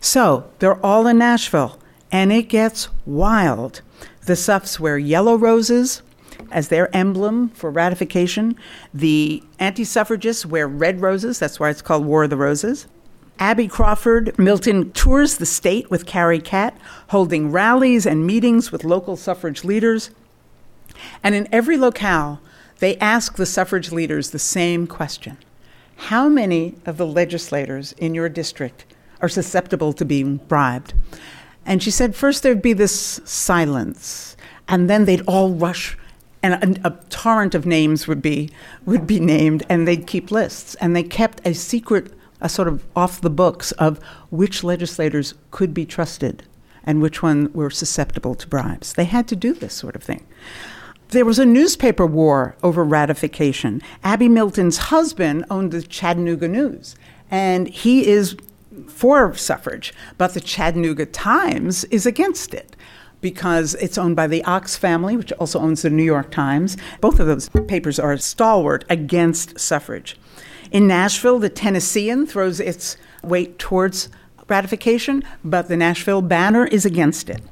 So, 0.00 0.48
they're 0.58 0.82
all 0.82 1.06
in 1.06 1.18
Nashville 1.18 1.78
and 2.10 2.32
it 2.32 2.48
gets 2.48 2.88
wild. 3.04 3.82
The 4.24 4.34
Suffs 4.34 4.80
wear 4.80 4.96
yellow 4.96 5.36
roses 5.36 6.00
as 6.50 6.68
their 6.68 6.88
emblem 6.96 7.50
for 7.50 7.70
ratification. 7.70 8.56
The 8.94 9.42
anti 9.58 9.84
suffragists 9.84 10.46
wear 10.46 10.66
red 10.66 11.02
roses, 11.02 11.38
that's 11.38 11.60
why 11.60 11.68
it's 11.68 11.82
called 11.82 12.06
War 12.06 12.24
of 12.24 12.30
the 12.30 12.38
Roses. 12.38 12.86
Abby 13.38 13.68
Crawford 13.68 14.38
Milton 14.38 14.90
tours 14.92 15.36
the 15.36 15.44
state 15.44 15.90
with 15.90 16.06
Carrie 16.06 16.40
Catt, 16.40 16.78
holding 17.08 17.52
rallies 17.52 18.06
and 18.06 18.26
meetings 18.26 18.72
with 18.72 18.84
local 18.84 19.18
suffrage 19.18 19.64
leaders. 19.64 20.08
And 21.22 21.34
in 21.34 21.48
every 21.52 21.76
locale, 21.76 22.40
they 22.78 22.96
ask 22.98 23.36
the 23.36 23.46
suffrage 23.46 23.92
leaders 23.92 24.30
the 24.30 24.38
same 24.38 24.86
question 24.86 25.36
How 25.96 26.28
many 26.28 26.74
of 26.86 26.96
the 26.96 27.06
legislators 27.06 27.92
in 27.92 28.14
your 28.14 28.28
district 28.28 28.84
are 29.20 29.28
susceptible 29.28 29.92
to 29.94 30.04
being 30.04 30.36
bribed? 30.36 30.94
And 31.66 31.82
she 31.82 31.90
said, 31.90 32.16
first 32.16 32.42
there'd 32.42 32.62
be 32.62 32.72
this 32.72 33.20
silence, 33.24 34.36
and 34.68 34.88
then 34.88 35.04
they'd 35.04 35.26
all 35.26 35.50
rush, 35.50 35.98
and 36.42 36.78
a, 36.78 36.88
a, 36.88 36.90
torrent 37.10 37.54
of 37.54 37.66
names 37.66 38.08
would 38.08 38.22
be 38.22 38.50
would 38.86 39.06
be 39.06 39.20
named, 39.20 39.66
and 39.68 39.86
they'd 39.86 40.06
keep 40.06 40.30
lists, 40.30 40.76
and 40.76 40.96
they 40.96 41.02
kept 41.02 41.46
a 41.46 41.52
secret, 41.52 42.12
a 42.40 42.48
sort 42.48 42.68
of 42.68 42.84
off 42.96 43.20
the 43.20 43.28
books 43.28 43.72
of 43.72 43.98
which 44.30 44.64
legislators 44.64 45.34
could 45.50 45.74
be 45.74 45.84
trusted, 45.84 46.42
and 46.84 47.02
which 47.02 47.22
one 47.22 47.52
were 47.52 47.68
susceptible 47.68 48.34
to 48.36 48.48
bribes. 48.48 48.94
They 48.94 49.04
had 49.04 49.28
to 49.28 49.36
do 49.36 49.52
this 49.52 49.74
sort 49.74 49.94
of 49.94 50.02
thing. 50.02 50.24
There 51.10 51.24
was 51.24 51.38
a 51.38 51.46
newspaper 51.46 52.04
war 52.04 52.54
over 52.62 52.84
ratification. 52.84 53.80
Abby 54.04 54.28
Milton's 54.28 54.76
husband 54.76 55.46
owned 55.48 55.72
the 55.72 55.80
Chattanooga 55.80 56.48
News, 56.48 56.96
and 57.30 57.66
he 57.66 58.06
is 58.06 58.36
for 58.88 59.34
suffrage, 59.34 59.94
but 60.18 60.34
the 60.34 60.40
Chattanooga 60.40 61.06
Times 61.06 61.84
is 61.84 62.04
against 62.04 62.52
it 62.52 62.76
because 63.22 63.74
it's 63.76 63.96
owned 63.96 64.16
by 64.16 64.26
the 64.26 64.42
Ochs 64.42 64.76
family, 64.76 65.16
which 65.16 65.32
also 65.32 65.58
owns 65.58 65.80
the 65.80 65.88
New 65.88 66.04
York 66.04 66.30
Times. 66.30 66.76
Both 67.00 67.18
of 67.18 67.26
those 67.26 67.48
papers 67.48 67.98
are 67.98 68.16
stalwart 68.18 68.84
against 68.90 69.58
suffrage. 69.58 70.16
In 70.70 70.86
Nashville, 70.86 71.38
the 71.38 71.48
Tennessean 71.48 72.26
throws 72.26 72.60
its 72.60 72.98
weight 73.22 73.58
towards 73.58 74.10
ratification, 74.48 75.24
but 75.42 75.68
the 75.68 75.76
Nashville 75.76 76.22
Banner 76.22 76.66
is 76.66 76.84
against 76.84 77.30
it. 77.30 77.42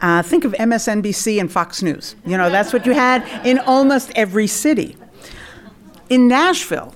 Uh, 0.00 0.22
think 0.22 0.44
of 0.44 0.52
MSNBC 0.52 1.38
and 1.38 1.52
Fox 1.52 1.82
News. 1.82 2.16
You 2.24 2.38
know, 2.38 2.48
that's 2.50 2.72
what 2.72 2.86
you 2.86 2.92
had 2.92 3.26
in 3.46 3.58
almost 3.58 4.10
every 4.14 4.46
city. 4.46 4.96
In 6.08 6.26
Nashville, 6.26 6.94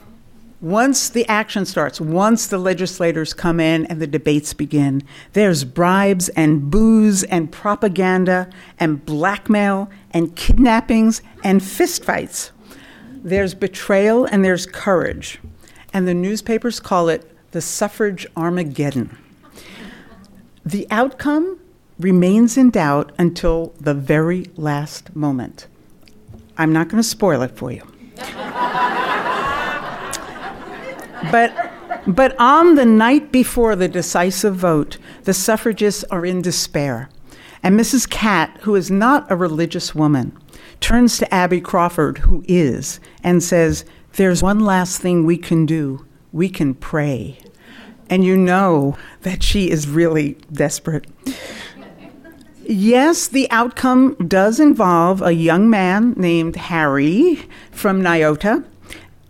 once 0.60 1.10
the 1.10 1.28
action 1.28 1.66
starts, 1.66 2.00
once 2.00 2.46
the 2.46 2.56
legislators 2.56 3.34
come 3.34 3.60
in 3.60 3.84
and 3.86 4.00
the 4.00 4.06
debates 4.06 4.54
begin, 4.54 5.02
there's 5.34 5.62
bribes 5.62 6.30
and 6.30 6.70
booze 6.70 7.22
and 7.24 7.52
propaganda 7.52 8.48
and 8.80 9.04
blackmail 9.04 9.90
and 10.12 10.34
kidnappings 10.36 11.20
and 11.44 11.60
fistfights. 11.60 12.50
There's 13.10 13.54
betrayal 13.54 14.24
and 14.24 14.42
there's 14.42 14.64
courage. 14.64 15.38
And 15.92 16.08
the 16.08 16.14
newspapers 16.14 16.80
call 16.80 17.10
it 17.10 17.30
the 17.50 17.60
suffrage 17.60 18.26
Armageddon. 18.34 19.18
The 20.64 20.86
outcome 20.90 21.60
remains 21.98 22.57
in 22.57 22.70
doubt 22.70 23.12
until 23.18 23.74
the 23.80 23.94
very 23.94 24.46
last 24.57 25.14
moment. 25.14 25.66
I'm 26.57 26.72
not 26.72 26.88
going 26.88 27.02
to 27.02 27.09
spoil 27.09 27.42
it 27.42 27.57
for 27.57 27.70
you. 27.72 27.83
but, 31.30 31.72
but 32.07 32.35
on 32.38 32.74
the 32.74 32.87
night 32.87 33.33
before 33.33 33.76
the 33.76 33.88
decisive 33.88 34.57
vote, 34.57 34.98
the 35.24 35.35
suffragists 35.35 36.04
are 36.11 36.24
in 36.24 36.42
despair. 36.42 37.09
And 37.62 37.78
Mrs. 37.78 38.09
Catt, 38.09 38.59
who 38.62 38.74
is 38.74 38.90
not 38.90 39.30
a 39.30 39.37
religious 39.37 39.94
woman, 39.94 40.37
turns 40.80 41.16
to 41.18 41.35
Abby 41.35 41.61
Crawford, 41.61 42.18
who 42.18 42.44
is, 42.46 43.00
and 43.22 43.42
says, 43.42 43.85
There's 44.14 44.42
one 44.42 44.61
last 44.61 45.00
thing 45.00 45.24
we 45.24 45.38
can 45.38 45.64
do. 45.64 46.04
We 46.30 46.50
can 46.50 46.74
pray. 46.74 47.38
And 48.11 48.22
you 48.22 48.37
know 48.37 48.98
that 49.22 49.42
she 49.42 49.70
is 49.70 49.88
really 49.88 50.37
desperate. 50.52 51.07
Yes, 52.66 53.29
the 53.29 53.50
outcome 53.50 54.14
does 54.27 54.59
involve 54.59 55.20
a 55.20 55.33
young 55.33 55.68
man 55.68 56.14
named 56.16 56.57
Harry 56.57 57.42
from 57.70 58.00
Niota 58.00 58.64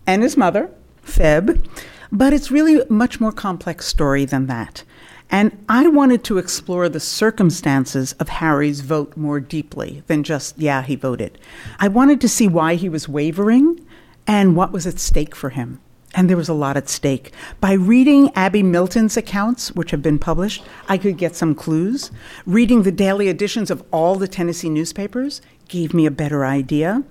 and 0.07 0.23
his 0.23 0.37
mother, 0.37 0.69
Febb, 1.05 1.65
but 2.13 2.31
it's 2.31 2.49
really 2.49 2.79
a 2.79 2.91
much 2.91 3.19
more 3.19 3.33
complex 3.33 3.87
story 3.87 4.23
than 4.23 4.47
that. 4.47 4.83
And 5.29 5.57
I 5.67 5.87
wanted 5.87 6.23
to 6.25 6.37
explore 6.37 6.87
the 6.87 7.01
circumstances 7.01 8.13
of 8.13 8.29
Harry's 8.29 8.79
vote 8.79 9.17
more 9.17 9.41
deeply 9.41 10.03
than 10.07 10.23
just, 10.23 10.57
yeah, 10.57 10.81
he 10.83 10.95
voted. 10.95 11.37
I 11.77 11.89
wanted 11.89 12.21
to 12.21 12.29
see 12.29 12.47
why 12.47 12.75
he 12.75 12.87
was 12.87 13.09
wavering 13.09 13.85
and 14.25 14.55
what 14.55 14.71
was 14.71 14.87
at 14.87 14.99
stake 14.99 15.35
for 15.35 15.49
him 15.49 15.81
and 16.15 16.29
there 16.29 16.37
was 16.37 16.49
a 16.49 16.53
lot 16.53 16.77
at 16.77 16.89
stake. 16.89 17.31
By 17.59 17.73
reading 17.73 18.31
Abby 18.35 18.63
Milton's 18.63 19.17
accounts, 19.17 19.73
which 19.73 19.91
have 19.91 20.01
been 20.01 20.17
published, 20.17 20.63
I 20.87 20.97
could 20.97 21.17
get 21.17 21.35
some 21.35 21.53
clues. 21.53 22.09
Reading 22.45 22.83
the 22.83 22.91
daily 22.91 23.27
editions 23.27 23.69
of 23.69 23.83
all 23.91 24.15
the 24.15 24.27
Tennessee 24.27 24.69
newspapers 24.69 25.41
gave 25.67 25.93
me 25.93 26.05
a 26.05 26.11
better 26.11 26.45
idea. 26.45 27.03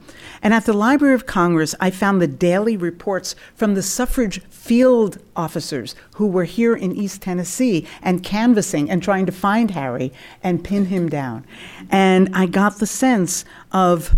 And 0.43 0.55
at 0.55 0.65
the 0.65 0.73
Library 0.73 1.15
of 1.15 1.27
Congress, 1.27 1.75
I 1.81 1.91
found 1.91 2.21
the 2.21 2.27
daily 2.27 2.77
reports 2.77 3.35
from 3.55 3.75
the 3.75 3.83
suffrage 3.83 4.43
field 4.45 5.19
officers 5.37 5.95
who 6.15 6.27
were 6.27 6.45
here 6.45 6.75
in 6.75 6.95
East 6.95 7.23
Tennessee 7.23 7.87
and 8.01 8.23
canvassing 8.23 8.91
and 8.91 9.03
trying 9.03 9.27
to 9.27 9.33
find 9.33 9.73
Harry 9.73 10.13
and 10.43 10.65
pin 10.65 10.87
him 10.87 11.09
down. 11.09 11.45
And 11.91 12.31
I 12.35 12.47
got 12.47 12.79
the 12.79 12.87
sense 12.87 13.45
of 13.73 14.17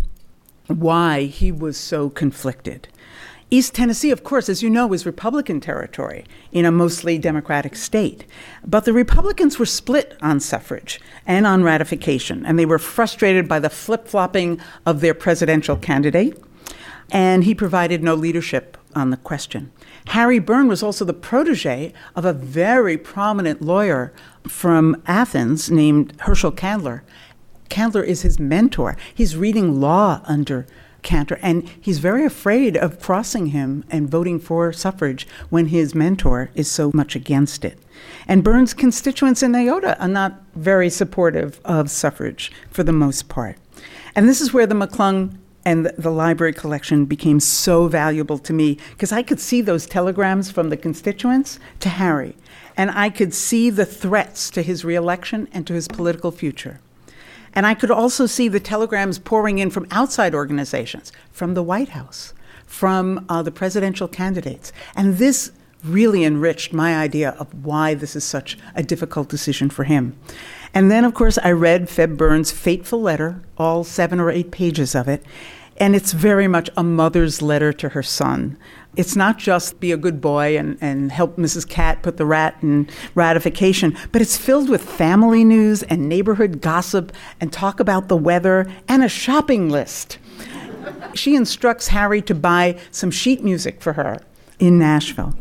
why 0.67 1.25
he 1.25 1.51
was 1.51 1.77
so 1.77 2.11
conflicted. 2.11 2.89
East 3.49 3.75
Tennessee, 3.75 4.11
of 4.11 4.25
course, 4.25 4.49
as 4.49 4.61
you 4.61 4.69
know, 4.69 4.93
is 4.93 5.07
Republican 5.07 5.61
territory 5.61 6.25
in 6.51 6.65
a 6.65 6.73
mostly 6.73 7.17
Democratic 7.17 7.77
state. 7.77 8.25
But 8.67 8.85
the 8.85 8.93
Republicans 8.93 9.57
were 9.57 9.67
split 9.67 10.17
on 10.21 10.41
suffrage 10.41 11.01
and 11.27 11.47
on 11.47 11.63
ratification, 11.63 12.45
and 12.45 12.59
they 12.59 12.67
were 12.67 12.81
frustrated 12.81 13.47
by 13.47 13.61
the 13.61 13.71
flip 13.71 14.09
flopping 14.09 14.61
of 14.85 15.01
their 15.01 15.15
presidential 15.15 15.77
candidate, 15.77 16.43
and 17.13 17.45
he 17.45 17.55
provided 17.55 18.03
no 18.03 18.15
leadership 18.15 18.77
on 18.97 19.11
the 19.11 19.17
question. 19.17 19.71
Harry 20.09 20.41
Burn 20.41 20.67
was 20.67 20.83
also 20.83 21.05
the 21.05 21.13
protege 21.15 21.93
of 22.17 22.25
a 22.25 22.33
very 22.33 22.99
prominent 22.99 23.63
lawyer 23.63 24.13
from 24.49 25.01
Athens 25.07 25.71
named 25.71 26.15
Herschel 26.23 26.51
Candler. 26.51 27.05
Candler 27.69 28.03
is 28.03 28.23
his 28.23 28.41
mentor. 28.41 28.97
He's 29.15 29.37
reading 29.37 29.81
law 29.81 30.21
under 30.25 30.67
Cantor, 31.07 31.39
and 31.41 31.67
he's 31.81 32.01
very 32.01 32.25
afraid 32.25 32.77
of 32.77 33.01
crossing 33.01 33.47
him 33.47 33.85
and 33.89 34.11
voting 34.11 34.41
for 34.41 34.73
suffrage 34.73 35.27
when 35.49 35.67
his 35.67 35.95
mentor 35.95 36.51
is 36.55 36.69
so 36.69 36.91
much 36.93 37.15
against 37.15 37.65
it. 37.65 37.79
And 38.27 38.43
Burn's 38.43 38.75
constituents 38.75 39.43
in 39.43 39.53
Niota 39.53 39.97
are 40.01 40.09
not 40.09 40.43
very 40.57 40.91
supportive 40.91 41.61
of 41.65 41.91
suffrage 41.91 42.51
for 42.71 42.83
the 42.83 42.93
most 42.93 43.29
part. 43.29 43.57
And 44.17 44.29
this 44.29 44.41
is 44.41 44.53
where 44.53 44.67
the 44.67 44.75
McClung 44.75 45.39
and 45.65 45.87
the 45.97 46.11
library 46.11 46.53
collection 46.53 47.05
became 47.05 47.39
so 47.39 47.87
valuable 47.87 48.39
to 48.39 48.53
me 48.53 48.77
because 48.91 49.13
I 49.13 49.23
could 49.23 49.41
see 49.41 49.61
those 49.61 49.87
telegrams 49.87 50.51
from 50.51 50.71
the 50.71 50.77
constituents 50.77 51.61
to 51.81 51.89
Harry, 51.89 52.37
and 52.77 52.91
I 52.91 53.11
could 53.11 53.33
see 53.33 53.71
the 53.71 53.87
threats 53.87 54.51
to 54.51 54.63
his 54.63 54.85
reelection 54.85 55.49
and 55.53 55.67
to 55.69 55.75
his 55.75 55.87
political 55.87 56.33
future. 56.33 56.81
And 57.57 57.67
I 57.67 57.75
could 57.75 57.91
also 57.91 58.27
see 58.27 58.49
the 58.49 58.61
telegrams 58.61 59.19
pouring 59.19 59.59
in 59.59 59.71
from 59.71 59.87
outside 59.91 60.35
organizations, 60.35 61.11
from 61.33 61.55
the 61.55 61.63
White 61.63 61.89
House, 61.89 62.35
from 62.67 63.25
uh, 63.31 63.43
the 63.43 63.51
presidential 63.51 64.07
candidates. 64.07 64.73
And 64.95 65.17
this 65.17 65.51
really 65.83 66.25
enriched 66.25 66.73
my 66.73 66.95
idea 66.97 67.31
of 67.39 67.65
why 67.65 67.95
this 67.95 68.15
is 68.15 68.25
such 68.25 68.59
a 68.75 68.83
difficult 68.83 69.29
decision 69.29 69.71
for 69.71 69.85
him. 69.85 70.17
And 70.75 70.91
then, 70.91 71.05
of 71.05 71.15
course, 71.15 71.39
I 71.39 71.53
read 71.53 71.89
Febb 71.89 72.19
Burn's 72.19 72.53
fateful 72.53 73.01
letter, 73.01 73.41
all 73.57 73.85
seven 73.85 74.21
or 74.21 74.31
eight 74.31 74.51
pages 74.51 74.95
of 74.95 75.09
it. 75.09 75.25
And 75.79 75.97
it's 75.97 76.13
very 76.13 76.49
much 76.49 76.69
a 76.77 76.83
mother's 76.83 77.41
letter 77.41 77.73
to 77.73 77.91
her 77.91 78.03
son. 78.03 78.59
It's 78.97 79.15
not 79.15 79.39
just 79.39 79.79
be 79.79 79.93
a 79.93 79.97
good 79.97 80.21
boy 80.21 80.57
and, 80.57 80.79
and 80.81 81.13
help 81.13 81.37
Mrs. 81.37 81.69
Catt 81.69 82.03
put 82.03 82.17
the 82.17 82.27
rat 82.27 82.57
in 82.63 82.89
ratification, 83.15 83.97
but 84.11 84.23
it's 84.23 84.37
filled 84.37 84.71
with 84.71 84.83
family 84.83 85.45
news 85.45 85.83
and 85.85 86.09
neighborhood 86.09 86.61
gossip 86.63 87.13
and 87.41 87.53
talk 87.53 87.79
about 87.79 88.09
the 88.09 88.17
weather 88.17 88.67
and 88.89 89.05
a 89.05 89.09
shopping 89.09 89.69
list. 89.69 90.19
she 91.15 91.35
instructs 91.35 91.89
Harry 91.89 92.23
to 92.23 92.35
buy 92.35 92.79
some 92.91 93.11
sheet 93.11 93.45
music 93.45 93.83
for 93.83 93.93
her 93.95 94.19
in 94.59 94.79
Nashville. 94.79 95.35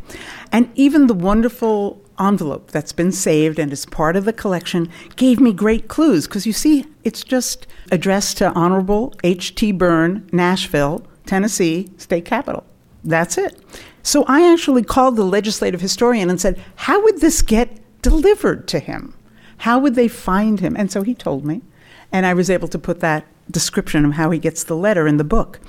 And 0.52 0.70
even 0.76 1.08
the 1.08 1.14
wonderful 1.14 2.02
envelope 2.20 2.72
that's 2.72 2.94
been 2.94 3.12
saved 3.12 3.60
and 3.60 3.72
is 3.72 3.86
part 3.86 4.16
of 4.16 4.26
the 4.26 4.34
collection 4.34 4.90
gave 5.16 5.40
me 5.40 5.54
great 5.54 5.88
clues 5.88 6.28
because 6.28 6.46
you 6.46 6.54
see, 6.54 6.86
it's 7.04 7.24
just 7.24 7.68
addressed 7.92 8.38
to 8.38 8.52
Honorable 8.54 9.14
H.T. 9.24 9.72
Burn, 9.74 10.28
Nashville, 10.32 11.06
Tennessee, 11.26 11.90
state 11.98 12.26
capital. 12.26 12.66
That's 13.06 13.38
it. 13.38 13.60
So 14.04 14.26
I 14.28 14.52
actually 14.52 14.84
called 14.84 15.16
the 15.16 15.24
legislative 15.24 15.82
historian 15.82 16.30
and 16.30 16.42
said, 16.42 16.62
How 16.76 17.02
would 17.04 17.22
this 17.22 17.42
get 17.42 17.80
delivered 18.02 18.68
to 18.70 18.80
him? 18.80 19.16
How 19.60 19.80
would 19.80 19.96
they 19.96 20.08
find 20.08 20.60
him? 20.60 20.76
And 20.78 20.92
so 20.92 21.02
he 21.02 21.14
told 21.14 21.46
me, 21.46 21.62
and 22.12 22.26
I 22.26 22.34
was 22.34 22.50
able 22.50 22.68
to 22.70 22.80
put 22.80 23.00
that 23.00 23.26
description 23.50 24.06
of 24.06 24.14
how 24.14 24.32
he 24.32 24.40
gets 24.40 24.64
the 24.64 24.76
letter 24.76 25.08
in 25.08 25.18
the 25.18 25.24
book. 25.24 25.60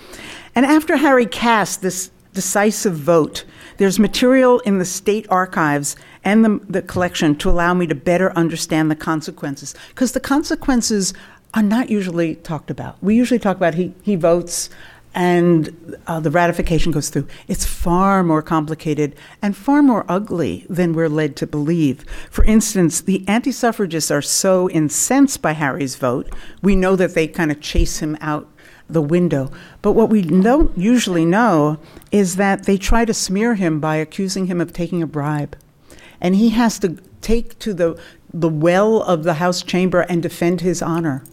And 0.54 0.66
after 0.66 0.96
Harry 0.96 1.26
cast 1.26 1.82
this 1.82 2.10
decisive 2.32 2.94
vote, 2.94 3.44
there's 3.76 3.98
material 3.98 4.60
in 4.60 4.78
the 4.78 4.84
state 4.84 5.26
archives 5.28 5.96
and 6.24 6.44
the, 6.44 6.60
the 6.68 6.82
collection 6.82 7.36
to 7.36 7.50
allow 7.50 7.74
me 7.74 7.86
to 7.86 7.94
better 7.94 8.32
understand 8.32 8.90
the 8.90 8.96
consequences. 8.96 9.74
Because 9.88 10.12
the 10.12 10.20
consequences 10.20 11.14
are 11.54 11.62
not 11.62 11.88
usually 11.90 12.34
talked 12.36 12.70
about. 12.70 13.02
We 13.02 13.14
usually 13.14 13.38
talk 13.38 13.56
about 13.56 13.74
he, 13.74 13.94
he 14.02 14.16
votes 14.16 14.68
and 15.16 15.96
uh, 16.06 16.20
the 16.20 16.30
ratification 16.30 16.92
goes 16.92 17.08
through. 17.08 17.26
It's 17.48 17.64
far 17.64 18.22
more 18.22 18.42
complicated 18.42 19.16
and 19.40 19.56
far 19.56 19.82
more 19.82 20.04
ugly 20.10 20.66
than 20.68 20.92
we're 20.92 21.08
led 21.08 21.36
to 21.36 21.46
believe. 21.46 22.04
For 22.30 22.44
instance, 22.44 23.00
the 23.00 23.26
anti 23.26 23.50
suffragists 23.50 24.10
are 24.10 24.20
so 24.20 24.68
incensed 24.68 25.40
by 25.40 25.52
Harry's 25.52 25.96
vote, 25.96 26.32
we 26.62 26.76
know 26.76 26.96
that 26.96 27.14
they 27.14 27.26
kind 27.26 27.50
of 27.50 27.62
chase 27.62 27.98
him 27.98 28.18
out 28.20 28.46
the 28.88 29.02
window. 29.02 29.50
But 29.80 29.92
what 29.92 30.10
we 30.10 30.20
don't 30.20 30.76
usually 30.76 31.24
know 31.24 31.78
is 32.12 32.36
that 32.36 32.66
they 32.66 32.76
try 32.76 33.06
to 33.06 33.14
smear 33.14 33.54
him 33.54 33.80
by 33.80 33.96
accusing 33.96 34.46
him 34.46 34.60
of 34.60 34.72
taking 34.72 35.02
a 35.02 35.06
bribe. 35.06 35.56
And 36.20 36.36
he 36.36 36.50
has 36.50 36.78
to 36.80 36.98
take 37.22 37.58
to 37.60 37.72
the, 37.72 37.98
the 38.32 38.50
well 38.50 39.02
of 39.02 39.24
the 39.24 39.34
House 39.34 39.62
chamber 39.62 40.02
and 40.02 40.22
defend 40.22 40.60
his 40.60 40.82
honor 40.82 41.24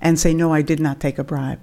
and 0.00 0.18
say, 0.18 0.34
No, 0.34 0.52
I 0.52 0.62
did 0.62 0.80
not 0.80 0.98
take 0.98 1.18
a 1.18 1.24
bribe. 1.24 1.60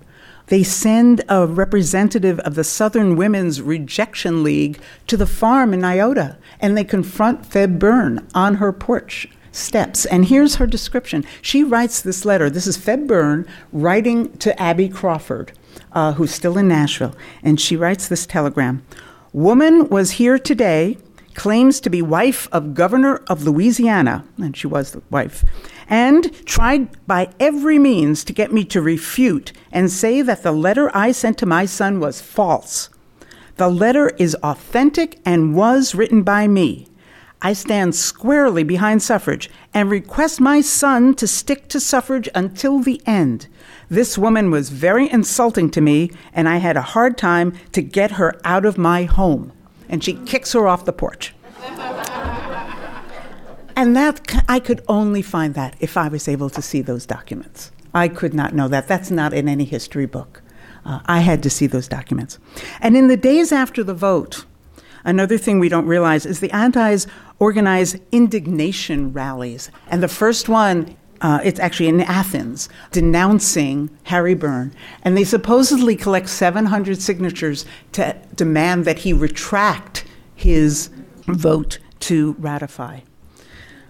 They 0.47 0.63
send 0.63 1.23
a 1.27 1.47
representative 1.47 2.39
of 2.39 2.55
the 2.55 2.63
Southern 2.63 3.15
Women's 3.15 3.61
Rejection 3.61 4.43
League 4.43 4.79
to 5.07 5.17
the 5.17 5.25
farm 5.25 5.73
in 5.73 5.81
Niota, 5.81 6.37
and 6.59 6.77
they 6.77 6.83
confront 6.83 7.49
Febb 7.49 7.79
Burn 7.79 8.27
on 8.35 8.55
her 8.55 8.71
porch 8.71 9.27
steps. 9.51 10.05
And 10.05 10.25
here's 10.25 10.55
her 10.55 10.67
description. 10.67 11.25
She 11.41 11.63
writes 11.63 12.01
this 12.01 12.25
letter. 12.25 12.49
This 12.49 12.67
is 12.67 12.77
Febb 12.77 13.07
Burn 13.07 13.47
writing 13.71 14.35
to 14.37 14.59
Abby 14.61 14.89
Crawford, 14.89 15.51
uh, 15.93 16.13
who's 16.13 16.31
still 16.31 16.57
in 16.57 16.67
Nashville. 16.67 17.15
And 17.41 17.59
she 17.59 17.75
writes 17.75 18.07
this 18.07 18.25
telegram 18.25 18.85
Woman 19.33 19.89
was 19.89 20.11
here 20.11 20.39
today, 20.39 20.97
claims 21.33 21.81
to 21.81 21.89
be 21.89 22.01
wife 22.01 22.47
of 22.51 22.73
governor 22.73 23.17
of 23.27 23.43
Louisiana, 23.43 24.23
and 24.37 24.55
she 24.55 24.67
was 24.67 24.91
the 24.91 25.01
wife, 25.09 25.43
and 25.89 26.45
tried 26.45 27.05
by 27.07 27.29
every 27.39 27.79
means 27.79 28.23
to 28.23 28.33
get 28.33 28.51
me 28.51 28.63
to 28.65 28.81
refute 28.81 29.51
and 29.71 29.91
say 29.91 30.21
that 30.21 30.43
the 30.43 30.51
letter 30.51 30.89
I 30.95 31.11
sent 31.11 31.38
to 31.39 31.45
my 31.45 31.65
son 31.65 31.99
was 31.99 32.21
false. 32.21 32.89
The 33.57 33.69
letter 33.69 34.09
is 34.17 34.36
authentic 34.43 35.19
and 35.25 35.55
was 35.55 35.95
written 35.95 36.23
by 36.23 36.47
me. 36.47 36.88
I 37.41 37.53
stand 37.53 37.95
squarely 37.95 38.63
behind 38.63 39.03
suffrage 39.03 39.49
and 39.73 39.89
request 39.89 40.41
my 40.41 40.61
son 40.61 41.13
to 41.15 41.27
stick 41.27 41.67
to 41.69 41.79
suffrage 41.79 42.27
until 42.33 42.79
the 42.79 43.01
end. 43.05 43.47
This 43.88 44.17
woman 44.17 44.49
was 44.49 44.69
very 44.69 45.11
insulting 45.11 45.69
to 45.71 45.81
me, 45.81 46.11
and 46.33 46.49
I 46.49 46.57
had 46.57 46.75
a 46.75 46.81
hard 46.81 47.17
time 47.17 47.53
to 47.73 47.81
get 47.81 48.11
her 48.11 48.39
out 48.43 48.65
of 48.65 48.77
my 48.77 49.03
home. 49.03 49.51
And 49.88 50.03
she 50.03 50.13
kicks 50.13 50.53
her 50.53 50.67
off 50.67 50.86
the 50.86 50.93
porch. 50.93 51.36
And 53.86 53.95
that 53.95 54.43
I 54.49 54.59
could 54.59 54.83
only 54.88 55.21
find 55.21 55.53
that 55.53 55.75
if 55.79 55.95
I 55.95 56.07
was 56.07 56.27
able 56.27 56.49
to 56.49 56.61
see 56.63 56.81
those 56.81 57.05
documents. 57.05 57.71
I 57.93 58.07
could 58.07 58.33
not 58.33 58.55
know 58.55 58.67
that. 58.67 58.88
That's 58.88 59.11
not 59.11 59.31
in 59.31 59.47
any 59.47 59.63
history 59.63 60.07
book. 60.07 60.41
Uh, 60.83 61.01
I 61.05 61.19
had 61.19 61.43
to 61.43 61.51
see 61.51 61.67
those 61.67 61.88
documents. 61.88 62.39
And 62.81 62.97
in 62.97 63.09
the 63.09 63.15
days 63.15 63.51
after 63.51 63.83
the 63.83 63.93
vote, 63.93 64.45
another 65.03 65.38
thing 65.38 65.59
we 65.59 65.69
don't 65.69 65.86
realize 65.86 66.25
is 66.25 66.39
the 66.39 66.49
antis 66.49 67.05
organize 67.38 67.95
indignation 68.11 69.13
rallies. 69.13 69.69
And 69.88 70.01
the 70.01 70.07
first 70.07 70.49
one, 70.49 70.97
uh, 71.21 71.41
it's 71.43 71.59
actually 71.59 71.89
in 71.89 72.01
Athens, 72.01 72.69
denouncing 72.91 73.91
Harry 74.05 74.33
Burn. 74.33 74.73
And 75.03 75.15
they 75.15 75.23
supposedly 75.23 75.95
collect 75.95 76.29
700 76.29 76.99
signatures 76.99 77.67
to 77.91 78.19
demand 78.33 78.86
that 78.86 78.97
he 78.97 79.13
retract 79.13 80.05
his 80.33 80.89
vote 81.27 81.77
to 81.99 82.36
ratify. 82.39 83.01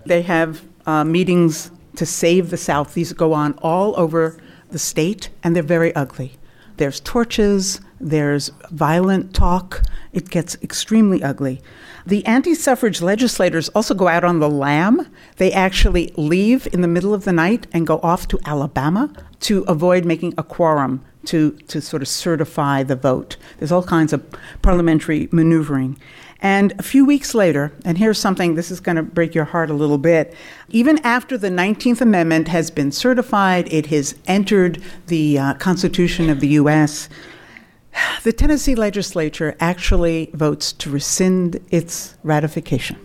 They 0.06 0.22
have 0.24 0.64
uh, 0.86 1.03
meetings 1.03 1.72
to 1.95 2.06
save 2.06 2.49
the 2.49 2.58
South. 2.58 2.93
These 2.93 3.14
go 3.14 3.34
on 3.34 3.53
all 3.62 3.97
over 3.99 4.38
the 4.72 4.80
state, 4.80 5.30
and 5.43 5.56
they're 5.56 5.64
very 5.64 5.95
ugly. 5.95 6.34
There's 6.78 6.99
torches, 6.99 7.80
there's 7.99 8.49
violent 8.70 9.34
talk. 9.34 9.82
It 10.12 10.30
gets 10.30 10.56
extremely 10.62 11.24
ugly. 11.24 11.62
The 12.06 12.26
anti 12.26 12.53
suffrage 12.53 13.01
legislators 13.01 13.70
also 13.70 13.93
go 13.93 14.08
out 14.08 14.24
on 14.24 14.39
the 14.39 14.49
lam. 14.49 15.08
They 15.38 15.51
actually 15.51 16.14
leave 16.18 16.68
in 16.74 16.82
the 16.82 16.88
middle 16.88 17.14
of 17.14 17.24
the 17.24 17.34
night 17.34 17.68
and 17.72 17.88
go 17.88 17.99
off 18.03 18.28
to 18.30 18.39
Alabama 18.45 19.12
to 19.41 19.64
avoid 19.64 20.06
making 20.06 20.34
a 20.38 20.43
quorum 20.43 21.03
to, 21.26 21.51
to 21.68 21.82
sort 21.82 22.01
of 22.01 22.08
certify 22.08 22.84
the 22.84 22.95
vote. 22.95 23.38
There's 23.58 23.72
all 23.72 23.84
kinds 23.84 24.14
of 24.14 24.24
parliamentary 24.62 25.30
maneuvering. 25.32 25.97
And 26.42 26.74
a 26.78 26.84
few 26.84 27.06
weeks 27.06 27.34
later, 27.34 27.72
and 27.86 27.98
here's 27.98 28.20
something, 28.20 28.56
this 28.56 28.70
is 28.70 28.80
going 28.80 28.98
to 28.98 29.04
break 29.04 29.34
your 29.34 29.46
heart 29.46 29.70
a 29.70 29.74
little 29.74 29.98
bit. 29.98 30.36
Even 30.70 31.00
after 31.00 31.38
the 31.38 31.50
19th 31.50 32.02
Amendment 32.02 32.50
has 32.50 32.70
been 32.70 32.92
certified, 32.92 33.72
it 33.74 33.88
has 33.88 34.16
entered 34.28 34.82
the 35.08 35.40
uh, 35.40 35.54
Constitution 35.56 36.30
of 36.30 36.42
the 36.42 36.50
U.S., 36.50 37.10
the 38.24 38.34
Tennessee 38.34 38.76
legislature 38.76 39.56
actually 39.60 40.30
votes 40.34 40.74
to 40.74 40.90
rescind 40.90 41.62
its 41.72 42.16
ratification. 42.24 42.98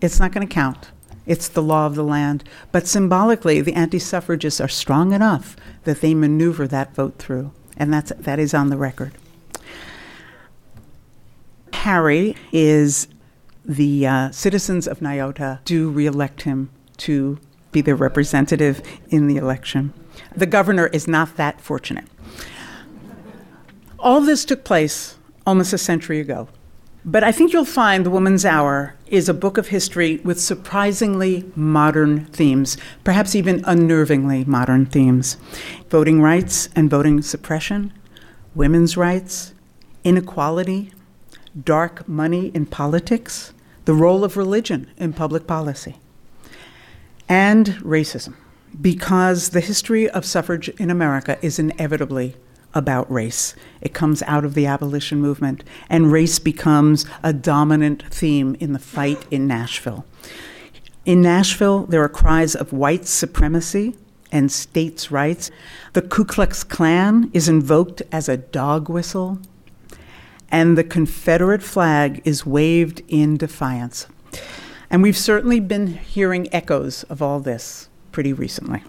It's 0.00 0.20
not 0.20 0.32
going 0.32 0.46
to 0.46 0.52
count. 0.52 0.90
It's 1.26 1.48
the 1.48 1.62
law 1.62 1.86
of 1.86 1.94
the 1.94 2.02
land. 2.02 2.44
But 2.72 2.86
symbolically, 2.86 3.60
the 3.60 3.74
anti 3.74 3.98
suffragists 3.98 4.60
are 4.60 4.68
strong 4.68 5.12
enough 5.12 5.56
that 5.84 6.00
they 6.00 6.14
maneuver 6.14 6.66
that 6.68 6.94
vote 6.94 7.18
through. 7.18 7.52
And 7.76 7.92
that's, 7.92 8.12
that 8.18 8.38
is 8.38 8.52
on 8.52 8.68
the 8.68 8.76
record. 8.76 9.12
Harry 11.82 12.36
is 12.52 13.08
the 13.64 14.06
uh, 14.06 14.30
citizens 14.30 14.86
of 14.86 15.00
Niota 15.00 15.58
do 15.64 15.90
reelect 15.90 16.42
him 16.42 16.70
to 16.98 17.40
be 17.72 17.80
their 17.80 17.96
representative 17.96 18.80
in 19.08 19.26
the 19.26 19.36
election. 19.36 19.92
The 20.36 20.46
governor 20.46 20.86
is 20.86 21.08
not 21.08 21.36
that 21.38 21.60
fortunate. 21.60 22.04
All 23.98 24.20
this 24.20 24.44
took 24.44 24.62
place 24.62 25.16
almost 25.44 25.72
a 25.72 25.78
century 25.78 26.20
ago. 26.20 26.46
But 27.04 27.24
I 27.24 27.32
think 27.32 27.52
you'll 27.52 27.64
find 27.64 28.06
The 28.06 28.10
Woman's 28.10 28.44
Hour 28.44 28.94
is 29.08 29.28
a 29.28 29.34
book 29.34 29.58
of 29.58 29.66
history 29.66 30.18
with 30.18 30.40
surprisingly 30.40 31.50
modern 31.56 32.26
themes, 32.26 32.76
perhaps 33.02 33.34
even 33.34 33.60
unnervingly 33.62 34.46
modern 34.46 34.86
themes 34.86 35.36
voting 35.90 36.22
rights 36.22 36.68
and 36.76 36.88
voting 36.88 37.22
suppression, 37.22 37.92
women's 38.54 38.96
rights, 38.96 39.52
inequality, 40.04 40.92
dark 41.60 42.08
money 42.08 42.48
in 42.54 42.66
politics, 42.66 43.52
the 43.84 43.94
role 43.94 44.24
of 44.24 44.36
religion 44.36 44.88
in 44.96 45.12
public 45.12 45.46
policy, 45.46 45.96
and 47.28 47.66
racism, 47.82 48.34
because 48.80 49.50
the 49.50 49.60
history 49.60 50.08
of 50.10 50.24
suffrage 50.24 50.68
in 50.70 50.90
America 50.90 51.38
is 51.42 51.58
inevitably 51.58 52.36
about 52.74 53.10
race. 53.12 53.54
It 53.80 53.92
comes 53.92 54.22
out 54.22 54.44
of 54.44 54.54
the 54.54 54.66
abolition 54.66 55.20
movement, 55.20 55.62
and 55.90 56.12
race 56.12 56.38
becomes 56.38 57.04
a 57.22 57.32
dominant 57.32 58.02
theme 58.12 58.56
in 58.60 58.72
the 58.72 58.78
fight 58.78 59.24
in 59.30 59.46
Nashville. 59.46 60.06
In 61.04 61.20
Nashville, 61.20 61.84
there 61.86 62.02
are 62.02 62.08
cries 62.08 62.54
of 62.54 62.72
white 62.72 63.06
supremacy 63.06 63.94
and 64.30 64.50
states' 64.50 65.10
rights. 65.10 65.50
The 65.92 66.02
Ku 66.02 66.24
Klux 66.24 66.64
Klan 66.64 67.30
is 67.34 67.48
invoked 67.48 68.02
as 68.10 68.28
a 68.28 68.36
dog 68.38 68.88
whistle 68.88 69.38
and 70.52 70.76
the 70.76 70.84
Confederate 70.84 71.62
flag 71.62 72.20
is 72.26 72.44
waved 72.44 73.02
in 73.08 73.38
defiance. 73.38 74.06
And 74.90 75.02
we've 75.02 75.16
certainly 75.16 75.58
been 75.58 75.86
hearing 75.86 76.52
echoes 76.54 77.04
of 77.04 77.22
all 77.22 77.40
this 77.40 77.88
pretty 78.12 78.34
recently. 78.34 78.84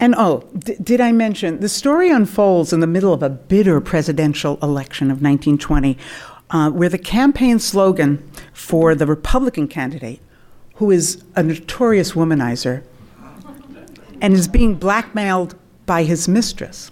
And 0.00 0.16
oh, 0.18 0.48
d- 0.58 0.74
did 0.82 1.00
I 1.00 1.12
mention 1.12 1.60
the 1.60 1.68
story 1.68 2.10
unfolds 2.10 2.72
in 2.72 2.80
the 2.80 2.86
middle 2.88 3.12
of 3.12 3.22
a 3.22 3.30
bitter 3.30 3.80
presidential 3.80 4.58
election 4.60 5.06
of 5.12 5.22
1920, 5.22 5.96
uh, 6.50 6.70
where 6.70 6.88
the 6.88 6.98
campaign 6.98 7.60
slogan 7.60 8.28
for 8.52 8.96
the 8.96 9.06
Republican 9.06 9.68
candidate, 9.68 10.20
who 10.74 10.90
is 10.90 11.22
a 11.36 11.42
notorious 11.42 12.12
womanizer 12.12 12.82
and 14.20 14.34
is 14.34 14.48
being 14.48 14.74
blackmailed 14.74 15.54
by 15.86 16.02
his 16.02 16.26
mistress, 16.26 16.90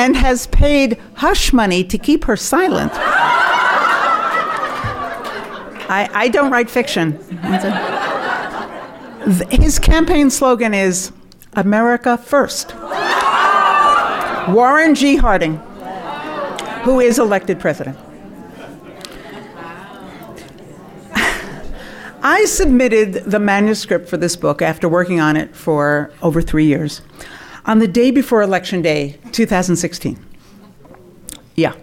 and 0.00 0.16
has 0.16 0.46
paid 0.46 0.98
hush 1.16 1.52
money 1.52 1.84
to 1.84 1.98
keep 1.98 2.24
her 2.24 2.34
silent. 2.34 2.90
I, 5.92 6.08
I 6.14 6.28
don't 6.28 6.50
write 6.50 6.70
fiction. 6.70 7.18
His 9.50 9.78
campaign 9.78 10.30
slogan 10.30 10.72
is 10.72 11.12
America 11.52 12.16
First. 12.16 12.74
Warren 14.54 14.94
G. 14.94 15.16
Harding, 15.16 15.56
who 16.84 17.00
is 17.00 17.18
elected 17.18 17.60
president. 17.60 17.98
I 22.22 22.46
submitted 22.46 23.24
the 23.24 23.38
manuscript 23.38 24.08
for 24.08 24.16
this 24.16 24.34
book 24.34 24.62
after 24.62 24.88
working 24.88 25.20
on 25.20 25.36
it 25.36 25.54
for 25.54 26.10
over 26.22 26.40
three 26.40 26.64
years 26.64 27.02
on 27.70 27.78
the 27.78 27.86
day 27.86 28.10
before 28.10 28.42
Election 28.42 28.82
Day 28.82 29.16
2016. 29.30 30.18
Yeah. 31.54 31.74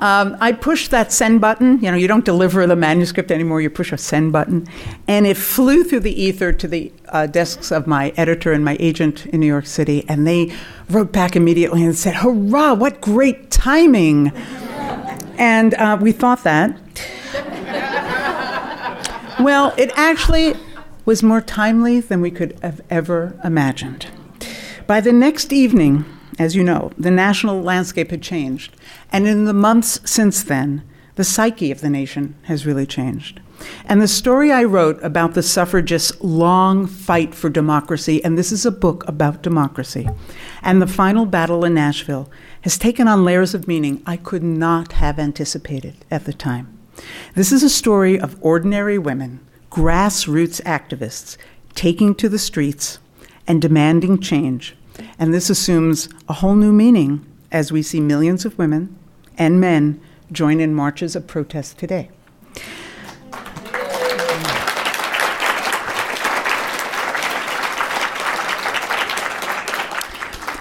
Um, 0.00 0.36
I 0.38 0.52
pushed 0.52 0.90
that 0.90 1.10
send 1.12 1.40
button. 1.40 1.80
You 1.82 1.90
know, 1.90 1.96
you 1.96 2.06
don't 2.06 2.26
deliver 2.26 2.66
the 2.66 2.76
manuscript 2.76 3.32
anymore, 3.32 3.62
you 3.62 3.70
push 3.70 3.90
a 3.90 3.96
send 3.96 4.34
button. 4.34 4.68
And 5.08 5.26
it 5.26 5.38
flew 5.38 5.82
through 5.82 6.00
the 6.00 6.12
ether 6.12 6.52
to 6.52 6.68
the 6.68 6.92
uh, 7.08 7.26
desks 7.26 7.72
of 7.72 7.86
my 7.86 8.10
editor 8.18 8.52
and 8.52 8.62
my 8.62 8.76
agent 8.78 9.24
in 9.24 9.40
New 9.40 9.46
York 9.46 9.64
City. 9.64 10.04
And 10.10 10.26
they 10.26 10.52
wrote 10.90 11.10
back 11.10 11.34
immediately 11.34 11.82
and 11.82 11.96
said, 11.96 12.16
Hurrah, 12.16 12.74
what 12.74 13.00
great 13.00 13.50
timing! 13.50 14.28
and 15.38 15.72
uh, 15.72 15.96
we 15.98 16.12
thought 16.12 16.44
that. 16.44 16.78
well, 19.40 19.72
it 19.78 19.90
actually 19.96 20.54
was 21.06 21.22
more 21.22 21.40
timely 21.40 21.98
than 21.98 22.20
we 22.20 22.30
could 22.30 22.60
have 22.60 22.82
ever 22.90 23.40
imagined. 23.42 24.08
By 24.88 25.02
the 25.02 25.12
next 25.12 25.52
evening, 25.52 26.06
as 26.38 26.56
you 26.56 26.64
know, 26.64 26.92
the 26.96 27.10
national 27.10 27.60
landscape 27.60 28.10
had 28.10 28.22
changed. 28.22 28.74
And 29.12 29.28
in 29.28 29.44
the 29.44 29.52
months 29.52 30.00
since 30.10 30.42
then, 30.42 30.82
the 31.16 31.24
psyche 31.24 31.70
of 31.70 31.82
the 31.82 31.90
nation 31.90 32.36
has 32.44 32.64
really 32.64 32.86
changed. 32.86 33.40
And 33.84 34.00
the 34.00 34.08
story 34.08 34.50
I 34.50 34.64
wrote 34.64 34.98
about 35.04 35.34
the 35.34 35.42
suffragists' 35.42 36.18
long 36.22 36.86
fight 36.86 37.34
for 37.34 37.50
democracy, 37.50 38.24
and 38.24 38.38
this 38.38 38.50
is 38.50 38.64
a 38.64 38.70
book 38.70 39.06
about 39.06 39.42
democracy, 39.42 40.08
and 40.62 40.80
the 40.80 40.86
final 40.86 41.26
battle 41.26 41.66
in 41.66 41.74
Nashville 41.74 42.30
has 42.62 42.78
taken 42.78 43.06
on 43.06 43.26
layers 43.26 43.52
of 43.52 43.68
meaning 43.68 44.02
I 44.06 44.16
could 44.16 44.42
not 44.42 44.92
have 44.92 45.18
anticipated 45.18 45.96
at 46.10 46.24
the 46.24 46.32
time. 46.32 46.78
This 47.34 47.52
is 47.52 47.62
a 47.62 47.68
story 47.68 48.18
of 48.18 48.38
ordinary 48.40 48.96
women, 48.96 49.40
grassroots 49.70 50.62
activists, 50.62 51.36
taking 51.74 52.14
to 52.14 52.30
the 52.30 52.38
streets 52.38 53.00
and 53.46 53.60
demanding 53.60 54.18
change 54.20 54.74
and 55.18 55.32
this 55.32 55.50
assumes 55.50 56.08
a 56.28 56.34
whole 56.34 56.56
new 56.56 56.72
meaning 56.72 57.24
as 57.50 57.72
we 57.72 57.82
see 57.82 58.00
millions 58.00 58.44
of 58.44 58.58
women 58.58 58.96
and 59.36 59.60
men 59.60 60.00
join 60.30 60.60
in 60.60 60.74
marches 60.74 61.16
of 61.16 61.26
protest 61.26 61.78
today. 61.78 62.10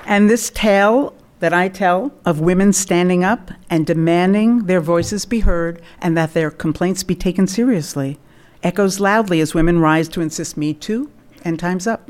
And 0.10 0.30
this 0.30 0.50
tale 0.50 1.14
that 1.40 1.54
I 1.54 1.68
tell 1.68 2.14
of 2.26 2.40
women 2.40 2.72
standing 2.72 3.24
up 3.24 3.52
and 3.70 3.86
demanding 3.86 4.66
their 4.66 4.80
voices 4.80 5.26
be 5.26 5.42
heard 5.42 5.82
and 6.02 6.16
that 6.18 6.34
their 6.34 6.50
complaints 6.50 7.04
be 7.04 7.14
taken 7.14 7.46
seriously 7.46 8.18
echoes 8.64 9.00
loudly 9.00 9.42
as 9.42 9.54
women 9.54 9.80
rise 9.80 10.08
to 10.10 10.22
insist 10.22 10.58
Me 10.58 10.74
Too 10.74 11.12
and 11.44 11.60
Time's 11.60 11.86
Up. 11.86 12.10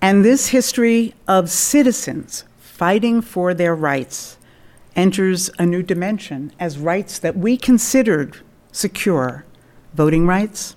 And 0.00 0.24
this 0.24 0.48
history 0.48 1.14
of 1.26 1.50
citizens 1.50 2.44
fighting 2.58 3.20
for 3.20 3.54
their 3.54 3.74
rights 3.74 4.36
enters 4.96 5.50
a 5.58 5.66
new 5.66 5.82
dimension 5.82 6.52
as 6.58 6.78
rights 6.78 7.18
that 7.18 7.36
we 7.36 7.56
considered 7.56 8.38
secure 8.72 9.44
voting 9.94 10.26
rights, 10.26 10.76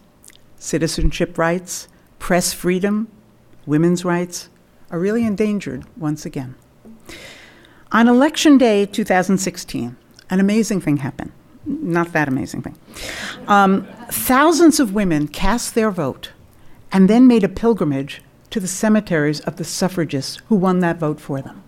citizenship 0.58 1.38
rights, 1.38 1.88
press 2.20 2.54
freedom, 2.54 3.08
women's 3.66 4.06
rights 4.06 4.50
are 4.90 5.00
really 5.00 5.24
endangered 5.24 5.86
once 5.98 6.26
again. 6.26 6.56
On 7.92 8.08
Election 8.08 8.58
Day 8.58 8.86
2016, 8.86 9.96
an 10.30 10.40
amazing 10.40 10.82
thing 10.82 10.98
happened. 10.98 11.32
Not 11.66 12.14
that 12.14 12.28
amazing 12.28 12.62
thing. 12.62 12.78
Um, 13.48 13.88
thousands 14.10 14.80
of 14.80 14.94
women 14.94 15.28
cast 15.28 15.76
their 15.76 15.92
vote 15.92 16.32
and 16.92 17.10
then 17.10 17.28
made 17.28 17.44
a 17.44 17.50
pilgrimage 17.50 18.22
to 18.50 18.60
the 18.60 18.68
cemeteries 18.68 19.40
of 19.42 19.58
the 19.58 19.64
suffragists 19.64 20.42
who 20.48 20.56
won 20.56 20.80
that 20.80 20.98
vote 20.98 21.20
for 21.20 21.42
them. 21.42 21.64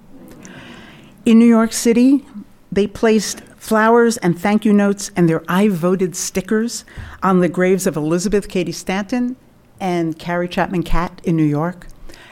In 1.26 1.40
New 1.40 1.46
York 1.46 1.74
City, 1.74 2.26
they 2.72 2.88
placed 2.88 3.42
flowers 3.58 4.18
and 4.18 4.40
thank 4.40 4.66
you 4.66 4.74
notes 4.74 5.12
and 5.16 5.28
their 5.28 5.44
I 5.48 5.68
voted 5.68 6.16
stickers 6.16 6.86
on 7.22 7.40
the 7.40 7.50
graves 7.50 7.86
of 7.86 7.98
Elizabeth 7.98 8.48
Cady 8.48 8.72
Stanton 8.72 9.36
and 9.80 10.18
Carrie 10.18 10.48
Chapman 10.48 10.84
Catt 10.84 11.22
in 11.24 11.36
New 11.36 11.44
York. 11.44 11.88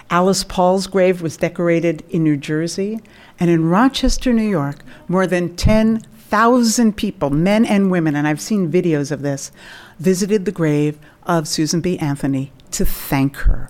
Alice 0.09 0.43
Paul's 0.43 0.87
grave 0.87 1.21
was 1.21 1.37
decorated 1.37 2.03
in 2.09 2.23
New 2.23 2.37
Jersey. 2.37 3.01
And 3.39 3.49
in 3.49 3.69
Rochester, 3.69 4.31
New 4.31 4.47
York, 4.47 4.77
more 5.07 5.27
than 5.27 5.55
10,000 5.55 6.95
people, 6.95 7.29
men 7.29 7.65
and 7.65 7.91
women, 7.91 8.15
and 8.15 8.27
I've 8.27 8.41
seen 8.41 8.71
videos 8.71 9.11
of 9.11 9.21
this, 9.21 9.51
visited 9.99 10.45
the 10.45 10.51
grave 10.51 10.97
of 11.23 11.47
Susan 11.47 11.81
B. 11.81 11.99
Anthony 11.99 12.51
to 12.71 12.85
thank 12.85 13.35
her 13.37 13.69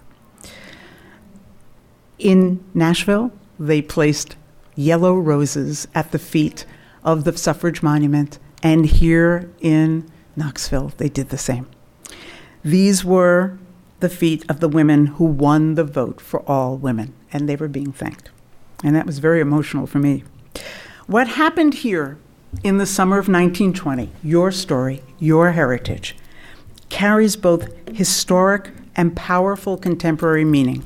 in 2.20 2.64
Nashville, 2.74 3.32
they 3.60 3.82
placed 3.82 4.36
yellow 4.76 5.16
roses 5.16 5.88
at 5.96 6.12
the 6.12 6.20
feet 6.20 6.66
of 7.04 7.24
the 7.24 7.36
suffrage 7.38 7.82
monument, 7.82 8.40
and 8.64 8.86
here 8.86 9.52
in 9.60 10.10
Knoxville, 10.36 10.94
they 10.98 11.10
did 11.10 11.30
the 11.30 11.38
same. 11.38 11.68
These 12.64 13.04
were 13.04 13.58
the 14.00 14.10
feet 14.10 14.46
of 14.50 14.60
the 14.60 14.70
women 14.70 15.08
who 15.08 15.26
won 15.26 15.76
the 15.76 15.84
vote 15.84 16.22
for 16.22 16.42
all 16.42 16.78
women, 16.78 17.14
and 17.32 17.48
they 17.48 17.56
were 17.56 17.68
being 17.68 17.92
thanked. 17.92 18.30
And 18.84 18.96
that 18.96 19.06
was 19.06 19.20
very 19.20 19.40
emotional 19.40 19.88
for 19.88 20.00
me. 20.00 20.24
What 21.08 21.28
happened 21.30 21.76
here 21.76 22.18
in 22.64 22.78
the 22.78 22.86
summer 22.86 23.18
of 23.18 23.28
1920, 23.28 24.12
your 24.24 24.52
story, 24.52 25.04
your 25.18 25.52
heritage, 25.52 26.16
carries 26.90 27.36
both 27.36 27.70
historic 27.88 28.72
and 28.96 29.16
powerful 29.16 29.78
contemporary 29.78 30.46
meaning. 30.46 30.84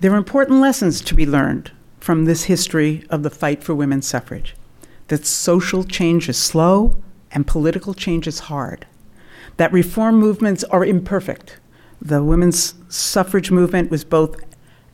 There 0.00 0.12
are 0.12 0.16
important 0.16 0.60
lessons 0.60 1.00
to 1.00 1.14
be 1.14 1.26
learned 1.26 1.72
from 1.98 2.24
this 2.24 2.44
history 2.44 3.04
of 3.10 3.24
the 3.24 3.30
fight 3.30 3.64
for 3.64 3.74
women's 3.74 4.06
suffrage 4.06 4.54
that 5.08 5.26
social 5.26 5.82
change 5.82 6.28
is 6.28 6.38
slow 6.38 7.02
and 7.32 7.46
political 7.46 7.94
change 7.94 8.28
is 8.28 8.40
hard, 8.40 8.86
that 9.56 9.72
reform 9.72 10.16
movements 10.16 10.62
are 10.64 10.84
imperfect. 10.84 11.58
The 12.00 12.22
women's 12.22 12.74
suffrage 12.88 13.50
movement 13.50 13.90
was 13.90 14.04
both 14.04 14.40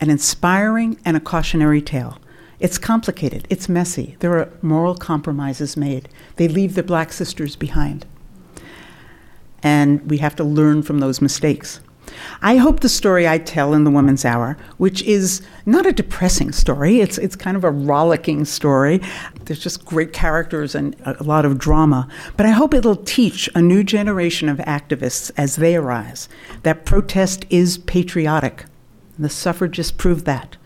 an 0.00 0.08
inspiring 0.08 0.98
and 1.04 1.18
a 1.18 1.20
cautionary 1.20 1.82
tale. 1.82 2.18
It's 2.58 2.78
complicated, 2.78 3.46
it's 3.50 3.68
messy, 3.68 4.16
there 4.20 4.38
are 4.38 4.50
moral 4.62 4.94
compromises 4.94 5.76
made, 5.76 6.08
they 6.36 6.48
leave 6.48 6.76
the 6.76 6.82
black 6.82 7.12
sisters 7.12 7.56
behind. 7.56 8.06
And 9.62 10.08
we 10.08 10.18
have 10.18 10.36
to 10.36 10.44
learn 10.44 10.82
from 10.82 11.00
those 11.00 11.20
mistakes. 11.20 11.80
I 12.42 12.56
hope 12.56 12.80
the 12.80 12.88
story 12.88 13.26
I 13.26 13.38
tell 13.38 13.72
in 13.74 13.84
the 13.84 13.90
Woman's 13.90 14.24
Hour, 14.24 14.56
which 14.76 15.02
is 15.02 15.40
not 15.66 15.86
a 15.86 15.92
depressing 15.92 16.52
story, 16.52 17.00
it's, 17.00 17.18
it's 17.18 17.36
kind 17.36 17.56
of 17.56 17.64
a 17.64 17.70
rollicking 17.70 18.44
story. 18.44 19.00
There's 19.44 19.62
just 19.62 19.84
great 19.84 20.12
characters 20.12 20.74
and 20.74 20.94
a 21.04 21.22
lot 21.22 21.44
of 21.44 21.58
drama. 21.58 22.08
But 22.36 22.46
I 22.46 22.50
hope 22.50 22.74
it'll 22.74 22.96
teach 22.96 23.48
a 23.54 23.62
new 23.62 23.82
generation 23.82 24.48
of 24.48 24.58
activists 24.58 25.30
as 25.36 25.56
they 25.56 25.76
arise 25.76 26.28
that 26.62 26.84
protest 26.84 27.46
is 27.50 27.78
patriotic. 27.78 28.66
The 29.18 29.28
suffragists 29.28 29.92
proved 29.92 30.24
that. 30.26 30.56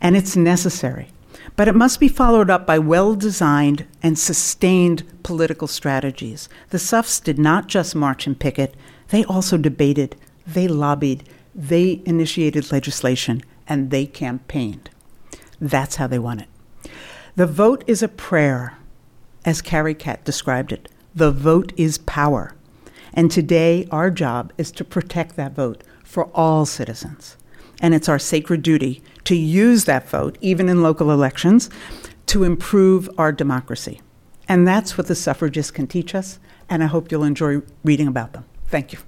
And 0.00 0.16
it's 0.16 0.36
necessary. 0.36 1.08
But 1.56 1.66
it 1.66 1.74
must 1.74 1.98
be 1.98 2.08
followed 2.08 2.50
up 2.50 2.66
by 2.66 2.78
well 2.78 3.14
designed 3.16 3.84
and 4.02 4.16
sustained 4.18 5.02
political 5.24 5.66
strategies. 5.66 6.48
The 6.70 6.78
Suffs 6.78 7.18
did 7.18 7.38
not 7.38 7.66
just 7.66 7.96
march 7.96 8.26
and 8.26 8.38
picket, 8.38 8.76
they 9.08 9.24
also 9.24 9.56
debated, 9.56 10.14
they 10.48 10.66
lobbied, 10.68 11.28
they 11.54 12.02
initiated 12.04 12.72
legislation, 12.72 13.42
and 13.66 13.90
they 13.90 14.06
campaigned. 14.06 14.90
That's 15.60 15.96
how 15.96 16.06
they 16.06 16.18
won 16.18 16.40
it. 16.40 16.48
The 17.36 17.46
vote 17.46 17.84
is 17.86 18.02
a 18.02 18.08
prayer, 18.08 18.78
as 19.44 19.60
Carrie 19.62 19.94
Catt 19.94 20.24
described 20.24 20.72
it. 20.72 20.88
The 21.14 21.30
vote 21.30 21.72
is 21.76 21.98
power. 21.98 22.54
And 23.12 23.30
today, 23.30 23.86
our 23.90 24.10
job 24.10 24.52
is 24.58 24.70
to 24.72 24.84
protect 24.84 25.36
that 25.36 25.54
vote 25.54 25.82
for 26.04 26.26
all 26.34 26.66
citizens. 26.66 27.36
And 27.80 27.94
it's 27.94 28.08
our 28.08 28.18
sacred 28.18 28.62
duty 28.62 29.02
to 29.24 29.36
use 29.36 29.84
that 29.84 30.08
vote, 30.08 30.38
even 30.40 30.68
in 30.68 30.82
local 30.82 31.10
elections, 31.10 31.70
to 32.26 32.44
improve 32.44 33.08
our 33.18 33.32
democracy. 33.32 34.00
And 34.48 34.66
that's 34.66 34.96
what 34.96 35.06
the 35.06 35.14
suffragists 35.14 35.70
can 35.70 35.86
teach 35.86 36.14
us, 36.14 36.38
and 36.68 36.82
I 36.82 36.86
hope 36.86 37.12
you'll 37.12 37.24
enjoy 37.24 37.62
reading 37.84 38.08
about 38.08 38.32
them. 38.32 38.44
Thank 38.66 38.92
you. 38.92 38.98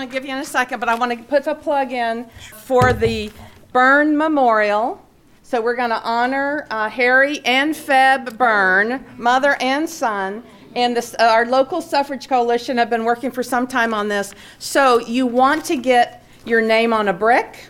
Going 0.00 0.08
to 0.08 0.14
give 0.14 0.24
you 0.24 0.32
in 0.32 0.40
a 0.40 0.46
second, 0.46 0.80
but 0.80 0.88
I 0.88 0.94
want 0.94 1.12
to 1.12 1.18
put 1.24 1.46
a 1.46 1.54
plug 1.54 1.92
in 1.92 2.24
for 2.64 2.94
the 2.94 3.30
Burn 3.70 4.16
Memorial. 4.16 4.98
So 5.42 5.60
we're 5.60 5.76
going 5.76 5.90
to 5.90 6.00
honor 6.02 6.66
uh, 6.70 6.88
Harry 6.88 7.40
and 7.44 7.74
Febb 7.74 8.38
Burn, 8.38 9.04
mother 9.18 9.58
and 9.60 9.86
son. 9.86 10.42
And 10.74 10.96
this, 10.96 11.14
uh, 11.18 11.24
our 11.24 11.44
local 11.44 11.82
suffrage 11.82 12.30
coalition 12.30 12.78
have 12.78 12.88
been 12.88 13.04
working 13.04 13.30
for 13.30 13.42
some 13.42 13.66
time 13.66 13.92
on 13.92 14.08
this. 14.08 14.32
So 14.58 15.00
you 15.00 15.26
want 15.26 15.66
to 15.66 15.76
get 15.76 16.24
your 16.46 16.62
name 16.62 16.94
on 16.94 17.08
a 17.08 17.12
brick 17.12 17.66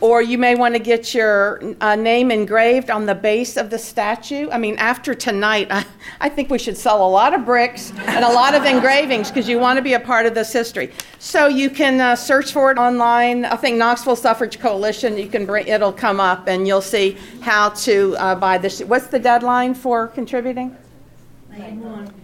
or 0.00 0.22
you 0.22 0.38
may 0.38 0.54
want 0.54 0.74
to 0.74 0.78
get 0.78 1.12
your 1.12 1.60
uh, 1.80 1.96
name 1.96 2.30
engraved 2.30 2.90
on 2.90 3.06
the 3.06 3.14
base 3.14 3.56
of 3.56 3.68
the 3.70 3.78
statue. 3.78 4.48
I 4.50 4.58
mean, 4.58 4.76
after 4.78 5.14
tonight, 5.14 5.66
I, 5.70 5.84
I 6.20 6.28
think 6.28 6.50
we 6.50 6.58
should 6.58 6.76
sell 6.76 7.04
a 7.04 7.08
lot 7.08 7.34
of 7.34 7.44
bricks 7.44 7.92
and 8.06 8.24
a 8.24 8.32
lot 8.32 8.54
of 8.54 8.64
engravings 8.64 9.28
because 9.28 9.48
you 9.48 9.58
want 9.58 9.76
to 9.76 9.82
be 9.82 9.94
a 9.94 10.00
part 10.00 10.26
of 10.26 10.34
this 10.34 10.52
history. 10.52 10.92
So 11.18 11.48
you 11.48 11.68
can 11.68 12.00
uh, 12.00 12.14
search 12.14 12.52
for 12.52 12.70
it 12.70 12.78
online. 12.78 13.44
I 13.44 13.56
think 13.56 13.76
Knoxville 13.76 14.16
Suffrage 14.16 14.60
Coalition. 14.60 15.18
You 15.18 15.28
can 15.28 15.46
bring 15.46 15.66
it'll 15.66 15.92
come 15.92 16.20
up 16.20 16.46
and 16.46 16.66
you'll 16.66 16.80
see 16.80 17.16
how 17.40 17.70
to 17.70 18.16
uh, 18.18 18.34
buy 18.36 18.58
this. 18.58 18.80
What's 18.80 19.08
the 19.08 19.18
deadline 19.18 19.74
for 19.74 20.06
contributing? 20.08 20.76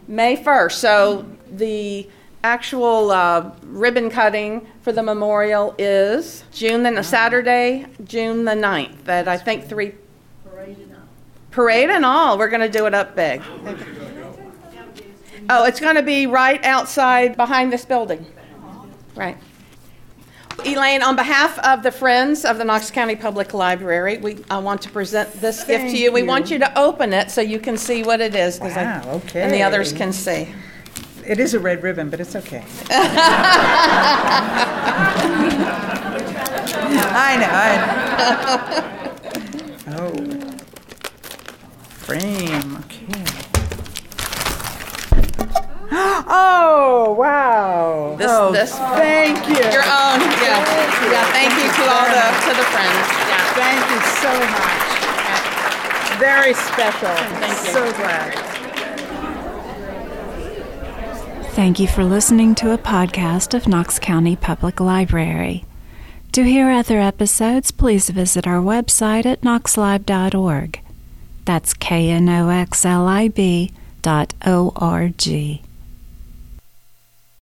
May 0.07 0.37
1st. 0.37 0.73
So 0.73 1.27
the 1.51 2.09
actual 2.45 3.11
uh, 3.11 3.51
ribbon 3.63 4.11
cutting 4.11 4.67
for 4.83 4.93
the 4.93 5.03
memorial 5.03 5.75
is 5.79 6.45
June 6.53 6.83
the 6.83 7.03
Saturday, 7.03 7.87
June 8.05 8.45
the 8.45 8.53
9th. 8.53 9.05
That 9.05 9.27
I 9.27 9.39
think 9.39 9.67
three 9.67 9.95
parade 11.51 11.89
and 11.91 12.05
all. 12.05 12.37
We're 12.37 12.49
going 12.51 12.61
to 12.61 12.69
do 12.69 12.87
it 12.87 12.95
up 12.95 13.17
big. 13.17 13.43
Oh, 15.49 15.65
it's 15.65 15.81
going 15.81 15.97
to 15.97 16.03
be 16.03 16.27
right 16.27 16.63
outside 16.65 17.37
behind 17.37 17.73
this 17.73 17.85
building. 17.85 18.27
Right. 19.15 19.37
Elaine, 20.65 21.03
on 21.03 21.17
behalf 21.17 21.59
of 21.61 21.83
the 21.83 21.91
Friends 21.91 22.45
of 22.45 22.59
the 22.59 22.65
Knox 22.65 22.91
County 22.91 23.17
Public 23.17 23.55
Library, 23.55 24.19
we 24.19 24.39
I 24.51 24.59
want 24.59 24.83
to 24.83 24.91
present 24.91 25.33
this 25.35 25.65
gift 25.65 25.91
to 25.91 25.97
you. 25.99 26.13
We 26.13 26.21
you. 26.21 26.27
want 26.27 26.51
you 26.51 26.59
to 26.61 26.79
open 26.79 27.13
it 27.13 27.31
so 27.31 27.41
you 27.41 27.59
can 27.59 27.77
see 27.77 28.03
what 28.03 28.21
it 28.21 28.35
is, 28.35 28.59
'cause 28.59 28.77
I- 28.77 28.85
Wow, 28.85 29.15
okay. 29.27 29.43
and 29.43 29.53
the 29.53 29.63
others 29.63 29.93
can 29.93 30.13
see. 30.13 30.49
It 31.27 31.39
is 31.41 31.55
a 31.55 31.59
red 31.61 31.83
ribbon, 31.83 32.11
but 32.11 32.21
it's 32.21 32.37
okay. 32.37 32.65
I 37.17 37.37
know, 37.41 37.49
I 37.51 37.77
know. 39.87 40.01
Oh. 40.01 40.13
Frame, 42.05 42.77
okay. 42.85 43.25
Oh, 46.27 47.15
wow. 47.19 48.17
This- 48.19 48.31
Oh, 48.31 48.51
this- 48.53 48.75
Thank 48.75 49.47
you. 49.49 49.55
Your 49.55 49.85
own, 49.85 50.21
yeah, 50.43 50.61
yeah. 51.11 51.25
Thank 51.33 51.53
you 51.55 51.69
to 51.71 51.83
all 51.89 52.05
the 52.05 52.25
to 52.45 52.53
the 52.57 52.65
friends. 52.73 53.09
Yeah. 53.29 53.55
Thank 53.55 53.85
you 53.91 54.01
so 54.21 54.33
much. 54.53 56.19
Very 56.19 56.55
special. 56.55 57.15
Thank 57.41 57.57
you. 57.67 57.73
So 57.73 57.93
glad. 57.93 58.54
Thank 61.55 61.79
you 61.79 61.87
for 61.87 62.03
listening 62.05 62.57
to 62.57 62.73
a 62.73 62.79
podcast 62.79 63.55
of 63.55 63.69
Knox 63.69 64.01
County 64.01 64.35
Public 64.35 64.81
Library. 64.81 65.65
To 66.33 66.43
hear 66.43 66.69
other 66.69 66.99
episodes, 66.99 67.71
please 67.71 68.11
visit 68.11 68.45
our 68.45 68.61
website 68.61 69.25
at 69.25 69.43
knoxlib.org. 69.43 70.81
That's 71.45 71.73
K 71.75 72.11
N 72.11 72.29
O 72.29 72.49
X 72.49 72.85
L 72.85 73.07
I 73.07 73.29
B 73.29 73.71
dot 74.03 74.35
O 74.45 74.73
R 74.75 75.11
G. 75.11 75.63